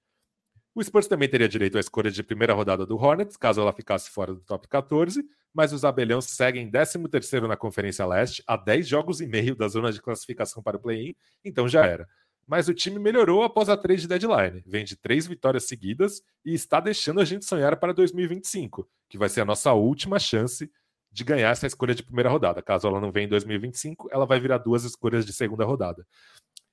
O 0.73 0.83
Spurs 0.83 1.07
também 1.07 1.29
teria 1.29 1.47
direito 1.47 1.77
à 1.77 1.79
escolha 1.79 2.11
de 2.11 2.21
primeira 2.21 2.53
rodada 2.53 2.85
do 2.85 2.97
Hornets, 2.97 3.37
caso 3.37 3.61
ela 3.61 3.71
ficasse 3.71 4.09
fora 4.09 4.33
do 4.33 4.41
top 4.41 4.67
14, 4.67 5.23
mas 5.53 5.71
os 5.71 5.85
abelhões 5.85 6.25
seguem 6.25 6.69
13º 6.69 7.47
na 7.47 7.55
Conferência 7.55 8.05
Leste, 8.05 8.43
a 8.45 8.57
10 8.57 8.85
jogos 8.85 9.21
e 9.21 9.25
meio 9.25 9.55
da 9.55 9.69
zona 9.69 9.93
de 9.93 10.01
classificação 10.01 10.61
para 10.61 10.75
o 10.75 10.79
play-in, 10.81 11.15
então 11.45 11.69
já 11.69 11.85
era. 11.85 12.05
Mas 12.45 12.67
o 12.67 12.73
time 12.73 12.99
melhorou 12.99 13.43
após 13.43 13.69
a 13.69 13.77
trade 13.77 14.09
deadline, 14.09 14.61
vem 14.65 14.83
de 14.83 14.97
três 14.97 15.25
vitórias 15.25 15.63
seguidas 15.63 16.21
e 16.43 16.53
está 16.53 16.81
deixando 16.81 17.21
a 17.21 17.25
gente 17.25 17.45
sonhar 17.45 17.77
para 17.77 17.93
2025, 17.93 18.85
que 19.07 19.17
vai 19.17 19.29
ser 19.29 19.39
a 19.39 19.45
nossa 19.45 19.71
última 19.71 20.19
chance 20.19 20.69
de 21.15 21.23
ganhar 21.23 21.49
essa 21.49 21.65
escolha 21.65 21.95
de 21.95 22.03
primeira 22.03 22.29
rodada. 22.29 22.61
Caso 22.61 22.89
ela 22.89 22.99
não 22.99 23.09
venha 23.09 23.25
em 23.25 23.29
2025, 23.29 24.09
ela 24.11 24.25
vai 24.25 24.37
virar 24.37 24.57
duas 24.57 24.83
escolhas 24.83 25.25
de 25.25 25.31
segunda 25.31 25.63
rodada. 25.63 26.05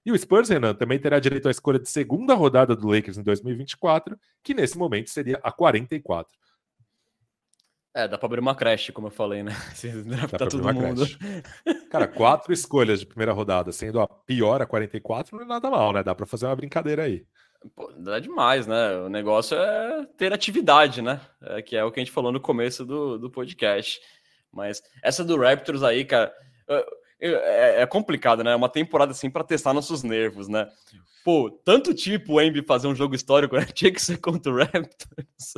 E 0.05 0.11
o 0.11 0.18
Spurs, 0.18 0.49
Renan, 0.49 0.74
também 0.74 0.99
terá 0.99 1.20
direito 1.20 1.47
à 1.47 1.51
escolha 1.53 1.78
de 1.78 1.88
segunda 1.88 2.34
rodada 2.34 2.74
do 2.74 2.88
Lakers 2.88 3.18
em 3.18 3.22
2024, 3.22 4.18
que 4.43 4.53
nesse 4.53 4.76
momento 4.76 5.11
seria 5.11 5.38
a 5.45 5.53
44. 5.53 6.36
É, 7.95 8.09
dá 8.09 8.18
pra 8.18 8.26
abrir 8.26 8.40
uma 8.40 8.57
creche, 8.57 8.90
como 8.90 9.07
eu 9.07 9.11
falei, 9.12 9.45
né? 9.45 9.53
dá 10.32 10.38
tá 10.38 10.47
todo 10.49 10.74
mundo. 10.74 11.07
Cara, 11.88 12.09
quatro 12.09 12.53
escolhas 12.53 12.99
de 12.99 13.07
primeira 13.07 13.32
rodada, 13.32 13.70
sendo 13.70 14.01
a 14.01 14.09
pior 14.09 14.61
a 14.61 14.66
44, 14.66 15.36
não 15.36 15.45
é 15.45 15.47
nada 15.47 15.70
mal, 15.70 15.93
né? 15.93 16.03
Dá 16.03 16.16
pra 16.16 16.26
fazer 16.26 16.47
uma 16.47 16.57
brincadeira 16.57 17.05
aí. 17.05 17.24
Pô, 17.76 17.93
dá 17.97 18.18
demais, 18.18 18.66
né? 18.66 18.97
O 18.97 19.09
negócio 19.09 19.57
é 19.57 20.05
ter 20.16 20.32
atividade, 20.32 21.01
né? 21.01 21.20
É, 21.43 21.62
que 21.62 21.76
é 21.76 21.84
o 21.84 21.93
que 21.93 22.01
a 22.01 22.05
gente 22.05 22.12
falou 22.12 22.32
no 22.32 22.40
começo 22.40 22.84
do, 22.84 23.18
do 23.18 23.30
podcast. 23.30 24.01
Mas 24.53 24.82
essa 25.03 25.24
do 25.24 25.36
Raptors 25.36 25.82
aí, 25.82 26.05
cara, 26.05 26.32
é, 27.20 27.82
é 27.82 27.86
complicado, 27.86 28.42
né? 28.42 28.53
É 28.53 28.57
uma 28.57 28.68
temporada 28.68 29.12
assim 29.12 29.30
para 29.30 29.44
testar 29.44 29.72
nossos 29.72 30.03
nervos, 30.03 30.48
né? 30.48 30.68
Pô, 31.24 31.48
tanto 31.64 31.94
tipo 31.94 32.34
o 32.34 32.40
Embi 32.40 32.62
fazer 32.62 32.88
um 32.88 32.96
jogo 32.96 33.14
histórico, 33.14 33.57
né? 33.57 33.64
tinha 33.72 33.92
que 33.92 34.03
ser 34.03 34.18
contra 34.18 34.50
o 34.50 34.57
Raptors. 34.57 35.55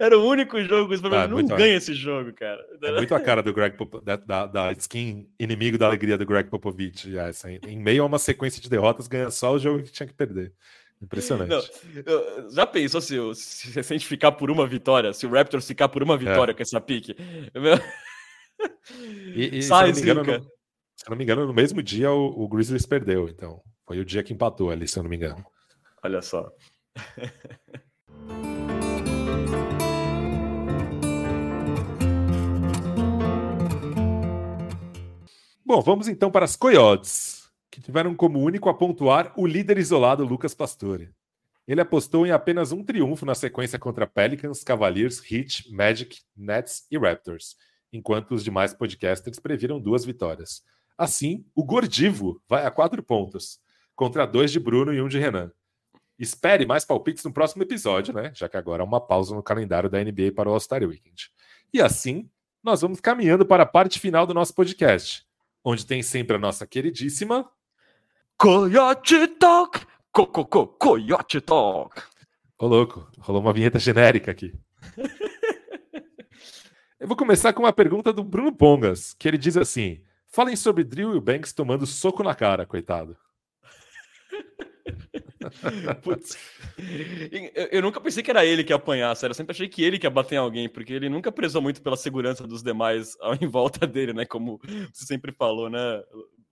Era 0.00 0.18
o 0.18 0.26
único 0.26 0.58
jogo, 0.62 0.94
ah, 1.14 1.28
não 1.28 1.44
ganha 1.44 1.76
esse 1.76 1.92
jogo, 1.92 2.32
cara. 2.32 2.64
É 2.82 2.92
muito 2.92 3.14
a 3.14 3.20
cara 3.20 3.42
do 3.42 3.52
Greg 3.52 3.76
Pop, 3.76 4.02
da, 4.02 4.16
da, 4.16 4.46
da, 4.46 4.72
skin 4.72 5.28
inimigo 5.38 5.76
da 5.76 5.86
alegria 5.86 6.16
do 6.16 6.24
Greg 6.24 6.48
Popovich. 6.48 7.14
Essa. 7.16 7.50
Em 7.50 7.78
meio 7.78 8.02
a 8.02 8.06
uma 8.06 8.18
sequência 8.18 8.62
de 8.62 8.70
derrotas, 8.70 9.06
ganha 9.06 9.30
só 9.30 9.52
o 9.52 9.58
jogo 9.58 9.82
que 9.82 9.92
tinha 9.92 10.06
que 10.06 10.14
perder. 10.14 10.54
Impressionante. 11.02 11.50
Não, 12.06 12.50
já 12.50 12.64
pensou 12.64 13.00
se, 13.00 13.18
se, 13.34 13.78
a 13.78 13.82
gente 13.82 14.06
ficar 14.06 14.32
por 14.32 14.50
uma 14.50 14.66
vitória, 14.66 15.12
se 15.12 15.26
o 15.26 15.30
Raptors 15.30 15.66
ficar 15.66 15.88
por 15.88 16.02
uma 16.02 16.16
vitória 16.16 16.52
é. 16.52 16.54
com 16.54 16.62
essa 16.62 16.80
pique? 16.80 17.14
Meu... 17.52 17.76
E, 19.34 19.58
e, 19.58 19.62
Sai, 19.62 19.94
se, 19.94 20.04
não 20.04 20.22
engano, 20.22 20.38
no, 20.38 20.44
se 20.96 21.10
não 21.10 21.16
me 21.16 21.24
engano, 21.24 21.46
no 21.46 21.54
mesmo 21.54 21.82
dia 21.82 22.10
o, 22.10 22.42
o 22.42 22.48
Grizzlies 22.48 22.86
perdeu. 22.86 23.28
Então, 23.28 23.62
foi 23.86 23.98
o 23.98 24.04
dia 24.04 24.22
que 24.22 24.32
empatou 24.32 24.70
ali, 24.70 24.86
se 24.86 24.98
eu 24.98 25.02
não 25.02 25.10
me 25.10 25.16
engano. 25.16 25.44
Olha 26.02 26.20
só. 26.20 26.50
Bom, 35.64 35.80
vamos 35.80 36.06
então 36.06 36.30
para 36.30 36.44
as 36.44 36.54
Coyotes, 36.54 37.50
que 37.70 37.80
tiveram 37.80 38.14
como 38.14 38.38
único 38.38 38.68
a 38.68 38.74
pontuar 38.74 39.32
o 39.38 39.46
líder 39.46 39.78
isolado 39.78 40.22
Lucas 40.22 40.52
Pastore. 40.52 41.10
Ele 41.66 41.80
apostou 41.80 42.26
em 42.26 42.30
apenas 42.30 42.72
um 42.72 42.84
triunfo 42.84 43.24
na 43.24 43.34
sequência 43.34 43.78
contra 43.78 44.06
Pelicans, 44.06 44.62
Cavaliers, 44.62 45.22
Heat, 45.32 45.72
Magic, 45.72 46.20
Nets 46.36 46.86
e 46.90 46.98
Raptors, 46.98 47.56
enquanto 47.92 48.34
os 48.34 48.42
demais 48.42 48.72
podcasters 48.72 49.38
previram 49.38 49.80
duas 49.80 50.04
vitórias. 50.04 50.62
Assim, 50.96 51.44
o 51.54 51.64
Gordivo 51.64 52.40
vai 52.48 52.64
a 52.64 52.70
quatro 52.70 53.02
pontos, 53.02 53.60
contra 53.94 54.26
dois 54.26 54.50
de 54.50 54.58
Bruno 54.58 54.92
e 54.92 55.00
um 55.00 55.08
de 55.08 55.18
Renan. 55.18 55.52
Espere 56.18 56.64
mais 56.64 56.84
palpites 56.84 57.24
no 57.24 57.32
próximo 57.32 57.62
episódio, 57.62 58.14
né? 58.14 58.32
Já 58.34 58.48
que 58.48 58.56
agora 58.56 58.82
há 58.82 58.86
uma 58.86 59.00
pausa 59.00 59.34
no 59.34 59.42
calendário 59.42 59.90
da 59.90 60.02
NBA 60.02 60.32
para 60.34 60.48
o 60.48 60.52
All-Star 60.52 60.82
Weekend. 60.82 61.30
E 61.72 61.80
assim, 61.80 62.30
nós 62.62 62.80
vamos 62.80 63.00
caminhando 63.00 63.44
para 63.44 63.64
a 63.64 63.66
parte 63.66 63.98
final 63.98 64.26
do 64.26 64.34
nosso 64.34 64.54
podcast, 64.54 65.26
onde 65.64 65.84
tem 65.84 66.02
sempre 66.02 66.36
a 66.36 66.38
nossa 66.38 66.66
queridíssima 66.66 67.50
Coyote 68.38 69.26
Talk! 69.38 69.86
Co, 70.12 70.26
co, 70.26 70.44
co, 70.44 70.66
Coyote 70.66 71.40
Talk! 71.40 72.02
Ô 72.58 72.66
louco, 72.66 73.08
rolou 73.18 73.40
uma 73.40 73.52
vinheta 73.52 73.78
genérica 73.78 74.30
aqui. 74.30 74.54
Eu 77.02 77.08
vou 77.08 77.16
começar 77.16 77.52
com 77.52 77.64
uma 77.64 77.72
pergunta 77.72 78.12
do 78.12 78.22
Bruno 78.22 78.54
Pongas, 78.54 79.12
que 79.14 79.26
ele 79.26 79.36
diz 79.36 79.56
assim: 79.56 80.00
falem 80.28 80.54
sobre 80.54 80.84
Drill 80.84 81.16
e 81.16 81.20
Banks 81.20 81.52
tomando 81.52 81.84
soco 81.84 82.22
na 82.22 82.32
cara, 82.32 82.64
coitado. 82.64 83.16
Putz. 86.00 86.38
Eu, 87.56 87.66
eu, 87.72 87.82
nunca 87.82 88.00
pensei 88.00 88.22
que 88.22 88.30
era 88.30 88.46
ele 88.46 88.62
que 88.62 88.72
ia 88.72 88.76
apanhar, 88.76 89.16
sério. 89.16 89.32
Eu 89.32 89.34
sempre 89.34 89.50
achei 89.50 89.68
que 89.68 89.82
ele 89.82 89.98
que 89.98 90.06
ia 90.06 90.10
bater 90.10 90.36
em 90.36 90.38
alguém, 90.38 90.68
porque 90.68 90.92
ele 90.92 91.08
nunca 91.08 91.32
prezou 91.32 91.60
muito 91.60 91.82
pela 91.82 91.96
segurança 91.96 92.46
dos 92.46 92.62
demais 92.62 93.16
em 93.42 93.48
volta 93.48 93.84
dele, 93.84 94.12
né? 94.12 94.24
Como 94.24 94.60
você 94.92 95.04
sempre 95.04 95.32
falou, 95.32 95.68
né? 95.68 96.04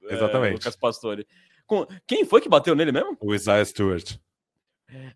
Exatamente. 0.03 0.51
É, 0.51 0.55
Lucas 0.55 0.75
Pastore. 0.75 1.29
Com... 1.65 1.87
Quem 2.09 2.25
foi 2.25 2.41
que 2.41 2.49
bateu 2.49 2.75
nele 2.75 2.91
mesmo? 2.91 3.17
O 3.21 3.33
Isaiah 3.33 3.65
Stewart. 3.65 4.17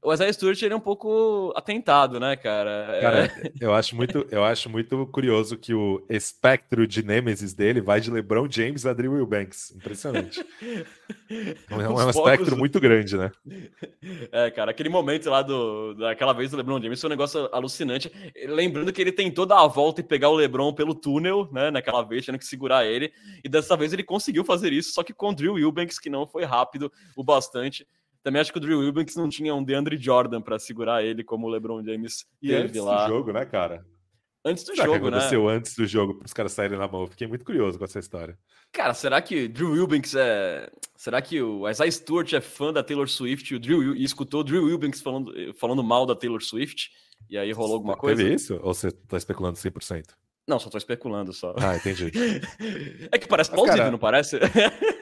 O 0.03 0.12
Isaiah 0.12 0.33
Stewart 0.33 0.61
ele 0.62 0.75
é 0.75 0.77
um 0.77 0.81
pouco 0.81 1.53
atentado, 1.57 2.20
né, 2.20 2.37
cara? 2.37 2.99
Cara, 3.01 3.25
é... 3.27 3.53
eu, 3.61 3.75
acho 3.75 3.97
muito, 3.97 4.27
eu 4.31 4.45
acho 4.45 4.68
muito 4.68 5.07
curioso 5.07 5.57
que 5.57 5.75
o 5.75 6.05
espectro 6.09 6.87
de 6.87 7.03
Nemesis 7.03 7.55
dele 7.55 7.81
vai 7.81 8.01
de 8.01 8.11
LeBron 8.11 8.47
James 8.51 8.87
a 8.87 8.93
Drew 8.93 9.12
Wilbanks. 9.12 9.72
Impressionante. 9.75 10.45
é 11.70 11.77
um, 11.77 12.01
é 12.01 12.05
um 12.07 12.11
espectro 12.11 12.57
muito 12.57 12.79
grande, 12.81 13.16
né? 13.16 13.33
É, 14.31 14.51
cara, 14.51 14.70
aquele 14.70 14.89
momento 14.89 15.29
lá 15.31 15.43
do, 15.43 15.95
daquela 15.95 16.33
vez 16.33 16.51
do 16.51 16.57
LeBron 16.57 16.81
James 16.81 17.01
foi 17.01 17.09
um 17.09 17.11
negócio 17.11 17.49
alucinante. 17.53 18.11
Lembrando 18.47 18.93
que 18.93 19.01
ele 19.01 19.12
tentou 19.12 19.47
dar 19.47 19.61
a 19.61 19.66
volta 19.66 20.01
e 20.01 20.05
pegar 20.05 20.29
o 20.29 20.35
LeBron 20.35 20.72
pelo 20.72 20.95
túnel, 20.95 21.49
né, 21.53 21.70
naquela 21.70 22.03
vez, 22.03 22.27
tendo 22.27 22.39
que 22.39 22.47
segurar 22.47 22.85
ele. 22.85 23.12
E 23.43 23.49
dessa 23.49 23.77
vez 23.77 23.93
ele 23.93 24.05
conseguiu 24.05 24.45
fazer 24.45 24.72
isso, 24.72 24.93
só 24.93 25.03
que 25.03 25.12
com 25.12 25.31
o 25.31 25.35
Drew 25.35 25.55
Wilbanks, 25.55 25.99
que 25.99 26.11
não 26.11 26.27
foi 26.27 26.45
rápido 26.45 26.93
o 27.16 27.25
bastante. 27.25 27.87
Também 28.25 28.41
acho 28.41 28.51
que 28.51 28.57
o 28.57 28.61
Drew 28.61 28.81
Wilbanks 28.81 29.16
não 29.16 29.29
tinha 29.29 29.55
um 29.55 29.62
DeAndre 29.62 29.99
Jordan 29.99 30.41
para 30.41 30.59
segurar 30.59 31.05
ele, 31.05 31.22
como 31.22 31.47
o 31.47 31.51
LeBron 31.51 31.85
James 31.85 32.25
e 32.43 32.49
teve 32.49 32.62
antes 32.62 32.83
lá. 32.83 33.07
do 33.07 33.12
jogo, 33.12 33.33
né, 33.33 33.45
cara? 33.45 33.85
Antes 34.43 34.64
do 34.64 34.75
será 34.75 34.87
jogo, 34.87 34.99
que 34.99 35.07
aconteceu 35.09 35.47
né? 35.47 35.53
antes 35.53 35.77
do 35.77 35.87
jogo 35.87 36.14
para 36.14 36.25
os 36.25 36.33
caras 36.33 36.53
saírem 36.53 36.79
na 36.79 36.89
mão? 36.89 37.07
Fiquei 37.07 37.27
muito 37.27 37.45
curioso 37.45 37.79
com 37.79 37.85
essa 37.85 37.99
história. 37.99 38.39
Cara, 38.72 38.95
será 38.95 39.20
que 39.20 39.47
Drew 39.47 39.72
Wilbanks 39.72 40.14
é. 40.14 40.70
Será 40.97 41.20
que 41.20 41.41
o 41.41 41.68
Isaiah 41.68 41.93
Stewart 41.93 42.33
é 42.33 42.41
fã 42.41 42.72
da 42.72 42.83
Taylor 42.83 43.09
Swift 43.09 43.53
e, 43.53 43.57
o 43.57 43.61
Drew... 43.61 43.95
e 43.95 44.03
escutou 44.03 44.41
o 44.41 44.45
Drew 44.45 44.64
Wilbanks 44.64 45.03
falando, 45.03 45.33
falando 45.55 45.85
mal 45.85 46.07
da 46.07 46.16
Taylor 46.16 46.43
Swift? 46.43 46.91
E 47.29 47.37
aí 47.37 47.53
rolou 47.53 47.75
alguma 47.75 47.97
coisa? 47.97 48.22
Teve 48.22 48.35
isso? 48.35 48.59
Ou 48.62 48.72
você 48.72 48.89
está 48.89 49.18
especulando 49.18 49.59
100%? 49.59 50.14
Não, 50.47 50.59
só 50.59 50.70
tô 50.70 50.79
especulando 50.79 51.33
só. 51.33 51.55
Ah, 51.59 51.77
entendi. 51.77 52.11
é 53.12 53.18
que 53.18 53.29
parece 53.29 53.51
plausível, 53.51 53.79
cara... 53.79 53.91
não 53.91 53.99
parece? 53.99 54.39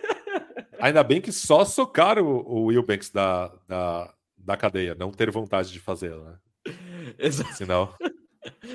Ainda 0.83 1.03
bem 1.05 1.21
que 1.21 1.31
só 1.31 1.65
socaram 1.65 2.27
o, 2.27 2.65
Will 2.65 2.83
Banks 2.83 3.09
da, 3.09 3.55
da, 3.69 4.13
da 4.37 4.57
cadeia, 4.57 4.97
não 4.97 5.13
ter 5.13 5.31
vontade 5.31 5.71
de 5.71 5.79
fazê-lo, 5.79 6.25
né? 6.25 6.37
Exato. 7.21 7.55
Senão, 7.55 7.95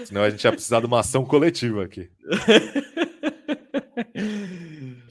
senão 0.05 0.23
a 0.23 0.29
gente 0.29 0.41
ia 0.41 0.53
precisar 0.53 0.79
de 0.79 0.85
uma 0.85 1.01
ação 1.01 1.25
coletiva 1.25 1.83
aqui. 1.83 2.09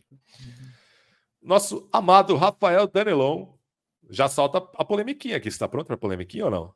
Nosso 1.42 1.86
amado 1.92 2.34
Rafael 2.34 2.86
Danelon 2.86 3.48
já 4.08 4.26
solta 4.26 4.56
a 4.56 4.82
polemiquinha 4.82 5.36
aqui. 5.36 5.50
Você 5.50 5.56
está 5.56 5.68
pronto 5.68 5.88
para 5.88 5.96
a 5.96 5.98
polemiquinha 5.98 6.46
ou 6.46 6.50
não? 6.50 6.74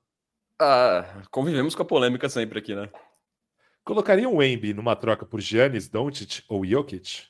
Ah, 0.60 1.22
convivemos 1.30 1.74
com 1.74 1.80
a 1.80 1.86
polêmica 1.86 2.28
sempre 2.28 2.58
aqui, 2.58 2.74
né? 2.74 2.90
Colocaria 3.82 4.28
um 4.28 4.36
Wemby 4.36 4.74
numa 4.74 4.94
troca 4.94 5.24
por 5.24 5.40
Giannis, 5.40 5.88
Doncic 5.88 6.44
ou 6.46 6.62
Jokic? 6.62 7.22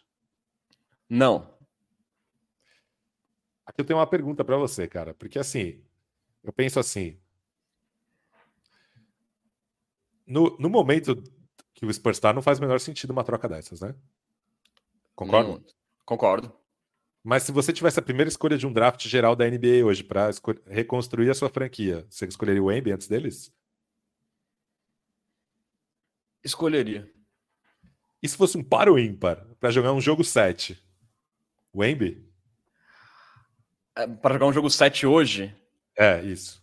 Não. 1.08 1.59
Aqui 3.70 3.80
eu 3.80 3.84
tenho 3.84 4.00
uma 4.00 4.06
pergunta 4.06 4.44
para 4.44 4.56
você, 4.56 4.88
cara, 4.88 5.14
porque 5.14 5.38
assim, 5.38 5.80
eu 6.42 6.52
penso 6.52 6.80
assim. 6.80 7.16
No, 10.26 10.56
no 10.58 10.68
momento 10.68 11.22
que 11.72 11.86
o 11.86 11.94
Spurs 11.94 12.16
está, 12.16 12.32
não 12.32 12.42
faz 12.42 12.58
o 12.58 12.62
menor 12.62 12.80
sentido 12.80 13.12
uma 13.12 13.22
troca 13.22 13.48
dessas, 13.48 13.80
né? 13.80 13.94
Concordo? 15.14 15.52
Hum, 15.52 15.64
concordo. 16.04 16.52
Mas 17.22 17.44
se 17.44 17.52
você 17.52 17.72
tivesse 17.72 18.00
a 18.00 18.02
primeira 18.02 18.28
escolha 18.28 18.58
de 18.58 18.66
um 18.66 18.72
draft 18.72 19.06
geral 19.06 19.36
da 19.36 19.48
NBA 19.48 19.84
hoje 19.84 20.02
para 20.02 20.30
reconstruir 20.66 21.30
a 21.30 21.34
sua 21.34 21.48
franquia, 21.48 22.04
você 22.10 22.26
escolheria 22.26 22.62
o 22.62 22.72
Embiid 22.72 22.94
antes 22.94 23.06
deles? 23.06 23.54
Escolheria. 26.42 27.08
E 28.20 28.28
se 28.28 28.36
fosse 28.36 28.58
um 28.58 28.64
par 28.64 28.88
ou 28.88 28.98
ímpar 28.98 29.46
para 29.60 29.70
jogar 29.70 29.92
um 29.92 30.00
jogo 30.00 30.24
7? 30.24 30.76
O 31.72 31.84
Embiid? 31.84 32.29
É, 33.96 34.06
para 34.06 34.34
jogar 34.34 34.46
um 34.46 34.52
jogo 34.52 34.70
7 34.70 35.06
hoje? 35.06 35.54
É, 35.98 36.22
isso. 36.22 36.62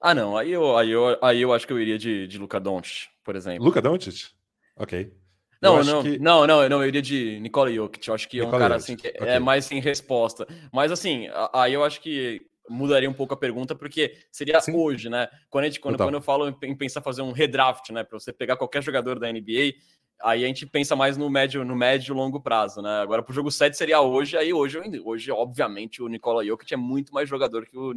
Ah, 0.00 0.14
não. 0.14 0.36
Aí 0.36 0.52
eu, 0.52 0.76
aí 0.76 0.90
eu, 0.90 1.18
aí 1.22 1.40
eu 1.40 1.52
acho 1.52 1.66
que 1.66 1.72
eu 1.72 1.80
iria 1.80 1.98
de, 1.98 2.26
de 2.26 2.38
Luca 2.38 2.60
Doncic, 2.60 3.08
por 3.24 3.36
exemplo. 3.36 3.64
Luca 3.64 3.82
Doncic? 3.82 4.30
Ok. 4.76 5.12
Não, 5.60 5.82
não, 5.82 6.02
que... 6.02 6.18
não, 6.18 6.46
não, 6.46 6.68
não, 6.68 6.82
eu 6.82 6.88
iria 6.88 7.02
de 7.02 7.40
Nikola 7.40 7.72
Jokic. 7.72 8.06
Eu 8.06 8.14
acho 8.14 8.28
que 8.28 8.38
é 8.38 8.46
um 8.46 8.50
cara 8.50 8.78
Jokic. 8.78 8.82
assim 8.82 8.96
que 8.96 9.08
é 9.08 9.22
okay. 9.22 9.28
é 9.28 9.38
mais 9.40 9.64
sem 9.64 9.80
resposta. 9.80 10.46
Mas 10.72 10.92
assim, 10.92 11.26
aí 11.52 11.74
eu 11.74 11.82
acho 11.82 12.00
que 12.00 12.40
mudaria 12.68 13.10
um 13.10 13.14
pouco 13.14 13.34
a 13.34 13.36
pergunta, 13.36 13.74
porque 13.74 14.14
seria 14.30 14.60
Sim. 14.60 14.74
hoje, 14.76 15.08
né? 15.08 15.28
Quando, 15.50 15.64
a 15.64 15.66
gente, 15.66 15.80
quando, 15.80 15.96
quando 15.96 16.14
eu 16.14 16.20
falo 16.20 16.56
em 16.62 16.76
pensar 16.76 17.00
fazer 17.00 17.22
um 17.22 17.32
redraft, 17.32 17.90
né? 17.90 18.04
Para 18.04 18.18
você 18.18 18.32
pegar 18.32 18.56
qualquer 18.56 18.82
jogador 18.82 19.18
da 19.18 19.32
NBA, 19.32 19.74
aí 20.22 20.44
a 20.44 20.46
gente 20.46 20.66
pensa 20.66 20.96
mais 20.96 21.16
no 21.16 21.28
médio, 21.30 21.64
no 21.64 21.76
médio 21.76 22.12
e 22.12 22.16
longo 22.16 22.40
prazo, 22.40 22.82
né? 22.82 23.00
Agora, 23.00 23.22
pro 23.22 23.34
jogo 23.34 23.50
7 23.50 23.76
seria 23.76 24.00
hoje, 24.00 24.36
aí 24.36 24.52
hoje, 24.52 24.78
hoje, 25.04 25.30
obviamente, 25.30 26.02
o 26.02 26.08
Nikola 26.08 26.44
Jokic 26.44 26.74
é 26.74 26.76
muito 26.76 27.12
mais 27.12 27.28
jogador 27.28 27.66
que 27.66 27.76
o, 27.76 27.92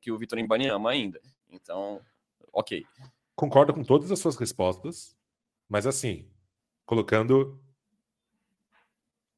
que 0.00 0.12
o 0.12 0.18
Vitor 0.18 0.38
Imbaniama 0.38 0.90
ainda. 0.90 1.20
Então, 1.50 2.00
ok. 2.52 2.84
Concordo 3.34 3.72
com 3.72 3.82
todas 3.82 4.10
as 4.10 4.18
suas 4.18 4.36
respostas, 4.36 5.16
mas 5.68 5.86
assim, 5.86 6.28
colocando 6.84 7.58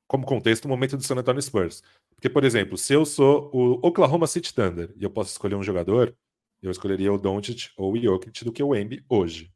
como 0.07 0.26
contexto 0.26 0.66
o 0.66 0.68
momento 0.68 0.97
do 0.97 1.03
San 1.03 1.16
Antonio 1.16 1.41
Spurs. 1.41 1.82
Porque, 2.14 2.28
por 2.28 2.45
exemplo, 2.45 2.76
se 2.76 2.93
eu 2.93 3.05
sou 3.05 3.51
o 3.53 3.87
Oklahoma 3.87 4.26
City 4.26 4.53
Thunder 4.53 4.93
e 4.97 5.05
eu 5.05 5.11
posso 5.11 5.30
escolher 5.30 5.55
um 5.55 5.62
jogador, 5.62 6.16
eu 6.62 6.70
escolheria 6.70 7.12
o 7.12 7.18
Doncic 7.18 7.70
ou 7.76 7.93
o 7.93 7.97
Jokic 7.99 8.45
do 8.45 8.53
que 8.53 8.62
o 8.62 8.74
Embi 8.74 9.05
hoje. 9.09 9.54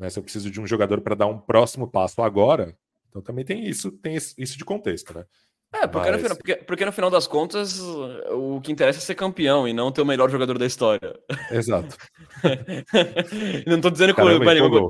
Né? 0.00 0.08
Se 0.08 0.18
eu 0.18 0.22
preciso 0.22 0.50
de 0.50 0.58
um 0.58 0.66
jogador 0.66 1.02
para 1.02 1.14
dar 1.14 1.26
um 1.26 1.38
próximo 1.38 1.86
passo 1.86 2.22
agora, 2.22 2.74
então 3.08 3.20
também 3.20 3.44
tem 3.44 3.68
isso, 3.68 3.92
tem 3.92 4.14
isso 4.16 4.56
de 4.56 4.64
contexto, 4.64 5.12
né? 5.12 5.26
É, 5.72 5.86
porque, 5.86 6.10
Mas... 6.10 6.16
no 6.16 6.22
final, 6.22 6.36
porque, 6.36 6.56
porque, 6.56 6.84
no 6.84 6.92
final 6.92 7.10
das 7.10 7.28
contas 7.28 7.78
o 7.78 8.60
que 8.60 8.72
interessa 8.72 8.98
é 8.98 9.02
ser 9.02 9.14
campeão 9.14 9.68
e 9.68 9.72
não 9.72 9.92
ter 9.92 10.02
o 10.02 10.06
melhor 10.06 10.28
jogador 10.28 10.58
da 10.58 10.66
história. 10.66 11.16
Exato. 11.48 11.96
não 13.68 13.80
tô 13.80 13.88
dizendo 13.88 14.12
que 14.12 14.20
o 14.20 14.30
Ibanema, 14.32 14.68
não, 14.68 14.88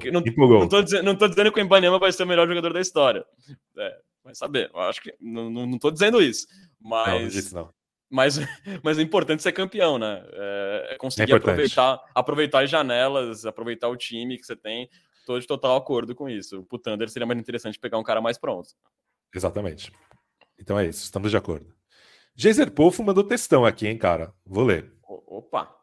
não, 0.60 0.68
tô 0.68 0.80
dizendo, 0.80 1.02
não 1.02 1.14
tô 1.14 1.28
dizendo 1.28 1.52
que 1.52 1.60
o 1.60 1.64
Ibanema 1.64 1.98
vai 1.98 2.10
ser 2.12 2.22
o 2.22 2.26
melhor 2.26 2.48
jogador 2.48 2.72
da 2.72 2.80
história. 2.80 3.26
É, 3.76 3.98
vai 4.24 4.34
saber. 4.34 4.70
Eu 4.72 4.80
acho 4.80 5.02
que 5.02 5.14
não, 5.20 5.50
não, 5.50 5.66
não 5.66 5.78
tô 5.78 5.90
dizendo 5.90 6.22
isso. 6.22 6.46
Mas, 6.80 7.52
não, 7.52 7.64
não. 7.64 7.70
Mas, 8.10 8.38
mas 8.82 8.98
é 8.98 9.02
importante 9.02 9.42
ser 9.42 9.52
campeão, 9.52 9.98
né? 9.98 10.22
É, 10.32 10.88
é 10.90 10.96
conseguir 10.96 11.32
é 11.32 11.36
aproveitar, 11.36 12.00
aproveitar 12.14 12.64
as 12.64 12.70
janelas, 12.70 13.46
aproveitar 13.46 13.88
o 13.88 13.96
time 13.96 14.36
que 14.36 14.44
você 14.44 14.56
tem. 14.56 14.90
Tô 15.24 15.38
de 15.38 15.46
total 15.46 15.76
acordo 15.76 16.14
com 16.14 16.28
isso. 16.28 16.66
O 16.70 16.78
Thunder 16.78 17.08
seria 17.08 17.26
mais 17.26 17.38
interessante 17.38 17.78
pegar 17.78 17.98
um 17.98 18.02
cara 18.02 18.20
mais 18.20 18.36
pronto. 18.36 18.70
Exatamente. 19.34 19.92
Então 20.58 20.78
é 20.78 20.86
isso, 20.86 21.04
estamos 21.04 21.30
de 21.30 21.36
acordo. 21.36 21.72
Geiser 22.34 22.70
Pofo 22.70 23.02
mandou 23.02 23.22
textão 23.22 23.64
aqui, 23.64 23.86
hein, 23.86 23.96
cara? 23.96 24.32
Vou 24.44 24.64
ler. 24.64 24.92
Opa! 25.02 25.76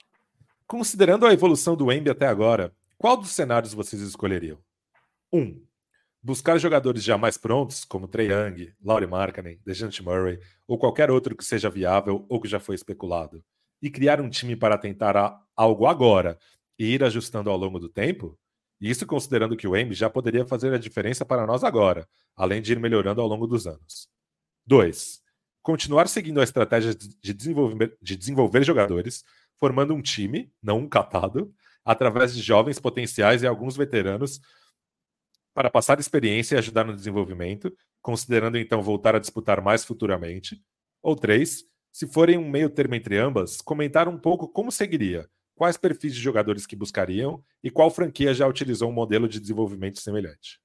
Considerando 0.65 1.25
a 1.25 1.33
evolução 1.33 1.75
do 1.75 1.91
Embi 1.91 2.09
até 2.09 2.27
agora, 2.27 2.73
qual 2.97 3.15
dos 3.15 3.29
cenários 3.29 3.73
vocês 3.73 4.01
escolheriam? 4.01 4.57
1. 5.31 5.39
Um, 5.39 5.61
buscar 6.27 6.57
jogadores 6.57 7.05
já 7.05 7.17
mais 7.17 7.37
prontos, 7.37 7.85
como 7.85 8.05
Trey 8.05 8.27
Young, 8.29 8.73
Laurie 8.83 9.07
Markkanen, 9.07 9.61
DeJounte 9.65 10.03
Murray, 10.03 10.37
ou 10.67 10.77
qualquer 10.77 11.09
outro 11.09 11.33
que 11.33 11.45
seja 11.45 11.69
viável 11.69 12.25
ou 12.27 12.41
que 12.41 12.49
já 12.49 12.59
foi 12.59 12.75
especulado, 12.75 13.41
e 13.81 13.89
criar 13.89 14.19
um 14.19 14.29
time 14.29 14.53
para 14.53 14.77
tentar 14.77 15.39
algo 15.55 15.87
agora 15.87 16.37
e 16.77 16.87
ir 16.87 17.01
ajustando 17.01 17.49
ao 17.49 17.55
longo 17.55 17.79
do 17.79 17.87
tempo? 17.87 18.37
Isso 18.81 19.07
considerando 19.07 19.55
que 19.55 19.69
o 19.69 19.77
Embi 19.77 19.95
já 19.95 20.09
poderia 20.09 20.45
fazer 20.45 20.73
a 20.73 20.77
diferença 20.77 21.23
para 21.23 21.47
nós 21.47 21.63
agora, 21.63 22.05
além 22.35 22.61
de 22.61 22.73
ir 22.73 22.79
melhorando 22.79 23.21
ao 23.21 23.27
longo 23.27 23.47
dos 23.47 23.65
anos. 23.65 24.09
2. 24.65 25.21
Continuar 25.63 26.09
seguindo 26.09 26.41
a 26.41 26.43
estratégia 26.43 26.93
de 26.93 27.33
desenvolver, 27.33 27.97
de 28.01 28.17
desenvolver 28.17 28.65
jogadores, 28.65 29.23
formando 29.57 29.93
um 29.93 30.01
time, 30.01 30.51
não 30.61 30.79
um 30.79 30.89
catado, 30.89 31.53
através 31.85 32.35
de 32.35 32.41
jovens 32.41 32.79
potenciais 32.79 33.43
e 33.43 33.47
alguns 33.47 33.77
veteranos, 33.77 34.41
para 35.57 35.71
passar 35.71 35.99
experiência 35.99 36.53
e 36.53 36.59
ajudar 36.59 36.83
no 36.83 36.95
desenvolvimento, 36.95 37.75
considerando 37.99 38.59
então 38.59 38.79
voltar 38.79 39.15
a 39.15 39.19
disputar 39.19 39.59
mais 39.59 39.83
futuramente. 39.83 40.61
Ou 41.01 41.15
3. 41.15 41.63
Se 41.91 42.05
forem 42.05 42.37
um 42.37 42.47
meio 42.47 42.69
termo 42.69 42.93
entre 42.93 43.17
ambas, 43.17 43.59
comentar 43.59 44.07
um 44.07 44.19
pouco 44.19 44.47
como 44.47 44.71
seguiria, 44.71 45.27
quais 45.55 45.75
perfis 45.75 46.13
de 46.13 46.21
jogadores 46.21 46.67
que 46.67 46.75
buscariam 46.75 47.41
e 47.63 47.71
qual 47.71 47.89
franquia 47.89 48.35
já 48.35 48.45
utilizou 48.45 48.87
um 48.91 48.93
modelo 48.93 49.27
de 49.27 49.39
desenvolvimento 49.39 49.99
semelhante. 49.99 50.59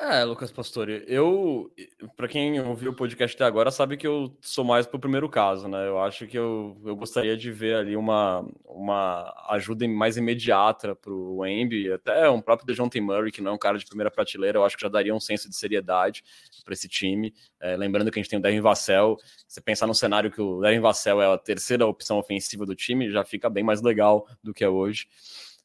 É, 0.00 0.24
Lucas 0.24 0.50
Pastore, 0.50 1.04
eu, 1.06 1.72
para 2.16 2.26
quem 2.26 2.60
ouviu 2.60 2.90
o 2.90 2.94
podcast 2.94 3.36
até 3.36 3.44
agora, 3.44 3.70
sabe 3.70 3.96
que 3.96 4.06
eu 4.06 4.36
sou 4.40 4.64
mais 4.64 4.86
pro 4.86 4.98
primeiro 4.98 5.28
caso, 5.28 5.68
né? 5.68 5.86
Eu 5.86 6.00
acho 6.00 6.26
que 6.26 6.36
eu, 6.36 6.76
eu 6.84 6.96
gostaria 6.96 7.36
de 7.36 7.50
ver 7.52 7.76
ali 7.76 7.96
uma, 7.96 8.44
uma 8.64 9.32
ajuda 9.50 9.86
mais 9.86 10.16
imediata 10.16 10.96
pro 10.96 11.46
Embi, 11.46 11.92
até 11.92 12.28
um 12.28 12.40
próprio 12.40 12.66
DeJounte 12.66 13.00
Murray, 13.00 13.30
que 13.30 13.40
não 13.40 13.52
é 13.52 13.54
um 13.54 13.58
cara 13.58 13.78
de 13.78 13.86
primeira 13.86 14.10
prateleira, 14.10 14.58
eu 14.58 14.64
acho 14.64 14.76
que 14.76 14.82
já 14.82 14.88
daria 14.88 15.14
um 15.14 15.20
senso 15.20 15.48
de 15.48 15.54
seriedade 15.54 16.24
para 16.64 16.74
esse 16.74 16.88
time. 16.88 17.32
É, 17.60 17.76
lembrando 17.76 18.10
que 18.10 18.18
a 18.18 18.22
gente 18.22 18.30
tem 18.30 18.38
o 18.38 18.42
Devin 18.42 18.60
Vassell, 18.60 19.16
você 19.46 19.60
pensar 19.60 19.86
no 19.86 19.94
cenário 19.94 20.30
que 20.30 20.40
o 20.40 20.60
Devin 20.60 20.80
Vassell 20.80 21.22
é 21.22 21.32
a 21.32 21.38
terceira 21.38 21.86
opção 21.86 22.18
ofensiva 22.18 22.66
do 22.66 22.74
time, 22.74 23.10
já 23.10 23.24
fica 23.24 23.48
bem 23.48 23.62
mais 23.62 23.80
legal 23.80 24.26
do 24.42 24.52
que 24.52 24.64
é 24.64 24.68
hoje. 24.68 25.06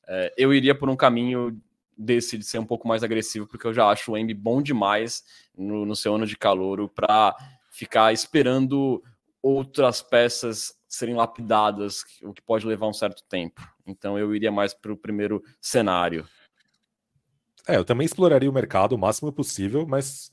É, 0.08 0.34
eu 0.38 0.54
iria 0.54 0.76
por 0.76 0.90
um 0.90 0.96
caminho 0.96 1.60
desse 2.00 2.38
de 2.38 2.46
ser 2.46 2.60
um 2.60 2.66
pouco 2.66 2.88
mais 2.88 3.04
agressivo, 3.04 3.46
porque 3.46 3.68
eu 3.68 3.74
já 3.74 3.90
acho 3.90 4.12
o 4.12 4.18
Embi 4.18 4.34
bom 4.34 4.62
demais 4.62 5.24
no, 5.56 5.86
no 5.86 5.96
seu 5.96 6.16
ano 6.16 6.26
de 6.26 6.38
calouro 6.38 6.88
para 6.88 7.36
ficar 7.70 8.14
esperando 8.14 9.04
outras 9.42 10.02
peças 10.02 10.74
serem 10.88 11.16
lapidadas, 11.16 12.04
o 12.24 12.34
que 12.34 12.42
pode 12.42 12.66
levar 12.66 12.88
um 12.88 12.94
certo 12.94 13.22
tempo. 13.28 13.62
Então 13.86 14.18
eu 14.18 14.34
iria 14.34 14.52
mais 14.52 14.74
para 14.74 14.94
o 14.94 14.98
primeiro 14.98 15.44
cenário. 15.62 16.28
É, 17.68 17.76
eu 17.76 17.86
também 17.86 18.06
exploraria 18.06 18.50
o 18.50 18.54
mercado 18.54 18.94
o 18.94 18.98
máximo 18.98 19.32
possível, 19.32 19.86
mas 19.86 20.32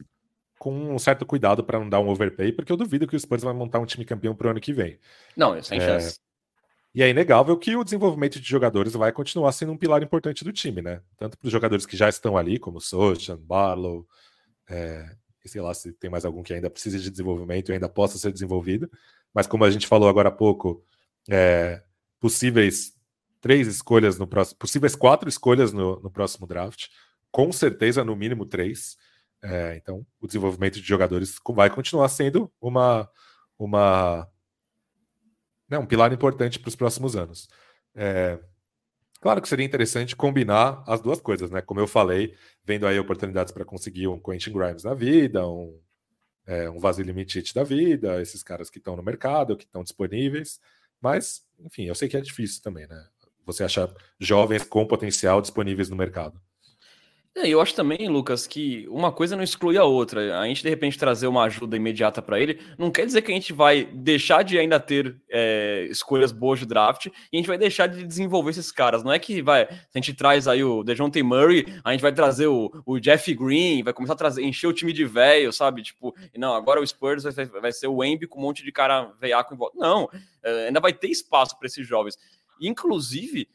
com 0.59 0.95
um 0.95 0.99
certo 0.99 1.27
cuidado 1.27 1.63
para 1.63 1.79
não 1.79 1.89
dar 1.89 2.01
um 2.01 2.09
overpay, 2.09 2.53
porque 2.53 2.73
eu 2.73 2.77
duvido 2.77 3.07
que 3.07 3.17
o 3.17 3.21
Spurs 3.21 3.43
vai 3.43 3.53
montar 3.53 3.81
um 3.81 3.87
time 3.87 4.05
campeão 4.05 4.35
para 4.35 4.47
o 4.47 4.51
ano 4.51 4.61
que 4.61 4.73
vem. 4.73 4.99
Não, 5.37 5.61
sem 5.63 5.79
é, 5.79 5.81
chance. 5.81 6.19
E 6.97 7.03
é 7.03 7.11
inegável 7.11 7.59
que 7.59 7.77
o 7.77 7.85
desenvolvimento 7.85 8.41
de 8.41 8.49
jogadores 8.49 8.95
vai 8.95 9.13
continuar 9.13 9.53
sendo 9.53 9.71
um 9.71 9.77
pilar 9.77 10.03
importante 10.03 10.43
do 10.43 10.51
time, 10.51 10.81
né? 10.81 11.03
Tanto 11.19 11.37
para 11.37 11.47
os 11.47 11.53
jogadores 11.53 11.85
que 11.85 11.95
já 11.95 12.09
estão 12.09 12.39
ali, 12.39 12.59
como 12.59 12.81
Sochan, 12.81 13.37
Barlow, 13.37 14.09
é, 14.67 15.15
sei 15.45 15.61
lá 15.61 15.75
se 15.75 15.93
tem 15.93 16.09
mais 16.09 16.25
algum 16.25 16.43
que 16.43 16.55
ainda 16.55 16.71
precisa 16.71 16.99
de 16.99 17.11
desenvolvimento 17.11 17.69
e 17.69 17.75
ainda 17.75 17.87
possa 17.87 18.17
ser 18.17 18.33
desenvolvido. 18.33 18.91
Mas 19.35 19.47
como 19.47 19.63
a 19.63 19.71
gente 19.71 19.87
falou 19.87 20.09
agora 20.09 20.31
há 20.31 20.33
pouco, 20.33 20.83
é, 21.29 21.83
possíveis 22.19 22.95
três 23.43 23.69
escolhas 23.69 24.19
no 24.19 24.27
próximo, 24.27 24.59
possíveis 24.59 24.97
quatro 24.97 25.29
escolhas 25.29 25.75
no, 25.75 26.01
no 26.01 26.11
próximo 26.11 26.47
draft, 26.47 26.87
com 27.31 27.53
certeza 27.53 28.03
no 28.05 28.17
mínimo 28.17 28.47
três. 28.47 28.97
É, 29.43 29.77
então, 29.77 30.07
o 30.19 30.27
desenvolvimento 30.27 30.81
de 30.81 30.89
jogadores 30.89 31.39
vai 31.47 31.69
continuar 31.69 32.09
sendo 32.09 32.51
uma, 32.59 33.07
uma 33.59 34.27
né, 35.69 35.79
um 35.79 35.87
pilar 35.87 36.13
importante 36.13 36.59
para 36.59 36.69
os 36.69 36.77
próximos 36.77 37.17
anos. 37.17 37.49
É, 37.95 38.39
claro 39.21 39.41
que 39.41 39.49
seria 39.49 39.65
interessante 39.65 40.15
combinar 40.15 40.83
as 40.87 41.01
duas 41.01 41.21
coisas, 41.21 41.51
né? 41.51 41.61
Como 41.61 41.81
eu 41.81 41.87
falei, 41.87 42.35
vendo 42.65 42.87
aí 42.87 42.99
oportunidades 42.99 43.53
para 43.53 43.65
conseguir 43.65 44.09
um 44.09 44.19
Quentin 44.19 44.53
Grimes 44.53 44.85
na 44.85 44.95
vida, 44.95 45.47
um, 45.47 45.79
é, 46.47 46.71
um 46.71 46.79
Vasily 46.79 47.13
Mitich 47.13 47.55
da 47.55 47.65
vida, 47.65 48.21
esses 48.21 48.43
caras 48.43 48.71
que 48.71 48.79
estão 48.79 48.97
no 48.97 49.03
mercado, 49.03 49.57
que 49.57 49.65
estão 49.65 49.83
disponíveis. 49.83 50.61
Mas, 51.01 51.43
enfim, 51.61 51.85
eu 51.85 51.95
sei 51.95 52.09
que 52.09 52.17
é 52.17 52.21
difícil 52.21 52.63
também, 52.63 52.87
né? 52.87 53.07
Você 53.45 53.63
achar 53.65 53.93
jovens 54.19 54.65
com 54.65 54.87
potencial 54.87 55.41
disponíveis 55.41 55.89
no 55.89 55.97
mercado. 55.97 56.41
É, 57.37 57.47
eu 57.47 57.61
acho 57.61 57.75
também, 57.75 58.09
Lucas, 58.09 58.47
que 58.47 58.89
uma 58.89 59.13
coisa 59.13 59.37
não 59.37 59.45
exclui 59.45 59.77
a 59.77 59.85
outra. 59.85 60.41
A 60.41 60.47
gente, 60.47 60.63
de 60.63 60.71
repente, 60.71 60.99
trazer 60.99 61.27
uma 61.27 61.43
ajuda 61.43 61.77
imediata 61.77 62.23
para 62.23 62.41
ele, 62.41 62.59
não 62.79 62.91
quer 62.91 63.05
dizer 63.05 63.21
que 63.21 63.31
a 63.31 63.35
gente 63.35 63.53
vai 63.53 63.85
deixar 63.85 64.43
de 64.43 64.59
ainda 64.59 64.81
ter 64.81 65.21
é, 65.29 65.87
escolhas 65.91 66.33
boas 66.33 66.61
de 66.61 66.65
draft 66.65 67.09
e 67.09 67.11
a 67.35 67.37
gente 67.37 67.47
vai 67.47 67.59
deixar 67.59 67.89
de 67.89 68.07
desenvolver 68.07 68.53
esses 68.53 68.73
caras. 68.73 69.05
Não 69.05 69.13
é 69.13 69.19
que 69.19 69.43
vai, 69.43 69.65
a 69.65 69.99
gente 69.99 70.15
traz 70.15 70.49
aí 70.49 70.65
o 70.65 70.83
DeJounte 70.83 71.23
Murray, 71.23 71.67
a 71.85 71.93
gente 71.93 72.01
vai 72.01 72.11
trazer 72.11 72.47
o, 72.47 72.73
o 72.87 72.99
Jeff 72.99 73.35
Green, 73.35 73.83
vai 73.83 73.93
começar 73.93 74.15
a 74.15 74.17
trazer, 74.17 74.43
encher 74.43 74.69
o 74.69 74.73
time 74.73 74.95
de 74.95 75.05
velho, 75.05 75.53
sabe? 75.53 75.83
Tipo, 75.83 76.15
não, 76.39 76.55
agora 76.55 76.81
o 76.81 76.87
Spurs 76.87 77.23
vai, 77.23 77.45
vai 77.45 77.73
ser 77.73 77.89
o 77.89 78.03
Embi 78.03 78.27
com 78.27 78.39
um 78.39 78.43
monte 78.45 78.65
de 78.65 78.73
cara 78.73 79.13
veiaco 79.21 79.53
em 79.53 79.59
volta. 79.59 79.77
Não, 79.79 80.09
é, 80.43 80.69
ainda 80.69 80.81
vai 80.81 80.95
ter 80.95 81.09
espaço 81.09 81.59
para 81.59 81.67
esses 81.67 81.87
jovens. 81.87 82.17
Inclusive, 82.59 83.47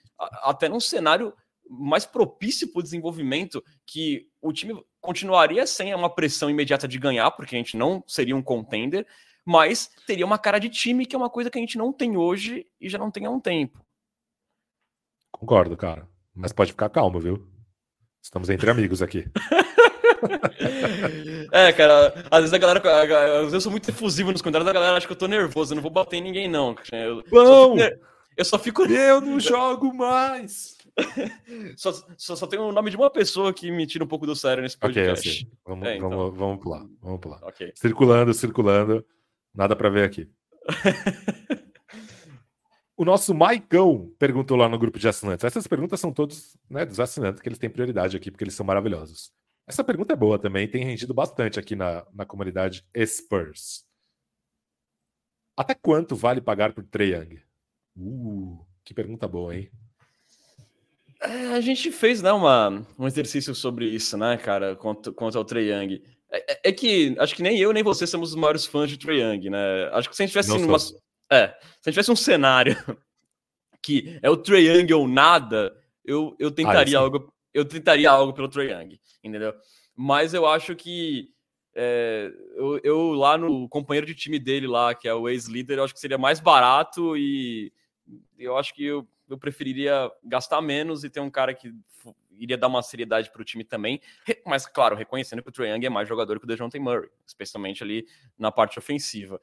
até 0.44 0.70
num 0.70 0.80
cenário 0.80 1.34
mais 1.72 2.06
propício 2.06 2.72
para 2.72 2.82
o 2.82 2.84
desenvolvimento, 2.84 3.64
que 3.86 4.28
o 4.42 4.52
time 4.52 4.84
continuaria 5.00 5.66
sem 5.66 5.96
uma 5.96 6.14
pressão 6.14 6.50
imediata 6.50 6.88
de 6.88 7.00
ganhar, 7.00 7.32
porque 7.32 7.56
a 7.56 7.58
gente 7.58 7.78
não 7.78 8.04
seria 8.06 8.36
um 8.36 8.42
contender, 8.42 9.08
mas 9.46 9.90
teria 10.06 10.26
uma 10.26 10.38
cara 10.38 10.60
de 10.60 10.70
time, 10.70 11.06
que 11.06 11.16
é 11.16 11.18
uma 11.18 11.30
coisa 11.30 11.50
que 11.50 11.58
a 11.58 11.62
gente 11.62 11.78
não 11.78 11.94
tem 11.94 12.18
hoje 12.18 12.68
e 12.80 12.90
já 12.90 12.98
não 12.98 13.10
tem 13.10 13.26
há 13.26 13.30
um 13.30 13.40
tempo. 13.40 13.84
Concordo, 15.32 15.78
cara. 15.78 16.08
Mas 16.36 16.52
pode 16.52 16.72
ficar 16.72 16.90
calmo, 16.90 17.20
viu? 17.20 17.48
Estamos 18.22 18.50
entre 18.50 18.70
amigos 18.70 19.02
aqui. 19.02 19.26
é, 21.52 21.74
cara, 21.74 22.14
às 22.30 22.42
vezes 22.42 22.54
a 22.54 22.58
galera. 22.58 22.80
Às 22.80 23.40
vezes 23.40 23.54
eu 23.54 23.62
sou 23.62 23.72
muito 23.72 23.90
efusivo 23.90 24.32
nos 24.32 24.42
comentários, 24.42 24.70
a 24.70 24.74
galera 24.74 24.98
acha 24.98 25.08
que 25.08 25.14
eu 25.14 25.18
tô 25.18 25.28
nervoso, 25.28 25.74
eu 25.74 25.76
não 25.76 25.82
vou 25.82 25.92
bater 25.92 26.18
em 26.18 26.22
ninguém, 26.22 26.48
não. 26.48 26.76
Eu, 26.92 27.24
Bom, 27.30 27.78
só 27.78 27.78
fico, 27.78 28.00
eu 28.38 28.46
só 28.46 28.60
fico. 28.60 28.84
Eu 28.84 29.22
não 29.22 29.40
jogo 29.40 29.94
mais! 29.94 30.78
só, 31.76 31.92
só, 32.18 32.36
só, 32.36 32.48
tem 32.48 32.60
o 32.60 32.72
nome 32.72 32.90
de 32.90 32.98
uma 32.98 33.10
pessoa 33.10 33.54
que 33.54 33.72
me 33.72 33.86
tira 33.88 34.04
um 34.04 34.08
pouco 34.08 34.26
do 34.26 34.36
sério 34.36 34.64
nesse 34.64 34.78
podcast. 34.78 35.30
Ok, 35.30 35.40
assim. 35.40 35.52
vamos, 35.66 35.88
é, 35.88 35.98
então. 35.98 36.10
vamos, 36.10 36.38
vamos 36.38 36.60
pular. 36.62 36.86
Vamos 37.02 37.20
pular. 37.20 37.44
Okay. 37.46 37.72
Circulando, 37.76 38.34
circulando. 38.34 39.06
Nada 39.54 39.76
para 39.76 39.90
ver 39.90 40.04
aqui. 40.06 40.30
o 42.96 43.04
nosso 43.04 43.34
Maicão 43.34 44.14
perguntou 44.18 44.58
lá 44.58 44.70
no 44.70 44.80
grupo 44.80 45.00
de 45.00 45.08
assinantes. 45.08 45.44
Essas 45.44 45.68
perguntas 45.68 46.00
são 46.00 46.12
todos 46.12 46.58
né, 46.70 46.86
dos 46.86 47.00
assinantes, 47.00 47.42
que 47.42 47.50
eles 47.50 47.60
têm 47.60 47.70
prioridade 47.70 48.16
aqui, 48.16 48.32
porque 48.32 48.44
eles 48.44 48.54
são 48.54 48.66
maravilhosos. 48.66 49.32
Essa 49.68 49.84
pergunta 49.84 50.14
é 50.14 50.16
boa 50.16 50.40
também, 50.40 50.68
tem 50.68 50.84
rendido 50.84 51.14
bastante 51.14 51.60
aqui 51.60 51.76
na, 51.76 52.06
na 52.14 52.26
comunidade 52.26 52.86
Spurs. 53.06 53.86
Até 55.56 55.76
quanto 55.76 56.16
vale 56.16 56.42
pagar 56.42 56.74
por 56.74 56.84
Trae 56.86 57.14
Young? 57.14 57.42
Uh, 57.96 58.66
que 58.84 58.94
pergunta 58.94 59.28
boa, 59.28 59.56
hein? 59.56 59.72
É, 61.22 61.54
a 61.54 61.62
gente 61.62 61.92
fez 61.92 62.22
né, 62.22 62.32
uma, 62.32 62.86
um 62.98 63.06
exercício 63.06 63.54
sobre 63.54 63.86
isso, 63.86 64.18
né, 64.18 64.38
cara, 64.38 64.76
quanto, 64.76 65.14
quanto 65.14 65.38
ao 65.38 65.46
Trae 65.46 65.72
Young. 65.72 66.02
É, 66.32 66.54
é, 66.54 66.60
é, 66.66 66.72
que 66.72 67.16
acho 67.20 67.36
que 67.36 67.44
nem 67.44 67.60
eu 67.60 67.72
nem 67.72 67.84
você 67.84 68.08
somos 68.08 68.30
os 68.30 68.36
maiores 68.36 68.66
fãs 68.66 68.90
de 68.90 68.98
Trae 68.98 69.20
Young, 69.20 69.50
né? 69.50 69.90
Acho 69.92 70.10
que 70.10 70.16
se 70.16 70.24
a 70.24 70.26
gente 70.26 70.32
tivesse 70.32 70.52
uma, 70.52 70.78
é, 71.30 71.48
se 71.82 71.90
a 71.90 71.92
tivesse 71.92 72.12
um 72.12 72.16
cenário 72.16 72.76
que 73.84 74.18
é 74.22 74.30
o 74.30 74.38
Trae 74.38 74.66
Young 74.66 74.94
ou 74.94 75.08
nada, 75.08 75.76
eu, 76.04 76.36
eu 76.40 76.50
tentaria 76.50 76.98
ah, 76.98 77.02
algo, 77.02 77.32
eu 77.54 77.66
tentaria 77.66 78.10
algo 78.10 78.34
pelo 78.34 78.50
Trae 78.50 78.72
Young, 78.72 79.00
entendeu? 79.24 79.54
Mas 79.96 80.34
eu 80.34 80.48
acho 80.48 80.76
que 80.76 81.30
é, 81.76 82.32
eu, 82.56 82.80
eu, 82.84 83.14
lá 83.14 83.38
no 83.38 83.70
companheiro 83.70 84.08
de 84.08 84.16
time 84.16 84.40
dele 84.40 84.66
lá, 84.66 84.96
que 84.96 85.08
é 85.08 85.14
o 85.14 85.30
ex-líder, 85.30 85.78
eu 85.78 85.84
acho 85.84 85.94
que 85.94 86.00
seria 86.00 86.18
mais 86.18 86.40
barato 86.40 87.16
e 87.16 87.72
eu 88.40 88.58
acho 88.58 88.74
que 88.74 88.84
eu 88.84 89.08
eu 89.34 89.38
preferiria 89.38 90.12
gastar 90.24 90.62
menos 90.62 91.04
e 91.04 91.10
ter 91.10 91.20
um 91.20 91.30
cara 91.30 91.54
que 91.54 91.74
iria 92.32 92.58
dar 92.58 92.68
uma 92.68 92.82
seriedade 92.82 93.32
para 93.32 93.42
o 93.42 93.46
time 93.46 93.64
também. 93.64 94.02
Mas, 94.46 94.66
claro, 94.66 94.96
reconhecendo 94.96 95.44
que 95.44 95.50
o 95.50 95.52
Trae 95.52 95.70
Young 95.70 95.86
é 95.86 95.90
mais 95.90 96.08
jogador 96.08 96.40
que 96.40 96.46
o 96.46 96.48
DeJounte 96.48 96.80
Murray, 96.80 97.10
especialmente 97.26 97.84
ali 97.84 98.08
na 98.38 98.52
parte 98.52 98.80
ofensiva. 98.80 99.40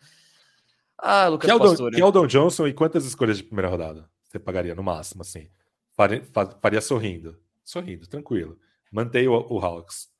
Ah, 0.96 1.28
Lucas 1.28 1.48
Keldon, 1.48 1.68
Pastore. 1.68 1.96
Keldon 1.96 2.26
Johnson 2.26 2.66
e 2.66 2.72
quantas 2.72 3.04
escolhas 3.04 3.38
de 3.38 3.44
primeira 3.44 3.68
rodada 3.68 4.10
você 4.24 4.38
pagaria 4.38 4.74
no 4.74 4.82
máximo, 4.82 5.22
assim? 5.22 5.48
Faria, 5.94 6.22
faria 6.60 6.80
sorrindo. 6.80 7.40
Sorrindo, 7.64 8.06
tranquilo. 8.06 8.58
Mantei 8.90 9.28
o, 9.28 9.34
o 9.48 9.58
Hawks. 9.58 10.10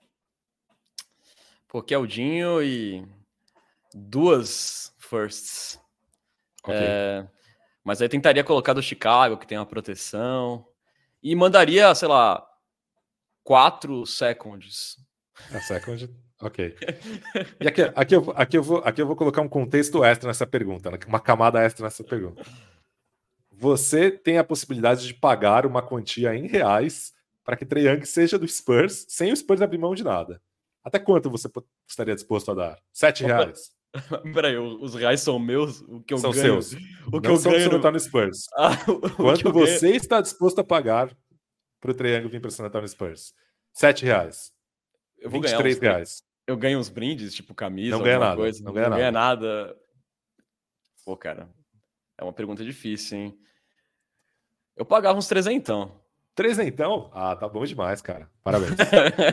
Pô, 1.67 1.83
Keldinho 1.83 2.63
e 2.63 3.05
duas 3.93 4.95
firsts. 4.99 5.81
Okay. 6.63 6.77
É, 6.77 7.29
mas 7.89 8.03
aí 8.03 8.09
tentaria 8.09 8.45
colocar 8.45 8.75
do 8.75 8.83
Chicago, 8.83 9.39
que 9.39 9.47
tem 9.47 9.57
uma 9.57 9.65
proteção. 9.65 10.69
E 11.23 11.35
mandaria, 11.35 11.95
sei 11.95 12.07
lá, 12.07 12.47
quatro 13.43 14.05
seconds. 14.05 14.99
A 15.51 15.59
second, 15.59 16.15
ok. 16.39 16.77
E 17.59 17.67
aqui, 17.67 17.81
aqui, 17.95 18.15
eu, 18.15 18.33
aqui, 18.37 18.59
eu 18.59 18.63
vou, 18.63 18.79
aqui 18.85 19.01
eu 19.01 19.07
vou 19.07 19.17
colocar 19.17 19.41
um 19.41 19.49
contexto 19.49 20.05
extra 20.05 20.29
nessa 20.29 20.47
pergunta, 20.47 20.91
uma 21.07 21.19
camada 21.19 21.63
extra 21.63 21.85
nessa 21.85 22.05
pergunta. 22.05 22.43
Você 23.51 24.11
tem 24.11 24.37
a 24.37 24.45
possibilidade 24.45 25.07
de 25.07 25.15
pagar 25.15 25.65
uma 25.65 25.81
quantia 25.81 26.35
em 26.35 26.47
reais 26.47 27.15
para 27.43 27.57
que 27.57 27.65
Trae 27.65 27.87
Young 27.87 28.05
seja 28.05 28.39
do 28.39 28.47
Spurs, 28.47 29.07
sem 29.09 29.33
o 29.33 29.37
Spurs 29.37 29.63
abrir 29.63 29.79
mão 29.79 29.95
de 29.95 30.05
nada. 30.05 30.43
Até 30.85 30.99
quanto 30.99 31.31
você 31.31 31.49
estaria 31.89 32.15
disposto 32.15 32.51
a 32.51 32.55
dar? 32.55 32.79
Sete 32.93 33.25
reais? 33.25 33.78
Peraí, 34.35 34.57
os 34.57 34.95
reais 34.95 35.21
são 35.21 35.39
meus? 35.39 35.81
O 35.83 36.03
que 36.03 36.15
eu 36.15 36.19
são 36.19 36.31
ganho? 36.31 36.63
seus. 36.63 36.73
O 37.07 37.21
que 37.21 37.29
Não 37.29 37.35
eu 37.35 37.41
são 37.41 37.53
ganho. 37.53 37.79
No... 37.79 37.91
no 37.91 38.01
Spurs. 38.01 38.47
Ah, 38.57 38.77
Quanto 39.17 39.53
você 39.53 39.87
ganho... 39.87 39.97
está 39.97 40.21
disposto 40.21 40.61
a 40.61 40.65
pagar 40.65 41.17
para 41.81 41.91
o 41.91 41.95
Triângulo 41.95 42.31
vir 42.31 42.41
para 42.41 42.49
o 42.49 42.51
San 42.51 42.67
Antonio 42.67 42.89
Spurs? 42.89 43.33
Sete 43.73 44.05
reais. 44.05 44.53
Eu 45.19 45.31
vou 45.31 45.41
ganhar 45.41 45.65
uns... 45.65 45.79
reais. 45.79 46.23
Eu 46.47 46.57
ganho 46.57 46.79
uns 46.79 46.89
brindes, 46.89 47.35
tipo 47.35 47.55
camisa, 47.55 47.97
não 47.97 48.03
ganha 48.03 48.19
nada, 48.19 48.37
coisa. 48.37 48.65
Não 48.65 48.73
ganha, 48.73 48.89
não 48.89 48.97
ganha 48.97 49.13
nada. 49.13 49.65
nada. 49.67 49.77
Pô, 51.05 51.17
cara, 51.17 51.49
é 52.17 52.25
uma 52.25 52.33
pergunta 52.33 52.65
difícil, 52.65 53.19
hein? 53.19 53.39
Eu 54.77 54.85
pagava 54.85 55.19
uns 55.19 55.29
trezentão. 55.29 56.01
Trezentão? 56.39 57.11
Ah, 57.13 57.35
tá 57.35 57.49
bom 57.49 57.65
demais, 57.65 58.01
cara. 58.01 58.31
Parabéns. 58.45 58.77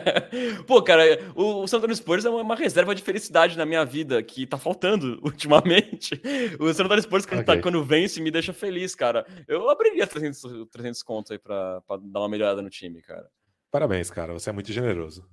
Pô, 0.66 0.82
cara, 0.82 1.03
o, 1.36 1.62
o 1.62 1.68
San 1.68 1.78
Antonio 1.78 1.95
Spurs 1.95 2.26
é 2.26 2.30
uma, 2.32 2.56
reserva 2.56 2.95
de 2.95 3.03
felicidade 3.03 3.56
na 3.56 3.64
minha 3.64 3.86
vida 3.86 4.24
que 4.24 4.47
tá 4.47 4.58
faltando 4.58 5.20
ultimamente. 5.22 6.20
O 6.60 6.74
San 6.74 6.86
Antonio 6.86 7.03
Spurs, 7.03 7.28
quando, 7.28 7.45
tá, 7.45 7.51
okay. 7.51 7.58
tá, 7.58 7.62
quando 7.62 7.84
vence, 7.84 8.20
me 8.20 8.32
deixa 8.32 8.51
feliz, 8.53 8.95
cara. 8.95 9.24
Eu 9.47 9.70
abriria 9.70 10.08
300, 10.08 10.68
300 10.72 11.03
contos 11.03 11.32
aí 11.32 11.38
pra, 11.38 11.80
pra 11.82 11.97
dar 11.97 12.22
uma 12.22 12.30
melhorada 12.30 12.60
no 12.60 12.72
time, 12.72 13.03
cara. 13.03 13.30
Parabéns, 13.70 14.10
cara. 14.10 14.34
Você 14.34 14.49
é 14.49 14.53
muito 14.53 14.74
generoso. 14.74 15.30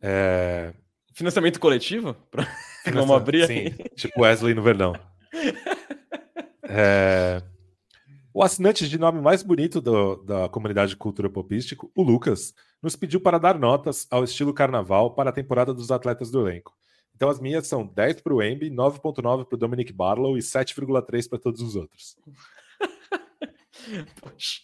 É... 0.00 0.72
Financiamento 1.12 1.60
coletivo? 1.60 2.16
Pra... 2.32 2.48
Vamos 2.94 3.14
abrir 3.14 3.46
Sim, 3.46 3.70
tipo 3.94 4.22
Wesley 4.22 4.54
no 4.54 4.62
Verdão. 4.62 4.94
É... 6.62 7.42
O 8.36 8.42
assinante 8.42 8.88
de 8.88 8.98
nome 8.98 9.20
mais 9.20 9.44
bonito 9.44 9.80
do, 9.80 10.16
da 10.16 10.48
comunidade 10.48 10.90
de 10.90 10.96
cultura 10.96 11.30
popístico, 11.30 11.88
o 11.94 12.02
Lucas, 12.02 12.52
nos 12.82 12.96
pediu 12.96 13.20
para 13.20 13.38
dar 13.38 13.56
notas 13.56 14.08
ao 14.10 14.24
estilo 14.24 14.52
carnaval 14.52 15.14
para 15.14 15.30
a 15.30 15.32
temporada 15.32 15.72
dos 15.72 15.92
atletas 15.92 16.32
do 16.32 16.40
elenco. 16.40 16.76
Então 17.14 17.28
as 17.28 17.38
minhas 17.38 17.68
são 17.68 17.86
10 17.86 18.22
para 18.22 18.34
o 18.34 18.42
Embi, 18.42 18.68
9.9 18.70 19.44
para 19.44 19.54
o 19.54 19.56
Dominic 19.56 19.92
Barlow 19.92 20.36
e 20.36 20.40
7,3 20.40 21.28
para 21.28 21.38
todos 21.38 21.60
os 21.60 21.76
outros. 21.76 22.16
Poxa. 24.20 24.62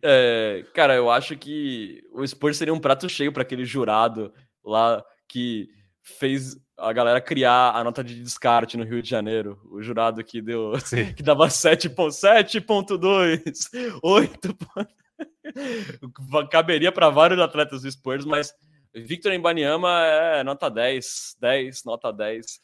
É, 0.00 0.64
cara, 0.72 0.94
eu 0.94 1.10
acho 1.10 1.36
que 1.36 2.00
o 2.12 2.24
Spurs 2.24 2.58
seria 2.58 2.72
um 2.72 2.78
prato 2.78 3.08
cheio 3.08 3.32
para 3.32 3.42
aquele 3.42 3.64
jurado 3.64 4.32
lá 4.64 5.04
que 5.26 5.68
fez 6.00 6.56
a 6.82 6.92
galera 6.92 7.20
criar 7.20 7.76
a 7.76 7.84
nota 7.84 8.02
de 8.02 8.20
descarte 8.20 8.76
no 8.76 8.82
Rio 8.84 9.00
de 9.00 9.08
Janeiro. 9.08 9.60
O 9.70 9.80
jurado 9.82 10.24
que 10.24 10.42
deu 10.42 10.76
Sim. 10.80 11.12
que 11.14 11.22
dava 11.22 11.46
7.7.2, 11.46 14.00
8. 14.02 14.56
Caberia 16.50 16.92
para 16.92 17.10
vários 17.10 17.40
atletas 17.40 17.82
do 17.82 17.90
Spurs, 17.90 18.24
mas 18.24 18.54
Victor 18.94 19.32
Embanyama 19.32 20.04
é 20.04 20.42
nota 20.42 20.68
10, 20.68 21.36
10, 21.40 21.84
nota 21.84 22.12
10. 22.12 22.60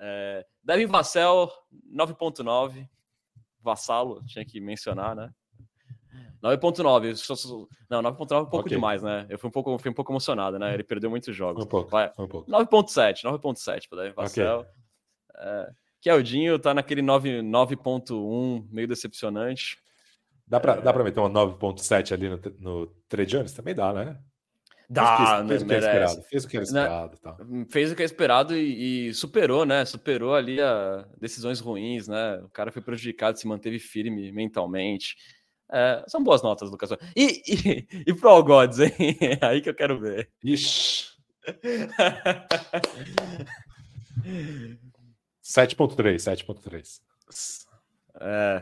É, 0.00 0.46
Devin 0.62 0.86
Vassell, 0.86 1.50
9.9. 1.92 2.88
Vassalo, 3.60 4.24
tinha 4.24 4.44
que 4.44 4.60
mencionar, 4.60 5.14
né? 5.14 5.30
9.9. 6.42 7.68
Não, 7.90 8.02
9.9 8.02 8.10
é 8.10 8.12
um 8.12 8.44
pouco 8.44 8.58
okay. 8.58 8.76
demais, 8.76 9.02
né? 9.02 9.26
Eu 9.28 9.38
fui 9.38 9.48
um 9.48 9.52
pouco, 9.52 9.78
fui 9.78 9.90
um 9.90 9.94
pouco 9.94 10.12
emocionado, 10.12 10.58
né? 10.58 10.74
Ele 10.74 10.84
perdeu 10.84 11.10
muitos 11.10 11.34
jogos. 11.34 11.64
Um 11.64 11.68
pouco. 11.68 11.90
Vai. 11.90 12.12
Um 12.18 12.28
pouco. 12.28 12.50
9.7, 12.50 13.22
9.7 13.22 13.88
para 13.88 14.02
Davi 14.02 14.14
Vassell. 14.14 14.60
Okay. 14.60 14.70
É, 15.36 15.70
Keldinho 16.00 16.58
tá 16.58 16.72
naquele 16.72 17.02
9.1, 17.02 18.66
meio 18.70 18.88
decepcionante. 18.88 19.78
Dá 20.46 20.58
para 20.58 20.74
é... 20.74 20.80
dá 20.80 20.92
meter 20.92 21.20
uma 21.20 21.30
9.7 21.30 22.12
ali 22.12 22.28
no, 22.28 22.40
no 22.58 22.86
Trey 23.08 23.26
Jones? 23.26 23.52
Também 23.52 23.74
dá, 23.74 23.92
né? 23.92 24.18
Dá, 24.90 25.44
fez, 25.46 25.62
fez, 25.62 25.62
né, 25.62 25.66
o 25.66 25.68
que 25.68 25.74
era 25.74 25.86
esperado. 25.86 26.22
Fez 26.22 26.44
o 26.44 26.48
que 26.48 26.56
era 26.56 26.64
esperado. 26.64 27.18
Tá. 27.18 27.36
Fez 27.68 27.92
o 27.92 27.94
que 27.94 28.02
era 28.02 28.06
esperado 28.06 28.56
e, 28.56 29.08
e, 29.08 29.14
superou, 29.14 29.66
né? 29.66 29.84
Superou 29.84 30.34
ali 30.34 30.62
a 30.62 31.06
decisões 31.20 31.60
ruins, 31.60 32.08
né? 32.08 32.38
O 32.42 32.48
cara 32.48 32.72
foi 32.72 32.80
prejudicado, 32.80 33.38
se 33.38 33.46
manteve 33.46 33.78
firme 33.78 34.32
mentalmente. 34.32 35.14
É, 35.70 36.04
são 36.06 36.22
boas 36.22 36.42
notas, 36.42 36.70
Lucas. 36.70 36.90
E, 37.14 37.42
e, 37.46 37.86
e 38.06 38.14
pro 38.14 38.28
All 38.28 38.42
Gods, 38.42 38.78
hein? 38.78 38.92
É 39.20 39.38
aí 39.46 39.60
que 39.60 39.68
eu 39.68 39.74
quero 39.74 39.98
ver. 39.98 40.30
Ixi. 40.42 41.08
7.3, 45.42 46.16
7.3. 46.16 47.00
É, 48.20 48.60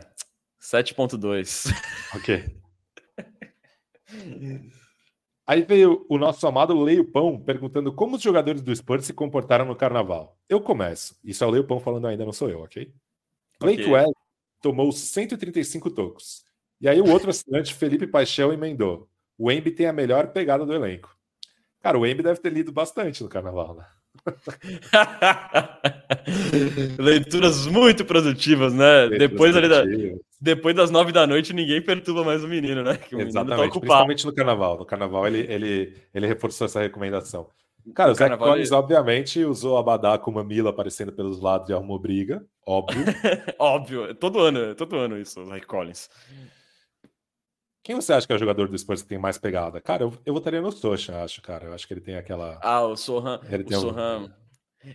7.2. 0.59 1.71
Ok. 2.15 2.43
Aí 5.45 5.61
veio 5.63 6.05
o 6.09 6.17
nosso 6.17 6.45
amado 6.45 6.77
Leio 6.81 7.09
Pão 7.09 7.39
perguntando 7.39 7.93
como 7.93 8.17
os 8.17 8.21
jogadores 8.21 8.61
do 8.61 8.75
Spurs 8.75 9.05
se 9.05 9.13
comportaram 9.13 9.65
no 9.65 9.75
carnaval. 9.75 10.37
Eu 10.49 10.59
começo. 10.59 11.17
Isso 11.23 11.43
é 11.43 11.47
o 11.47 11.49
Leio 11.49 11.65
Pão 11.65 11.79
falando 11.79 12.07
ainda, 12.07 12.25
não 12.25 12.33
sou 12.33 12.49
eu, 12.49 12.61
ok? 12.61 12.93
Blake 13.59 13.81
okay. 13.81 13.93
Well 13.93 14.13
tomou 14.61 14.91
135 14.91 15.89
tocos. 15.91 16.43
E 16.79 16.87
aí 16.87 17.01
o 17.01 17.09
outro 17.09 17.29
assinante, 17.29 17.73
Felipe 17.73 18.07
Paixão, 18.07 18.53
emendou. 18.53 19.09
O 19.37 19.51
Embi 19.51 19.71
tem 19.71 19.87
a 19.87 19.93
melhor 19.93 20.27
pegada 20.27 20.65
do 20.65 20.73
elenco. 20.73 21.15
Cara, 21.81 21.97
o 21.97 22.05
Embi 22.05 22.23
deve 22.23 22.39
ter 22.39 22.51
lido 22.51 22.71
bastante 22.71 23.23
no 23.23 23.29
carnaval, 23.29 23.75
né? 23.75 23.85
Leituras 26.97 27.67
muito 27.67 28.03
produtivas, 28.03 28.73
né? 28.73 29.05
Leituras 29.05 29.29
depois, 29.29 29.55
ali 29.55 29.69
da, 29.69 29.83
depois 30.41 30.75
das 30.75 30.91
nove 30.91 31.11
da 31.11 31.27
noite, 31.27 31.53
ninguém 31.53 31.81
perturba 31.81 32.23
mais 32.23 32.43
o 32.43 32.47
menino, 32.47 32.83
né? 32.83 32.99
O 33.11 33.21
Exatamente, 33.21 33.73
tá 33.73 33.79
principalmente 33.79 34.25
no 34.25 34.33
carnaval. 34.33 34.77
No 34.77 34.85
carnaval 34.85 35.27
ele, 35.27 35.39
ele, 35.51 35.93
ele 36.13 36.27
reforçou 36.27 36.65
essa 36.65 36.81
recomendação. 36.81 37.47
Cara, 37.93 38.11
o, 38.11 38.15
Zach 38.15 38.37
Collins, 38.37 38.69
ele... 38.69 38.77
obviamente, 38.77 39.45
usou 39.45 39.77
a 39.77 39.83
Badá 39.83 40.17
com 40.17 40.31
uma 40.31 40.43
Mila 40.43 40.71
aparecendo 40.71 41.13
pelos 41.13 41.39
lados 41.39 41.69
e 41.69 41.73
arrumou 41.73 41.97
briga. 41.97 42.45
Óbvio. 42.65 43.05
óbvio. 43.57 44.13
Todo 44.15 44.39
ano, 44.39 44.75
todo 44.75 44.97
ano 44.97 45.17
isso, 45.17 45.41
o 45.41 45.45
Zach 45.45 45.65
Collins. 45.65 46.09
Quem 47.87 47.95
você 47.95 48.11
acha 48.11 48.27
que 48.27 48.33
é 48.33 48.35
o 48.35 48.39
jogador 48.39 48.67
do 48.67 48.77
Spurs 48.77 49.01
que 49.01 49.07
tem 49.07 49.17
mais 49.17 49.37
pegada? 49.37 49.79
Cara, 49.79 50.03
eu, 50.03 50.13
eu 50.25 50.33
votaria 50.33 50.59
no 50.59 50.73
Socha, 50.73 51.23
acho, 51.23 51.41
cara. 51.41 51.67
Eu 51.67 51.73
acho 51.73 51.87
que 51.87 51.93
ele 51.93 52.01
tem 52.01 52.17
aquela. 52.17 52.59
Ah, 52.61 52.81
o 52.83 52.97
Sohan. 52.97 53.39
Ele 53.49 53.63
tem 53.63 53.77
o 53.77 53.79
Sohan. 53.79 54.17
Um... 54.19 54.23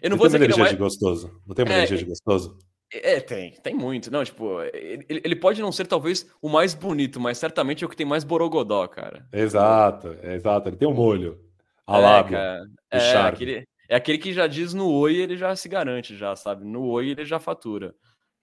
Eu 0.03 0.11
não 0.11 0.17
ele 0.17 0.17
vou 0.17 0.27
dizer 0.27 0.39
que 0.39 0.45
ele 0.45 0.53
é 0.53 0.57
mais... 0.59 0.71
de 0.73 0.77
gostoso. 0.77 1.41
Não 1.47 1.55
tem 1.55 1.65
uma 1.65 1.73
é, 1.73 1.77
energia 1.79 1.97
de 1.97 2.05
gostoso? 2.05 2.59
É, 2.93 3.19
tem, 3.19 3.53
tem 3.63 3.75
muito. 3.75 4.11
Não, 4.11 4.23
tipo, 4.23 4.61
ele, 4.75 5.07
ele 5.09 5.35
pode 5.35 5.63
não 5.63 5.73
ser 5.73 5.87
talvez 5.87 6.31
o 6.43 6.51
mais 6.51 6.75
bonito, 6.75 7.19
mas 7.19 7.39
certamente 7.39 7.83
é 7.83 7.87
o 7.87 7.89
que 7.89 7.97
tem 7.97 8.05
mais 8.05 8.25
borogodó, 8.25 8.87
cara. 8.87 9.27
Exato, 9.33 10.15
exato. 10.23 10.69
Ele 10.69 10.77
tem 10.77 10.87
um 10.87 10.93
molho. 10.93 11.41
A 11.87 11.97
é, 11.97 12.03
lábio. 12.03 12.37
É, 12.37 13.17
aquele, 13.17 13.67
é 13.89 13.97
aquele 13.97 14.19
que 14.19 14.35
já 14.35 14.47
diz 14.47 14.75
no 14.75 14.91
oi, 14.91 15.17
ele 15.17 15.39
já 15.39 15.57
se 15.57 15.67
garante, 15.67 16.15
já, 16.15 16.37
sabe? 16.37 16.67
No 16.67 16.85
oi, 16.89 17.09
ele 17.09 17.25
já 17.25 17.41
fatura. 17.41 17.95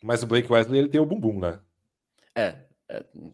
Mas 0.03 0.23
o 0.23 0.25
Blake 0.25 0.51
Wesley, 0.51 0.79
ele 0.79 0.89
tem 0.89 0.99
o 0.99 1.05
bumbum, 1.05 1.39
né? 1.39 1.59
É, 2.35 2.67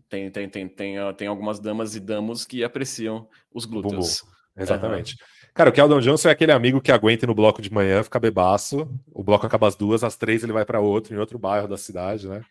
tem, 0.09 0.29
tem, 0.29 0.49
tem, 0.49 0.67
tem, 0.67 0.95
tem 1.15 1.27
algumas 1.27 1.59
damas 1.59 1.95
e 1.95 1.99
damos 1.99 2.45
que 2.45 2.63
apreciam 2.63 3.27
os 3.53 3.65
glúteos. 3.65 4.21
Bumbum. 4.21 4.35
Exatamente. 4.57 5.13
Uhum. 5.13 5.35
Cara, 5.53 5.69
o 5.69 5.73
Keldon 5.73 6.01
Johnson 6.01 6.27
é 6.27 6.31
aquele 6.31 6.51
amigo 6.51 6.81
que 6.81 6.91
aguenta 6.91 7.25
no 7.25 7.33
bloco 7.33 7.61
de 7.61 7.71
manhã, 7.71 8.03
fica 8.03 8.19
bebaço, 8.19 8.89
o 9.13 9.23
bloco 9.23 9.45
acaba 9.45 9.67
às 9.67 9.75
duas, 9.75 10.03
às 10.03 10.17
três 10.17 10.43
ele 10.43 10.51
vai 10.51 10.65
para 10.65 10.81
outro, 10.81 11.15
em 11.15 11.17
outro 11.17 11.39
bairro 11.39 11.67
da 11.67 11.77
cidade, 11.77 12.27
né? 12.27 12.41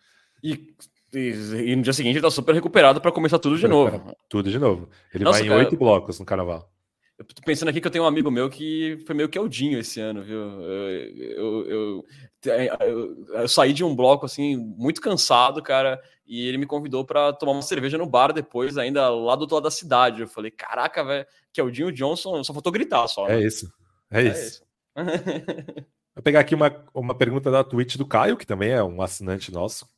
E, 0.42 0.74
e, 1.12 1.28
e 1.66 1.76
no 1.76 1.82
dia 1.82 1.92
seguinte 1.92 2.14
ele 2.14 2.22
tá 2.22 2.30
super 2.30 2.55
recuperado 2.55 3.00
para 3.00 3.12
começer 3.12 3.38
tudo 3.38 3.59
de 3.59 3.68
novo. 3.68 4.16
Tudo 4.28 4.50
de 4.50 4.59
novo. 4.59 4.88
Ele 5.12 5.24
Nossa, 5.24 5.40
vai 5.40 5.48
em 5.48 5.52
oito 5.52 5.76
blocos 5.76 6.18
no 6.18 6.24
carnaval. 6.24 6.70
Eu 7.18 7.24
tô 7.24 7.42
pensando 7.42 7.68
aqui 7.68 7.80
que 7.80 7.86
eu 7.86 7.90
tenho 7.90 8.05
um 8.05 8.09
amigo 8.09 8.30
meu 8.30 8.50
que 8.50 8.98
foi 9.07 9.14
meio 9.14 9.28
que 9.28 9.38
Eldinho 9.38 9.78
esse 9.78 10.00
ano, 10.00 10.22
viu? 10.22 10.38
Eu, 10.38 10.90
eu, 10.90 11.66
eu, 11.70 12.05
eu, 12.45 13.49
saí 13.49 13.72
de 13.72 13.84
um 13.84 13.95
bloco 13.95 14.26
assim, 14.26 14.57
muito 14.57 15.01
cansado, 15.01 15.62
cara, 15.62 16.01
e 16.26 16.47
ele 16.47 16.59
me 16.59 16.66
convidou 16.66 17.05
para 17.05 17.32
tomar 17.32 17.53
uma 17.53 17.62
cerveja 17.62 17.99
no 17.99 18.07
bar 18.07 18.32
depois, 18.32 18.78
ainda 18.78 19.09
lá 19.09 19.36
do 19.36 19.42
outro 19.42 19.57
lado 19.57 19.64
da 19.64 19.70
cidade. 19.70 20.22
Eu 20.22 20.28
falei, 20.28 20.51
caraca, 20.51 21.05
velho, 21.05 21.26
que 21.53 21.61
Eldinho 21.61 21.92
Johnson, 21.92 22.42
só 22.42 22.53
faltou 22.53 22.72
gritar 22.72 23.07
só. 23.09 23.28
Né? 23.28 23.36
É 23.36 23.47
isso. 23.47 23.72
É, 24.11 24.20
é 24.20 24.24
isso. 24.24 24.40
isso. 24.40 24.64
Vou 26.14 26.22
pegar 26.22 26.40
aqui 26.40 26.55
uma, 26.55 26.84
uma 26.95 27.14
pergunta 27.14 27.51
da 27.51 27.64
Twitch 27.64 27.97
do 27.97 28.07
Caio, 28.07 28.36
que 28.36 28.47
também 28.47 28.70
é 28.70 28.82
um 28.82 29.03
assinante 29.03 29.53
nosso, 29.53 29.88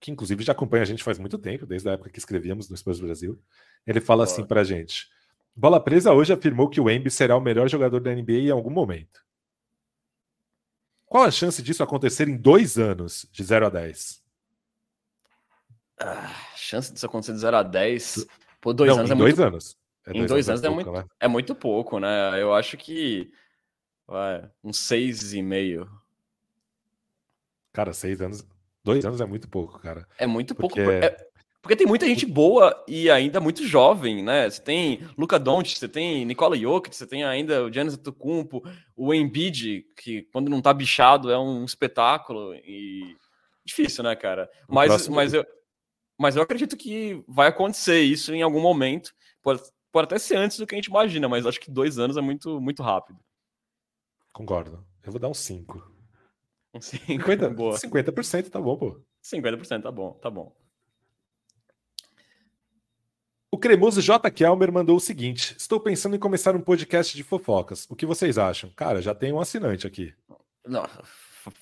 que 0.00 0.10
inclusive 0.10 0.42
já 0.42 0.52
acompanha 0.52 0.82
a 0.82 0.86
gente 0.86 1.04
faz 1.04 1.18
muito 1.18 1.36
tempo, 1.36 1.66
desde 1.66 1.88
a 1.88 1.92
época 1.92 2.10
que 2.10 2.18
escrevíamos 2.18 2.70
no 2.70 2.76
Spurs 2.76 3.00
Brasil. 3.00 3.38
Ele 3.86 4.00
fala 4.00 4.24
Boa. 4.24 4.32
assim 4.32 4.44
pra 4.44 4.64
gente. 4.64 5.08
Bola 5.54 5.78
Presa 5.78 6.12
hoje 6.12 6.32
afirmou 6.32 6.70
que 6.70 6.80
o 6.80 6.88
Embi 6.88 7.10
será 7.10 7.36
o 7.36 7.40
melhor 7.40 7.68
jogador 7.68 8.00
da 8.00 8.14
NBA 8.14 8.32
em 8.32 8.50
algum 8.50 8.70
momento. 8.70 9.20
Qual 11.08 11.24
a 11.24 11.30
chance 11.30 11.62
disso 11.62 11.82
acontecer 11.82 12.28
em 12.28 12.36
dois 12.36 12.78
anos, 12.78 13.26
de 13.32 13.42
0 13.42 13.66
a 13.66 13.70
10? 13.70 14.22
Ah, 16.00 16.34
chance 16.54 16.92
disso 16.92 17.06
acontecer 17.06 17.32
de 17.32 17.38
0 17.38 17.56
a 17.56 17.62
10? 17.62 18.26
Por 18.60 18.74
dois 18.74 18.90
Não, 18.90 18.98
anos 18.98 19.10
em 19.10 19.14
é 19.14 19.16
dois 19.16 19.36
muito... 19.36 19.48
anos. 19.48 19.78
É 20.06 20.10
em 20.10 20.26
dois, 20.26 20.48
anos, 20.48 20.64
anos 20.64 20.64
é, 20.64 20.68
pouco, 20.68 20.92
muito, 20.92 20.92
né? 20.92 21.14
é 21.20 21.28
muito 21.28 21.54
pouco, 21.54 22.00
né? 22.00 22.40
Eu 22.40 22.54
acho 22.54 22.76
que 22.78 23.30
vai, 24.06 24.50
uns 24.64 24.78
seis 24.78 25.34
e 25.34 25.42
meio. 25.42 25.88
Cara, 27.72 27.92
seis 27.92 28.20
anos. 28.20 28.46
Dois 28.82 29.04
anos 29.04 29.20
é 29.20 29.26
muito 29.26 29.48
pouco, 29.48 29.78
cara. 29.78 30.08
É 30.16 30.26
muito 30.26 30.54
pouco. 30.54 30.80
É, 30.80 31.27
porque 31.60 31.76
tem 31.76 31.86
muita 31.86 32.06
gente 32.06 32.24
boa 32.24 32.84
e 32.86 33.10
ainda 33.10 33.40
muito 33.40 33.66
jovem, 33.66 34.22
né? 34.22 34.48
Você 34.48 34.62
tem 34.62 35.00
Luca 35.16 35.38
Doncic, 35.38 35.78
você 35.78 35.88
tem 35.88 36.24
Nicola 36.24 36.56
Jokic, 36.56 36.94
você 36.94 37.06
tem 37.06 37.24
ainda 37.24 37.64
o 37.64 37.72
Giannis 37.72 37.94
Antetokounmpo, 37.94 38.62
o 38.96 39.12
Embiid, 39.12 39.84
que 39.96 40.22
quando 40.32 40.48
não 40.48 40.62
tá 40.62 40.72
bichado 40.72 41.30
é 41.30 41.38
um 41.38 41.64
espetáculo 41.64 42.54
e 42.54 43.16
difícil, 43.64 44.04
né, 44.04 44.14
cara? 44.14 44.48
Mas, 44.68 45.08
mas, 45.08 45.34
eu, 45.34 45.44
mas 46.18 46.36
eu 46.36 46.42
acredito 46.42 46.76
que 46.76 47.22
vai 47.26 47.48
acontecer 47.48 48.00
isso 48.00 48.32
em 48.32 48.42
algum 48.42 48.60
momento. 48.60 49.12
Pode, 49.42 49.60
pode 49.92 50.06
até 50.06 50.18
ser 50.18 50.36
antes 50.36 50.58
do 50.58 50.66
que 50.66 50.74
a 50.74 50.78
gente 50.78 50.86
imagina, 50.86 51.28
mas 51.28 51.44
acho 51.44 51.60
que 51.60 51.70
dois 51.70 51.98
anos 51.98 52.16
é 52.16 52.20
muito, 52.20 52.60
muito 52.60 52.82
rápido. 52.82 53.18
Concordo. 54.32 54.86
Eu 55.02 55.10
vou 55.10 55.20
dar 55.20 55.28
um 55.28 55.34
5. 55.34 55.92
Um 56.72 56.80
50, 56.80 57.50
boa. 57.50 57.76
50% 57.76 58.48
tá 58.48 58.60
bom, 58.60 58.76
pô. 58.76 59.02
50% 59.24 59.82
tá 59.82 59.90
bom, 59.90 60.12
tá 60.14 60.30
bom. 60.30 60.54
O 63.58 63.60
cremoso 63.60 64.00
J. 64.00 64.30
Kelmer 64.30 64.72
mandou 64.72 64.96
o 64.96 65.00
seguinte: 65.00 65.56
Estou 65.58 65.80
pensando 65.80 66.14
em 66.14 66.18
começar 66.20 66.54
um 66.54 66.60
podcast 66.60 67.16
de 67.16 67.24
fofocas. 67.24 67.88
O 67.90 67.96
que 67.96 68.06
vocês 68.06 68.38
acham? 68.38 68.70
Cara, 68.70 69.02
já 69.02 69.12
tem 69.12 69.32
um 69.32 69.40
assinante 69.40 69.84
aqui. 69.84 70.14
Não, 70.64 70.86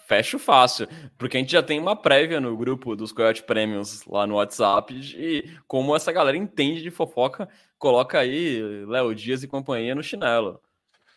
fecho 0.06 0.38
fácil, 0.38 0.86
porque 1.16 1.38
a 1.38 1.40
gente 1.40 1.52
já 1.52 1.62
tem 1.62 1.80
uma 1.80 1.96
prévia 1.96 2.38
no 2.38 2.54
grupo 2.54 2.94
dos 2.94 3.12
Coyote 3.12 3.42
Premiums 3.42 4.04
lá 4.04 4.26
no 4.26 4.34
WhatsApp 4.34 4.94
e 4.94 5.58
como 5.66 5.96
essa 5.96 6.12
galera 6.12 6.36
entende 6.36 6.82
de 6.82 6.90
fofoca, 6.90 7.48
coloca 7.78 8.18
aí 8.18 8.60
Léo 8.84 9.14
Dias 9.14 9.42
e 9.42 9.48
companhia 9.48 9.94
no 9.94 10.02
chinelo. 10.02 10.60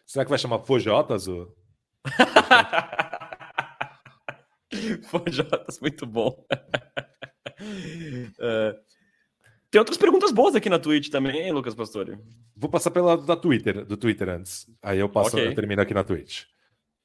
Será 0.06 0.24
que 0.24 0.30
vai 0.30 0.40
chamar 0.40 0.60
Fojotas? 0.60 1.28
Ou... 1.28 1.54
Fojotas, 5.12 5.78
muito 5.82 6.06
bom. 6.06 6.42
é. 8.40 8.80
Tem 9.72 9.78
outras 9.78 9.98
perguntas 9.98 10.32
boas 10.32 10.56
aqui 10.56 10.70
na 10.70 10.80
Twitch 10.80 11.10
também, 11.10 11.42
hein, 11.42 11.52
Lucas 11.52 11.76
Pastore? 11.76 12.18
Vou 12.56 12.70
passar 12.70 12.90
pela 12.90 13.16
da 13.16 13.36
Twitter, 13.36 13.86
do 13.86 13.96
Twitter 13.96 14.28
antes. 14.28 14.68
Aí 14.82 14.98
eu 14.98 15.08
passo, 15.08 15.36
okay. 15.36 15.48
eu 15.48 15.56
termino 15.56 15.82
aqui 15.82 15.94
na 15.94 16.04
Twitch. 16.04 16.46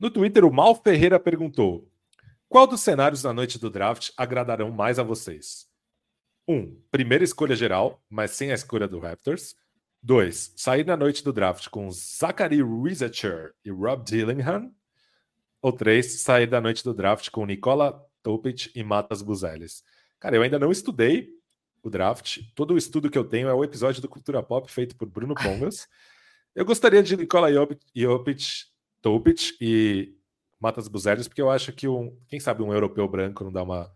No 0.01 0.11
Twitter, 0.11 0.45
o 0.45 0.53
Mal 0.53 0.75
Ferreira 0.75 1.21
perguntou: 1.21 1.91
Qual 2.49 2.67
dos 2.67 2.81
cenários 2.81 3.21
da 3.21 3.35
noite 3.35 3.59
do 3.59 3.69
draft 3.69 4.11
agradarão 4.17 4.71
mais 4.71 4.99
a 4.99 5.03
vocês? 5.03 5.67
1. 6.49 6.55
Um, 6.55 6.83
primeira 6.91 7.23
escolha 7.23 7.55
geral, 7.55 8.03
mas 8.09 8.31
sem 8.31 8.51
a 8.51 8.55
escolha 8.55 8.89
do 8.89 8.99
Raptors. 8.99 9.55
2. 10.03 10.55
Sair 10.57 10.85
na 10.85 10.97
noite 10.97 11.23
do 11.25 11.33
draft 11.33 11.69
com 11.69 11.91
Zachary 11.91 12.63
Rizacher 12.63 13.55
e 13.65 13.71
Rob 13.71 14.05
Dillingham. 14.05 14.71
Ou 15.63 15.73
3. 15.73 16.21
Sair 16.21 16.47
da 16.47 16.61
noite 16.61 16.83
do 16.83 16.95
draft 16.95 17.31
com 17.31 17.47
Nicola 17.47 18.03
Topic 18.23 18.71
e 18.75 18.83
Matas 18.83 19.23
Buzelis. 19.23 19.83
Cara, 20.19 20.37
eu 20.37 20.43
ainda 20.43 20.59
não 20.59 20.71
estudei 20.71 21.29
o 21.89 21.91
draft. 21.91 22.41
Todo 22.55 22.75
o 22.75 22.79
estudo 22.79 23.11
que 23.11 23.19
eu 23.19 23.25
tenho 23.25 23.49
é 23.49 23.55
o 23.55 23.65
episódio 23.65 24.01
do 24.01 24.09
Cultura 24.09 24.43
Pop 24.43 24.71
feito 24.71 24.97
por 24.97 25.09
Bruno 25.09 25.35
Pongas. 25.35 25.87
eu 26.55 26.65
gostaria 26.65 27.03
de 27.03 27.17
Nikola 27.17 27.53
Jopic, 27.53 28.43
Topic 29.01 29.41
e 29.61 30.15
Matas 30.61 30.89
Buzeres, 30.89 31.29
porque 31.29 31.43
eu 31.43 31.51
acho 31.51 31.73
que 31.73 31.87
um, 31.87 32.17
quem 32.29 32.41
sabe 32.41 32.63
um 32.63 32.73
europeu 32.73 33.07
branco 33.07 33.45
não 33.45 33.53
dá 33.53 33.63
uma, 33.63 33.91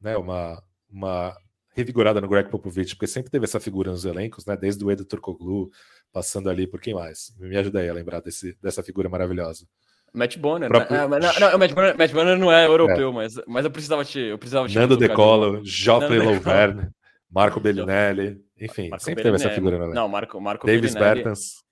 né, 0.00 0.16
uma, 0.16 0.62
uma 0.90 1.36
revigorada 1.74 2.20
no 2.20 2.28
Greg 2.28 2.50
Popovich, 2.50 2.94
porque 2.94 3.06
sempre 3.06 3.30
teve 3.30 3.44
essa 3.44 3.58
figura 3.58 3.90
nos 3.90 4.04
elencos, 4.04 4.44
né, 4.46 4.56
desde 4.56 4.84
o 4.84 4.90
Edo 4.90 5.04
Turkoglu, 5.04 5.70
passando 6.12 6.50
ali 6.50 6.66
por 6.66 6.80
quem 6.80 6.94
mais. 6.94 7.34
Me 7.38 7.56
ajuda 7.56 7.80
aí 7.80 7.88
a 7.88 7.94
lembrar 7.94 8.20
desse, 8.20 8.56
dessa 8.60 8.82
figura 8.82 9.08
maravilhosa. 9.08 9.66
Matt 10.14 10.38
Bonner. 10.38 10.68
Próprio... 10.68 11.08
Né? 11.08 11.18
Não, 11.18 11.18
não, 11.18 11.50
não, 11.50 11.58
Matt, 11.58 11.72
Bonner, 11.72 11.98
Matt 11.98 12.12
Bonner 12.12 12.38
não 12.38 12.52
é 12.52 12.66
europeu, 12.66 13.08
é. 13.10 13.12
Mas, 13.12 13.34
mas 13.48 13.64
eu 13.64 13.70
precisava 13.70 14.04
te. 14.04 14.20
Eu 14.20 14.38
precisava 14.38 14.68
te 14.68 14.78
Nando 14.78 14.96
De 14.96 15.08
Colo, 15.08 15.60
Joffrey 15.64 16.20
Louverne. 16.20 16.88
Marco 17.34 17.58
Bellinelli, 17.58 18.40
enfim, 18.60 18.90
Marco 18.90 19.04
sempre 19.04 19.22
Bellinelli. 19.24 19.42
teve 19.42 19.52
essa 19.52 19.54
figura, 19.54 19.78
né? 19.78 19.94
Não, 19.94 20.08
Marco, 20.08 20.40
Marco 20.40 20.66
Davis 20.66 20.94
Bellinelli. 20.94 21.14
Bertans. 21.16 21.64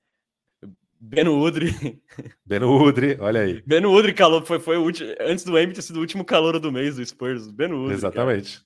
Beno 0.99 1.41
Udri. 1.41 1.71
Beno 2.47 2.81
Udri, 2.81 3.17
olha 3.21 3.41
aí. 3.41 3.63
Beno 3.67 3.93
Udri 3.93 4.15
calor, 4.15 4.45
foi, 4.45 4.59
foi 4.59 4.77
o 4.77 4.83
último, 4.83 5.13
antes 5.21 5.45
do 5.45 5.59
Embiid 5.59 5.75
ter 5.75 5.83
sido 5.83 5.97
o 5.97 6.01
último 6.01 6.25
calor 6.25 6.59
do 6.59 6.73
mês 6.73 6.97
do 6.97 7.05
Spurs. 7.05 7.51
Beno 7.51 7.83
Udri. 7.83 7.95
Exatamente. 7.95 8.61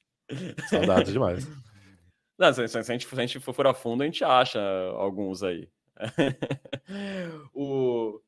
Saudade 0.68 1.12
demais. 1.12 1.46
Não, 2.38 2.52
se, 2.52 2.68
se, 2.68 2.78
a 2.78 2.82
gente, 2.82 3.06
se 3.06 3.14
a 3.14 3.26
gente 3.26 3.40
for 3.40 3.66
a 3.66 3.72
fundo, 3.72 4.02
a 4.02 4.06
gente 4.06 4.22
acha 4.22 4.60
alguns 4.94 5.42
aí. 5.42 5.68
o... 7.54 8.20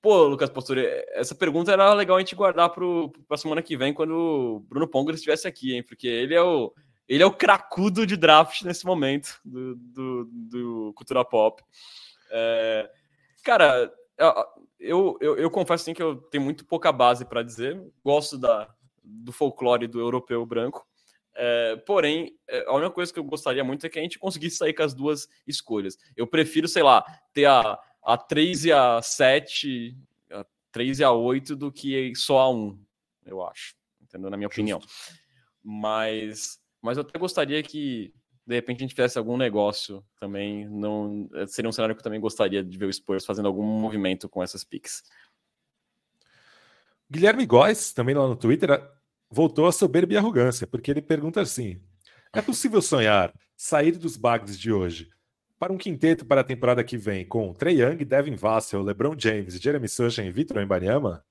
Pô, 0.00 0.24
Lucas 0.24 0.50
Postura, 0.50 0.82
essa 1.12 1.32
pergunta 1.32 1.70
era 1.70 1.94
legal 1.94 2.16
a 2.16 2.20
gente 2.20 2.34
guardar 2.34 2.70
para 2.70 2.84
a 3.30 3.36
semana 3.36 3.62
que 3.62 3.76
vem, 3.76 3.94
quando 3.94 4.12
o 4.12 4.60
Bruno 4.68 4.88
Pongas 4.88 5.14
estivesse 5.14 5.46
aqui, 5.46 5.76
hein? 5.76 5.84
Porque 5.84 6.08
ele 6.08 6.34
é 6.34 6.42
o, 6.42 6.72
ele 7.08 7.22
é 7.22 7.26
o 7.26 7.32
cracudo 7.32 8.06
de 8.06 8.16
draft 8.16 8.62
nesse 8.62 8.86
momento 8.86 9.40
do, 9.44 9.74
do, 9.74 10.30
do 10.32 10.92
Cultura 10.94 11.24
Pop. 11.24 11.62
É, 12.30 12.90
cara, 13.44 13.92
eu, 14.78 15.18
eu, 15.20 15.36
eu, 15.36 15.50
confesso 15.50 15.82
assim, 15.82 15.94
que 15.94 16.02
eu 16.02 16.16
tenho 16.16 16.44
muito 16.44 16.64
pouca 16.64 16.90
base 16.90 17.24
para 17.24 17.42
dizer. 17.42 17.80
Gosto 18.04 18.38
da, 18.38 18.72
do 19.02 19.32
folclore 19.32 19.86
do 19.86 20.00
europeu 20.00 20.44
branco. 20.46 20.86
É, 21.34 21.76
porém, 21.86 22.36
é, 22.48 22.64
a 22.66 22.74
única 22.74 22.90
coisa 22.90 23.12
que 23.12 23.18
eu 23.18 23.24
gostaria 23.24 23.64
muito 23.64 23.86
é 23.86 23.88
que 23.88 23.98
a 23.98 24.02
gente 24.02 24.18
conseguisse 24.18 24.56
sair 24.56 24.74
com 24.74 24.82
as 24.82 24.94
duas 24.94 25.28
escolhas. 25.46 25.96
Eu 26.16 26.26
prefiro, 26.26 26.68
sei 26.68 26.82
lá, 26.82 27.02
ter 27.32 27.46
a, 27.46 27.78
a 28.02 28.16
3 28.16 28.66
e 28.66 28.72
a 28.72 29.00
7, 29.00 29.96
a 30.30 30.44
3 30.70 31.00
e 31.00 31.04
a 31.04 31.12
8 31.12 31.56
do 31.56 31.72
que 31.72 32.12
só 32.14 32.40
a 32.40 32.50
1, 32.50 32.78
eu 33.26 33.44
acho. 33.46 33.74
Entendeu? 34.00 34.30
Na 34.30 34.36
minha 34.36 34.48
Justo. 34.48 34.60
opinião. 34.60 34.80
Mas, 35.62 36.60
mas 36.82 36.98
eu 36.98 37.02
até 37.02 37.18
gostaria 37.18 37.62
que, 37.62 38.12
de 38.46 38.54
repente, 38.54 38.78
a 38.78 38.80
gente 38.80 38.94
fizesse 38.94 39.16
algum 39.16 39.36
negócio 39.36 40.04
também. 40.18 40.68
Não, 40.68 41.28
seria 41.46 41.68
um 41.68 41.72
cenário 41.72 41.94
que 41.94 42.00
eu 42.00 42.04
também 42.04 42.20
gostaria 42.20 42.62
de 42.62 42.76
ver 42.76 42.86
o 42.86 42.92
Spurs 42.92 43.24
fazendo 43.24 43.46
algum 43.46 43.62
movimento 43.62 44.28
com 44.28 44.42
essas 44.42 44.64
picks. 44.64 45.02
Guilherme 47.08 47.46
Góes, 47.46 47.92
também 47.92 48.14
lá 48.14 48.26
no 48.26 48.34
Twitter, 48.34 48.68
voltou 49.30 49.66
a 49.66 49.72
soberba 49.72 50.12
e 50.12 50.16
arrogância, 50.16 50.66
porque 50.66 50.90
ele 50.90 51.00
pergunta 51.00 51.40
assim: 51.40 51.80
é 52.34 52.42
possível 52.42 52.82
sonhar 52.82 53.32
sair 53.56 53.92
dos 53.92 54.16
bagres 54.16 54.58
de 54.58 54.72
hoje 54.72 55.08
para 55.58 55.72
um 55.72 55.78
quinteto 55.78 56.26
para 56.26 56.40
a 56.40 56.44
temporada 56.44 56.82
que 56.82 56.96
vem 56.96 57.24
com 57.24 57.54
Trey 57.54 57.80
Young, 57.80 58.04
Devin 58.04 58.34
Vassell, 58.34 58.82
LeBron 58.82 59.14
James, 59.16 59.54
Jeremy 59.60 59.88
Sochan 59.88 60.24
e 60.24 60.32
Vitor 60.32 60.60
Embanyama? 60.60 61.24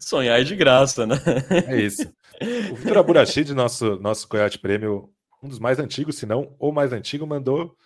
Sonhar 0.00 0.40
é 0.40 0.44
de 0.44 0.54
graça, 0.56 1.06
né? 1.06 1.16
É 1.66 1.80
isso. 1.80 2.12
O 2.70 2.76
Vitor 2.76 2.98
Aburachid, 2.98 3.52
nosso, 3.54 3.96
nosso 3.96 4.28
Coyote 4.28 4.58
Prêmio, 4.58 5.10
um 5.42 5.48
dos 5.48 5.58
mais 5.58 5.78
antigos, 5.78 6.16
se 6.16 6.26
não 6.26 6.54
o 6.58 6.72
mais 6.72 6.92
antigo, 6.92 7.26
mandou 7.26 7.76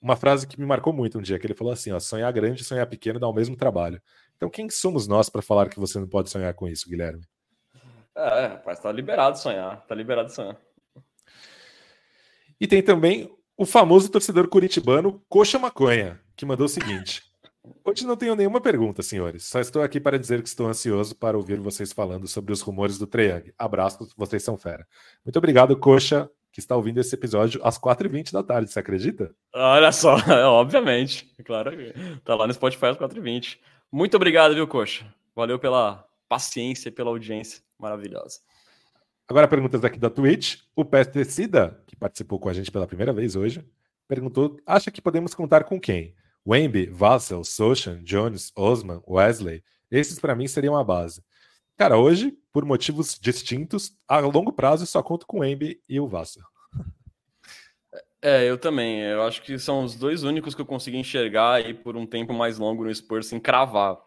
uma 0.00 0.16
frase 0.16 0.46
que 0.46 0.58
me 0.58 0.66
marcou 0.66 0.92
muito 0.92 1.18
um 1.18 1.22
dia, 1.22 1.38
que 1.38 1.46
ele 1.46 1.54
falou 1.54 1.72
assim, 1.72 1.92
ó, 1.92 1.98
sonhar 1.98 2.32
grande 2.32 2.62
e 2.62 2.64
sonhar 2.64 2.86
pequeno 2.86 3.18
dá 3.18 3.28
o 3.28 3.32
mesmo 3.32 3.56
trabalho. 3.56 4.00
Então 4.36 4.50
quem 4.50 4.68
somos 4.68 5.06
nós 5.06 5.28
para 5.28 5.42
falar 5.42 5.68
que 5.68 5.80
você 5.80 5.98
não 5.98 6.06
pode 6.06 6.30
sonhar 6.30 6.52
com 6.54 6.68
isso, 6.68 6.88
Guilherme? 6.88 7.22
É, 8.14 8.46
rapaz, 8.46 8.80
tá 8.80 8.90
liberado 8.90 9.38
sonhar. 9.38 9.84
Tá 9.86 9.94
liberado 9.94 10.30
sonhar. 10.32 10.56
E 12.58 12.66
tem 12.66 12.82
também 12.82 13.30
o 13.56 13.66
famoso 13.66 14.10
torcedor 14.10 14.48
curitibano 14.48 15.22
Coxa 15.28 15.58
Maconha, 15.58 16.20
que 16.34 16.46
mandou 16.46 16.66
o 16.66 16.68
seguinte. 16.68 17.22
Hoje 17.84 18.06
não 18.06 18.16
tenho 18.16 18.34
nenhuma 18.34 18.60
pergunta, 18.60 19.02
senhores. 19.02 19.44
Só 19.44 19.60
estou 19.60 19.82
aqui 19.82 20.00
para 20.00 20.18
dizer 20.18 20.42
que 20.42 20.48
estou 20.48 20.66
ansioso 20.66 21.14
para 21.16 21.36
ouvir 21.36 21.58
vocês 21.58 21.92
falando 21.92 22.26
sobre 22.26 22.52
os 22.52 22.60
rumores 22.60 22.98
do 22.98 23.06
Treyang. 23.06 23.52
Abraço, 23.58 24.08
vocês 24.16 24.42
são 24.42 24.56
fera. 24.56 24.86
Muito 25.24 25.36
obrigado, 25.36 25.76
Coxa, 25.76 26.30
que 26.52 26.60
está 26.60 26.76
ouvindo 26.76 27.00
esse 27.00 27.14
episódio 27.14 27.60
às 27.64 27.78
4h20 27.78 28.32
da 28.32 28.42
tarde, 28.42 28.70
você 28.70 28.78
acredita? 28.78 29.34
Olha 29.54 29.92
só, 29.92 30.16
obviamente. 30.48 31.30
Claro, 31.44 31.70
tá 32.24 32.34
lá 32.34 32.46
no 32.46 32.54
Spotify 32.54 32.86
às 32.86 32.96
4h20. 32.96 33.58
Muito 33.90 34.16
obrigado, 34.16 34.54
viu, 34.54 34.66
Coxa? 34.66 35.06
Valeu 35.34 35.58
pela 35.58 36.04
paciência, 36.28 36.90
pela 36.90 37.10
audiência 37.10 37.62
maravilhosa. 37.78 38.40
Agora, 39.28 39.48
perguntas 39.48 39.84
aqui 39.84 39.98
da 39.98 40.08
Twitch. 40.08 40.60
O 40.74 40.84
Pesticida, 40.84 41.82
que 41.86 41.96
participou 41.96 42.38
com 42.38 42.48
a 42.48 42.52
gente 42.52 42.70
pela 42.70 42.86
primeira 42.86 43.12
vez 43.12 43.34
hoje, 43.34 43.64
perguntou: 44.06 44.56
acha 44.64 44.90
que 44.90 45.02
podemos 45.02 45.34
contar 45.34 45.64
com 45.64 45.80
quem? 45.80 46.14
Wemby, 46.46 46.86
Vassell, 46.86 47.42
Sochan, 47.42 48.02
Jones, 48.04 48.52
Osman, 48.54 49.02
Wesley. 49.06 49.62
Esses 49.90 50.18
para 50.18 50.34
mim 50.34 50.46
seriam 50.46 50.76
a 50.76 50.84
base. 50.84 51.22
Cara, 51.76 51.98
hoje, 51.98 52.32
por 52.52 52.64
motivos 52.64 53.18
distintos, 53.20 53.92
a 54.08 54.18
longo 54.20 54.52
prazo 54.52 54.86
só 54.86 55.02
conto 55.02 55.26
com 55.26 55.38
o 55.38 55.40
Wemby 55.40 55.80
e 55.88 56.00
o 56.00 56.06
Vassell. 56.06 56.44
É, 58.22 58.44
eu 58.48 58.56
também. 58.56 59.00
Eu 59.00 59.22
acho 59.22 59.42
que 59.42 59.58
são 59.58 59.84
os 59.84 59.94
dois 59.94 60.22
únicos 60.22 60.54
que 60.54 60.60
eu 60.60 60.66
consigo 60.66 60.96
enxergar 60.96 61.54
aí 61.54 61.74
por 61.74 61.96
um 61.96 62.06
tempo 62.06 62.32
mais 62.32 62.58
longo 62.58 62.84
no 62.84 62.94
Spurs 62.94 63.26
sem 63.26 63.38
cravar. 63.38 63.98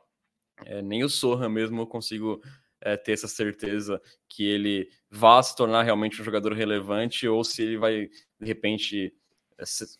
É, 0.65 0.81
nem 0.81 1.03
o 1.03 1.09
Sohan 1.09 1.49
mesmo 1.49 1.81
eu 1.81 1.87
consigo 1.87 2.41
é, 2.81 2.97
ter 2.97 3.13
essa 3.13 3.27
certeza 3.27 4.01
que 4.27 4.45
ele 4.45 4.89
vá 5.09 5.41
se 5.41 5.55
tornar 5.55 5.83
realmente 5.83 6.21
um 6.21 6.25
jogador 6.25 6.53
relevante 6.53 7.27
ou 7.27 7.43
se 7.43 7.61
ele 7.61 7.77
vai, 7.77 8.09
de 8.39 8.45
repente, 8.45 9.05
é, 9.05 9.11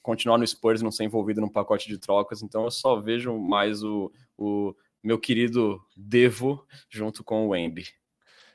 continuar 0.02 0.38
no 0.38 0.48
Spurs 0.48 0.82
e 0.82 0.84
não 0.84 0.92
ser 0.92 1.04
envolvido 1.04 1.42
num 1.42 1.50
pacote 1.50 1.88
de 1.88 1.98
trocas. 1.98 2.42
Então 2.42 2.64
eu 2.64 2.72
só 2.72 3.00
vejo 3.00 3.38
mais 3.38 3.84
o, 3.84 4.12
o 4.38 4.76
meu 5.04 5.20
querido 5.20 5.82
Devo 5.96 6.66
junto 6.90 7.24
com 7.24 7.46
o 7.46 7.50
Wemby. 7.50 7.88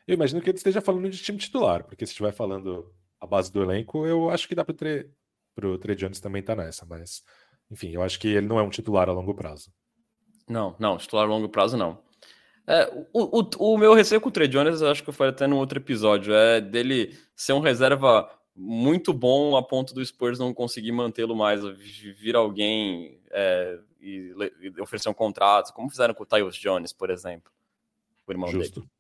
Eu 0.06 0.14
imagino 0.14 0.40
que 0.40 0.50
ele 0.50 0.58
esteja 0.58 0.80
falando 0.80 1.08
de 1.08 1.22
time 1.22 1.38
titular, 1.38 1.84
porque 1.84 2.04
se 2.04 2.12
estiver 2.12 2.32
falando 2.32 2.92
a 3.20 3.26
base 3.26 3.50
do 3.50 3.62
elenco, 3.62 4.06
eu 4.06 4.28
acho 4.28 4.46
que 4.46 4.54
dá 4.54 4.64
para 4.64 4.74
o 5.62 5.78
Trey 5.78 5.96
Jones 5.96 6.20
também 6.20 6.40
estar 6.40 6.54
tá 6.54 6.62
nessa, 6.62 6.84
mas 6.84 7.22
enfim, 7.70 7.90
eu 7.90 8.02
acho 8.02 8.20
que 8.20 8.28
ele 8.28 8.46
não 8.46 8.58
é 8.58 8.62
um 8.62 8.70
titular 8.70 9.08
a 9.08 9.12
longo 9.12 9.34
prazo. 9.34 9.72
Não, 10.48 10.76
não, 10.78 10.98
titular 10.98 11.24
a 11.24 11.28
longo 11.28 11.48
prazo 11.48 11.76
não. 11.76 12.02
É, 12.66 12.90
o, 13.12 13.40
o, 13.40 13.72
o, 13.72 13.78
meu 13.78 13.94
receio 13.94 14.20
com 14.20 14.28
o 14.28 14.32
Trey 14.32 14.48
Jones, 14.48 14.80
eu 14.80 14.90
acho 14.90 15.02
que 15.02 15.08
eu 15.08 15.14
falei 15.14 15.32
até 15.32 15.46
no 15.46 15.56
outro 15.56 15.78
episódio, 15.78 16.34
é 16.34 16.60
dele 16.60 17.16
ser 17.34 17.52
um 17.52 17.60
reserva 17.60 18.30
muito 18.56 19.12
bom 19.12 19.56
a 19.56 19.62
ponto 19.62 19.94
do 19.94 20.04
Spurs 20.04 20.38
não 20.38 20.54
conseguir 20.54 20.92
mantê-lo 20.92 21.34
mais, 21.34 21.62
vir 22.20 22.36
alguém 22.36 23.20
é, 23.30 23.78
e, 24.00 24.32
e, 24.60 24.80
oferecer 24.80 25.08
um 25.08 25.14
contrato, 25.14 25.72
como 25.72 25.90
fizeram 25.90 26.14
com 26.14 26.22
o 26.22 26.26
Tyus 26.26 26.56
Jones, 26.56 26.92
por 26.92 27.10
exemplo, 27.10 27.50
o 28.26 28.32
irmão 28.32 28.48
Justo. 28.48 28.80
dele. 28.80 28.92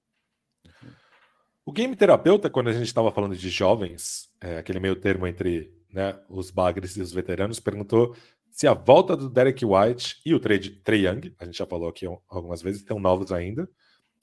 O 1.64 1.72
game 1.72 1.96
terapeuta, 1.96 2.50
quando 2.50 2.68
a 2.68 2.72
gente 2.72 2.86
estava 2.86 3.10
falando 3.10 3.36
de 3.36 3.48
jovens, 3.48 4.30
é, 4.40 4.58
aquele 4.58 4.80
meio 4.80 4.96
termo 4.96 5.26
entre 5.26 5.72
né, 5.90 6.18
os 6.28 6.50
bagres 6.50 6.96
e 6.96 7.00
os 7.00 7.12
veteranos, 7.12 7.58
perguntou 7.58 8.14
se 8.50 8.66
a 8.66 8.74
volta 8.74 9.16
do 9.16 9.30
Derek 9.30 9.64
White 9.64 10.20
e 10.26 10.34
o 10.34 10.38
Trey, 10.38 10.58
Trey 10.58 11.06
Young, 11.06 11.34
a 11.38 11.44
gente 11.44 11.58
já 11.58 11.66
falou 11.66 11.88
aqui 11.88 12.06
algumas 12.28 12.60
vezes, 12.60 12.82
estão 12.82 13.00
novos 13.00 13.32
ainda. 13.32 13.68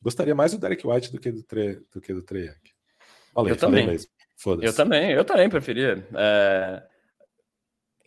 Gostaria 0.01 0.35
mais 0.35 0.51
do 0.51 0.57
Derek 0.57 0.85
White 0.85 1.11
do 1.11 1.19
que 1.19 1.31
do 1.31 1.43
Trey, 1.43 1.81
do 1.91 1.99
que 1.99 2.13
do 2.13 2.21
Trey 2.21 2.45
Young. 2.45 2.71
Falei, 3.33 3.53
eu 3.53 3.57
também. 3.57 3.87
mesmo. 3.87 4.09
Eu 4.61 4.75
também, 4.75 5.11
eu 5.11 5.23
também 5.23 5.49
preferia. 5.49 6.07
É... 6.15 6.83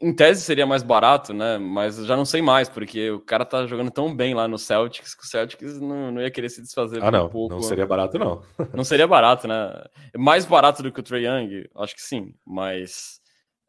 Em 0.00 0.14
tese 0.14 0.42
seria 0.42 0.66
mais 0.66 0.82
barato, 0.82 1.32
né? 1.32 1.56
Mas 1.56 1.96
já 2.04 2.16
não 2.16 2.24
sei 2.24 2.42
mais, 2.42 2.68
porque 2.68 3.10
o 3.10 3.20
cara 3.20 3.44
tá 3.44 3.66
jogando 3.66 3.90
tão 3.90 4.14
bem 4.14 4.34
lá 4.34 4.48
no 4.48 4.58
Celtics 4.58 5.14
que 5.14 5.22
o 5.22 5.26
Celtics 5.26 5.80
não, 5.80 6.10
não 6.10 6.20
ia 6.20 6.30
querer 6.30 6.50
se 6.50 6.60
desfazer 6.60 7.02
ah, 7.02 7.10
não, 7.10 7.26
um 7.26 7.30
pouco. 7.30 7.54
Não 7.54 7.62
seria 7.62 7.86
barato, 7.86 8.18
não. 8.18 8.42
não 8.74 8.84
seria 8.84 9.06
barato, 9.06 9.46
né? 9.46 9.72
Mais 10.16 10.44
barato 10.44 10.82
do 10.82 10.92
que 10.92 11.00
o 11.00 11.02
Trey 11.02 11.26
Young, 11.26 11.68
acho 11.76 11.94
que 11.94 12.02
sim, 12.02 12.34
mas. 12.44 13.20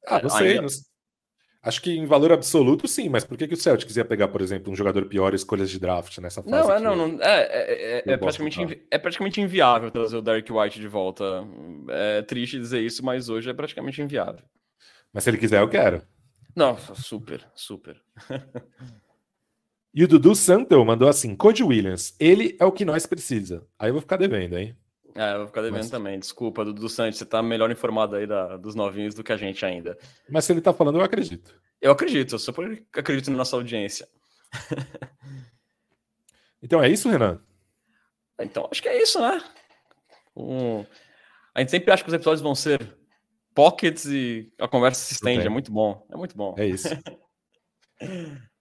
Ah, 0.08 0.22
não 0.22 0.30
sei. 0.30 0.60
Ainda... 0.60 0.68
Acho 1.66 1.82
que 1.82 1.92
em 1.92 2.06
valor 2.06 2.32
absoluto, 2.32 2.88
sim, 2.88 3.10
mas 3.10 3.24
por 3.24 3.36
que, 3.36 3.48
que 3.48 3.56
o 3.56 3.58
Celtics 3.58 3.98
ia 3.98 4.06
pegar, 4.06 4.28
por 4.28 4.40
exemplo, 4.40 4.72
um 4.72 4.76
jogador 4.76 5.04
pior 5.08 5.34
e 5.34 5.36
escolhas 5.36 5.68
de 5.68 5.80
draft 5.80 6.16
nessa 6.20 6.44
fase? 6.44 6.52
Não, 6.52 6.72
é, 6.72 6.80
não, 6.80 6.96
não, 6.96 7.20
é, 7.24 7.42
é, 7.42 8.04
é, 8.08 8.14
é 8.14 8.18
praticamente, 8.18 8.86
é 8.92 8.98
praticamente 9.00 9.42
inviável 9.42 9.90
trazer 9.90 10.16
o 10.16 10.22
Derek 10.22 10.54
White 10.54 10.80
de 10.80 10.88
volta. 10.88 11.44
É 11.90 12.22
triste 12.22 12.60
dizer 12.60 12.82
isso, 12.82 13.04
mas 13.04 13.30
hoje 13.30 13.50
é 13.50 13.54
praticamente 13.54 14.00
inviável. 14.00 14.44
Mas 15.12 15.24
se 15.24 15.32
ele 15.32 15.40
quiser, 15.40 15.60
eu 15.60 15.68
quero. 15.68 16.04
Nossa, 16.56 16.94
super, 16.94 17.44
super. 17.56 18.00
e 19.92 20.04
o 20.04 20.08
Dudu 20.08 20.36
Santo 20.36 20.86
mandou 20.86 21.10
assim: 21.10 21.36
Cody 21.36 21.64
Williams, 21.64 22.16
ele 22.20 22.56
é 22.60 22.66
o 22.66 22.72
que 22.72 22.86
nós 22.86 23.08
precisa. 23.08 23.66
Aí 23.80 23.90
eu 23.90 23.94
vou 23.94 24.02
ficar 24.02 24.18
devendo, 24.18 24.56
hein? 24.56 24.78
É, 25.16 25.34
eu 25.34 25.38
vou 25.38 25.48
ficar 25.48 25.62
devendo 25.62 25.80
Mas... 25.80 25.90
também. 25.90 26.20
Desculpa, 26.20 26.66
Dudu 26.66 26.90
Santos, 26.90 27.18
você 27.18 27.26
tá 27.26 27.42
melhor 27.42 27.72
informado 27.72 28.18
aí 28.18 28.28
da, 28.28 28.58
dos 28.58 28.76
novinhos 28.76 29.16
do 29.16 29.24
que 29.24 29.32
a 29.32 29.38
gente 29.38 29.66
ainda. 29.66 29.98
Mas 30.30 30.44
se 30.44 30.52
ele 30.52 30.60
tá 30.60 30.74
falando, 30.74 31.00
eu 31.00 31.04
acredito. 31.04 31.58
Eu 31.82 31.92
acredito, 31.92 32.36
eu 32.36 32.40
super 32.40 32.86
acredito 32.94 33.32
na 33.32 33.38
nossa 33.38 33.56
audiência. 33.56 34.08
então 36.62 36.84
é 36.84 36.90
isso, 36.90 37.10
Renan? 37.10 37.42
Então 38.40 38.68
acho 38.70 38.82
que 38.82 38.90
é 38.90 39.02
isso, 39.02 39.22
né? 39.22 39.42
Um... 40.36 40.86
A 41.54 41.62
gente 41.62 41.72
sempre 41.72 41.94
acha 41.94 42.04
que 42.04 42.10
os 42.10 42.14
episódios 42.14 42.42
vão 42.42 42.54
ser 42.54 42.98
pockets 43.54 44.06
e 44.06 44.52
a 44.60 44.68
conversa 44.68 45.06
se 45.06 45.14
estende. 45.14 45.48
É 45.48 45.50
muito 45.50 45.72
bom. 45.72 46.06
É 46.12 46.18
muito 46.18 46.36
bom. 46.36 46.54
É 46.58 46.66
isso. 46.66 46.90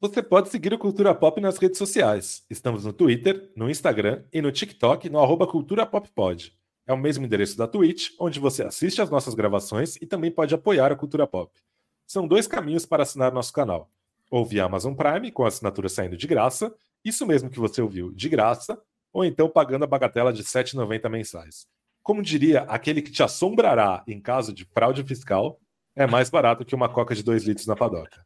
Você 0.00 0.22
pode 0.22 0.48
seguir 0.48 0.72
o 0.72 0.78
Cultura 0.78 1.12
Pop 1.12 1.40
nas 1.40 1.58
redes 1.58 1.76
sociais. 1.76 2.44
Estamos 2.48 2.84
no 2.84 2.92
Twitter, 2.92 3.50
no 3.56 3.68
Instagram 3.68 4.22
e 4.32 4.40
no 4.40 4.52
TikTok 4.52 5.10
no 5.10 5.18
arroba 5.18 5.44
Cultura 5.44 5.84
Pop 5.84 6.08
Pod. 6.14 6.56
É 6.86 6.92
o 6.92 6.96
mesmo 6.96 7.24
endereço 7.24 7.58
da 7.58 7.66
Twitch, 7.66 8.10
onde 8.16 8.38
você 8.38 8.62
assiste 8.62 9.02
às 9.02 9.10
nossas 9.10 9.34
gravações 9.34 9.96
e 9.96 10.06
também 10.06 10.30
pode 10.30 10.54
apoiar 10.54 10.92
a 10.92 10.94
Cultura 10.94 11.26
Pop. 11.26 11.52
São 12.06 12.28
dois 12.28 12.46
caminhos 12.46 12.86
para 12.86 13.02
assinar 13.02 13.32
nosso 13.32 13.52
canal. 13.52 13.90
Ou 14.30 14.46
via 14.46 14.66
Amazon 14.66 14.94
Prime, 14.94 15.32
com 15.32 15.44
a 15.44 15.48
assinatura 15.48 15.88
saindo 15.88 16.16
de 16.16 16.28
graça, 16.28 16.72
isso 17.04 17.26
mesmo 17.26 17.50
que 17.50 17.58
você 17.58 17.82
ouviu, 17.82 18.12
de 18.12 18.28
graça, 18.28 18.80
ou 19.12 19.24
então 19.24 19.48
pagando 19.48 19.82
a 19.82 19.88
bagatela 19.88 20.32
de 20.32 20.42
R$ 20.42 20.48
7,90 20.48 21.08
mensais. 21.08 21.66
como 22.04 22.22
diria 22.22 22.60
aquele 22.68 23.02
que 23.02 23.10
te 23.10 23.24
assombrará 23.24 24.04
em 24.06 24.20
caso 24.20 24.52
de 24.52 24.64
fraude 24.64 25.02
fiscal, 25.02 25.60
é 25.96 26.06
mais 26.06 26.30
barato 26.30 26.64
que 26.64 26.74
uma 26.74 26.88
coca 26.88 27.16
de 27.16 27.24
2 27.24 27.42
litros 27.42 27.66
na 27.66 27.74
padoca. 27.74 28.24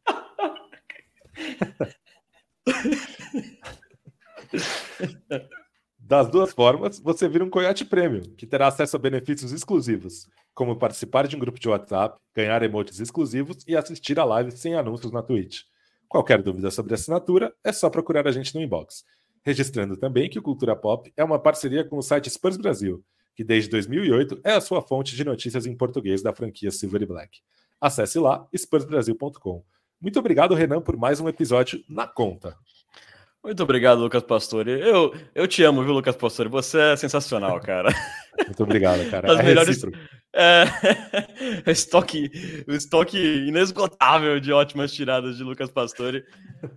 Das 5.99 6.29
duas 6.29 6.53
formas, 6.53 6.99
você 6.99 7.29
vira 7.29 7.45
um 7.45 7.51
Coyote 7.51 7.85
Premium, 7.85 8.23
que 8.37 8.47
terá 8.47 8.67
acesso 8.67 8.97
a 8.97 8.99
benefícios 8.99 9.53
exclusivos, 9.53 10.29
como 10.53 10.77
participar 10.77 11.27
de 11.27 11.37
um 11.37 11.39
grupo 11.39 11.59
de 11.59 11.69
WhatsApp, 11.69 12.19
ganhar 12.35 12.63
emotes 12.63 13.01
exclusivos 13.01 13.65
e 13.67 13.77
assistir 13.77 14.19
a 14.19 14.25
live 14.25 14.51
sem 14.51 14.75
anúncios 14.75 15.11
na 15.13 15.23
Twitch. 15.23 15.63
Qualquer 16.09 16.43
dúvida 16.43 16.71
sobre 16.71 16.93
assinatura, 16.93 17.55
é 17.65 17.73
só 17.73 17.89
procurar 17.89 18.29
a 18.29 18.33
gente 18.33 18.55
no 18.55 18.61
inbox. 18.61 19.05
Registrando 19.45 19.97
também 19.97 20.29
que 20.29 20.39
o 20.39 20.43
Cultura 20.43 20.77
Pop 20.77 21.11
é 21.17 21.25
uma 21.25 21.39
parceria 21.39 21.85
com 21.85 21.97
o 21.97 22.03
site 22.03 22.29
Spurs 22.29 22.57
Brasil, 22.57 23.03
que 23.35 23.43
desde 23.43 23.71
2008 23.71 24.41
é 24.45 24.53
a 24.53 24.61
sua 24.61 24.83
fonte 24.83 25.17
de 25.17 25.25
notícias 25.25 25.65
em 25.65 25.75
português 25.75 26.23
da 26.23 26.35
franquia 26.35 26.71
Silver 26.71 27.03
e 27.03 27.07
Black. 27.07 27.41
Acesse 27.81 28.19
lá, 28.19 28.47
spursbrasil.com. 28.53 29.65
Muito 30.03 30.19
obrigado, 30.19 30.53
Renan, 30.53 30.81
por 30.81 30.97
mais 30.97 31.21
um 31.21 31.29
episódio 31.29 31.81
na 31.89 32.09
conta. 32.09 32.57
Muito 33.43 33.63
obrigado, 33.63 34.01
Lucas 34.01 34.25
Pastore. 34.25 34.73
Eu, 34.73 35.15
eu 35.33 35.47
te 35.47 35.63
amo, 35.63 35.85
viu, 35.85 35.93
Lucas 35.93 36.17
Pastore? 36.17 36.49
Você 36.49 36.81
é 36.81 36.97
sensacional, 36.97 37.59
cara. 37.63 37.89
Muito 38.45 38.65
obrigado, 38.65 39.09
cara. 39.09 39.33
As 39.33 39.39
é 39.39 39.43
melhores. 39.45 39.81
É... 40.35 40.65
o, 41.65 41.71
estoque, 41.71 42.31
estoque 42.67 43.17
inesgotável 43.47 44.41
de 44.41 44.53
ótimas 44.53 44.93
tiradas 44.93 45.37
de 45.37 45.45
Lucas 45.45 45.71
Pastore. 45.71 46.25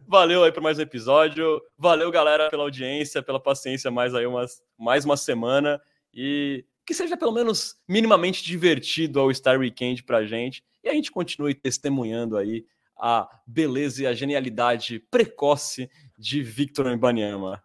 Valeu 0.08 0.44
aí 0.44 0.52
por 0.52 0.62
mais 0.62 0.78
um 0.78 0.84
episódio. 0.84 1.60
Valeu, 1.80 2.12
galera, 2.12 2.52
pela 2.52 2.62
audiência, 2.62 3.24
pela 3.24 3.40
paciência, 3.40 3.90
mais 3.90 4.14
aí 4.14 4.28
umas, 4.28 4.62
mais 4.78 5.04
uma 5.04 5.18
semana. 5.18 5.82
E 6.14 6.64
que 6.86 6.94
seja 6.94 7.18
pelo 7.18 7.32
menos 7.32 7.76
minimamente 7.90 8.44
divertido 8.44 9.20
ao 9.20 9.34
Star 9.34 9.58
Weekend 9.58 10.04
pra 10.04 10.28
gente. 10.28 10.64
E 10.84 10.90
a 10.90 10.94
gente 10.94 11.12
continue 11.12 11.56
testemunhando 11.56 12.38
aí 12.38 12.64
a 12.98 13.30
beleza 13.46 14.04
e 14.04 14.08
a 14.08 14.14
genialidade 14.14 15.00
precoce 15.12 15.90
de 16.18 16.42
Victor 16.42 16.96
Mbanyama. 16.96 17.64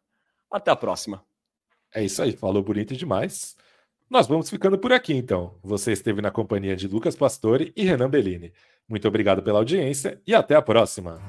Até 0.51 0.70
a 0.70 0.76
próxima. 0.76 1.24
É 1.95 2.05
isso 2.05 2.22
aí, 2.22 2.33
falou 2.33 2.62
bonito 2.62 2.97
demais. 2.97 3.57
Nós 4.09 4.26
vamos 4.26 4.51
ficando 4.51 4.78
por 4.78 4.93
aqui 4.93 5.14
então. 5.14 5.55
Você 5.62 5.93
esteve 5.93 6.20
na 6.20 6.31
companhia 6.31 6.74
de 6.74 6.89
Lucas 6.89 7.14
Pastore 7.14 7.72
e 7.76 7.85
Renan 7.85 8.11
Bellini. 8.11 8.53
Muito 8.89 9.07
obrigado 9.07 9.43
pela 9.43 9.59
audiência 9.59 10.20
e 10.26 10.35
até 10.35 10.57
a 10.57 10.62
próxima. 10.62 11.20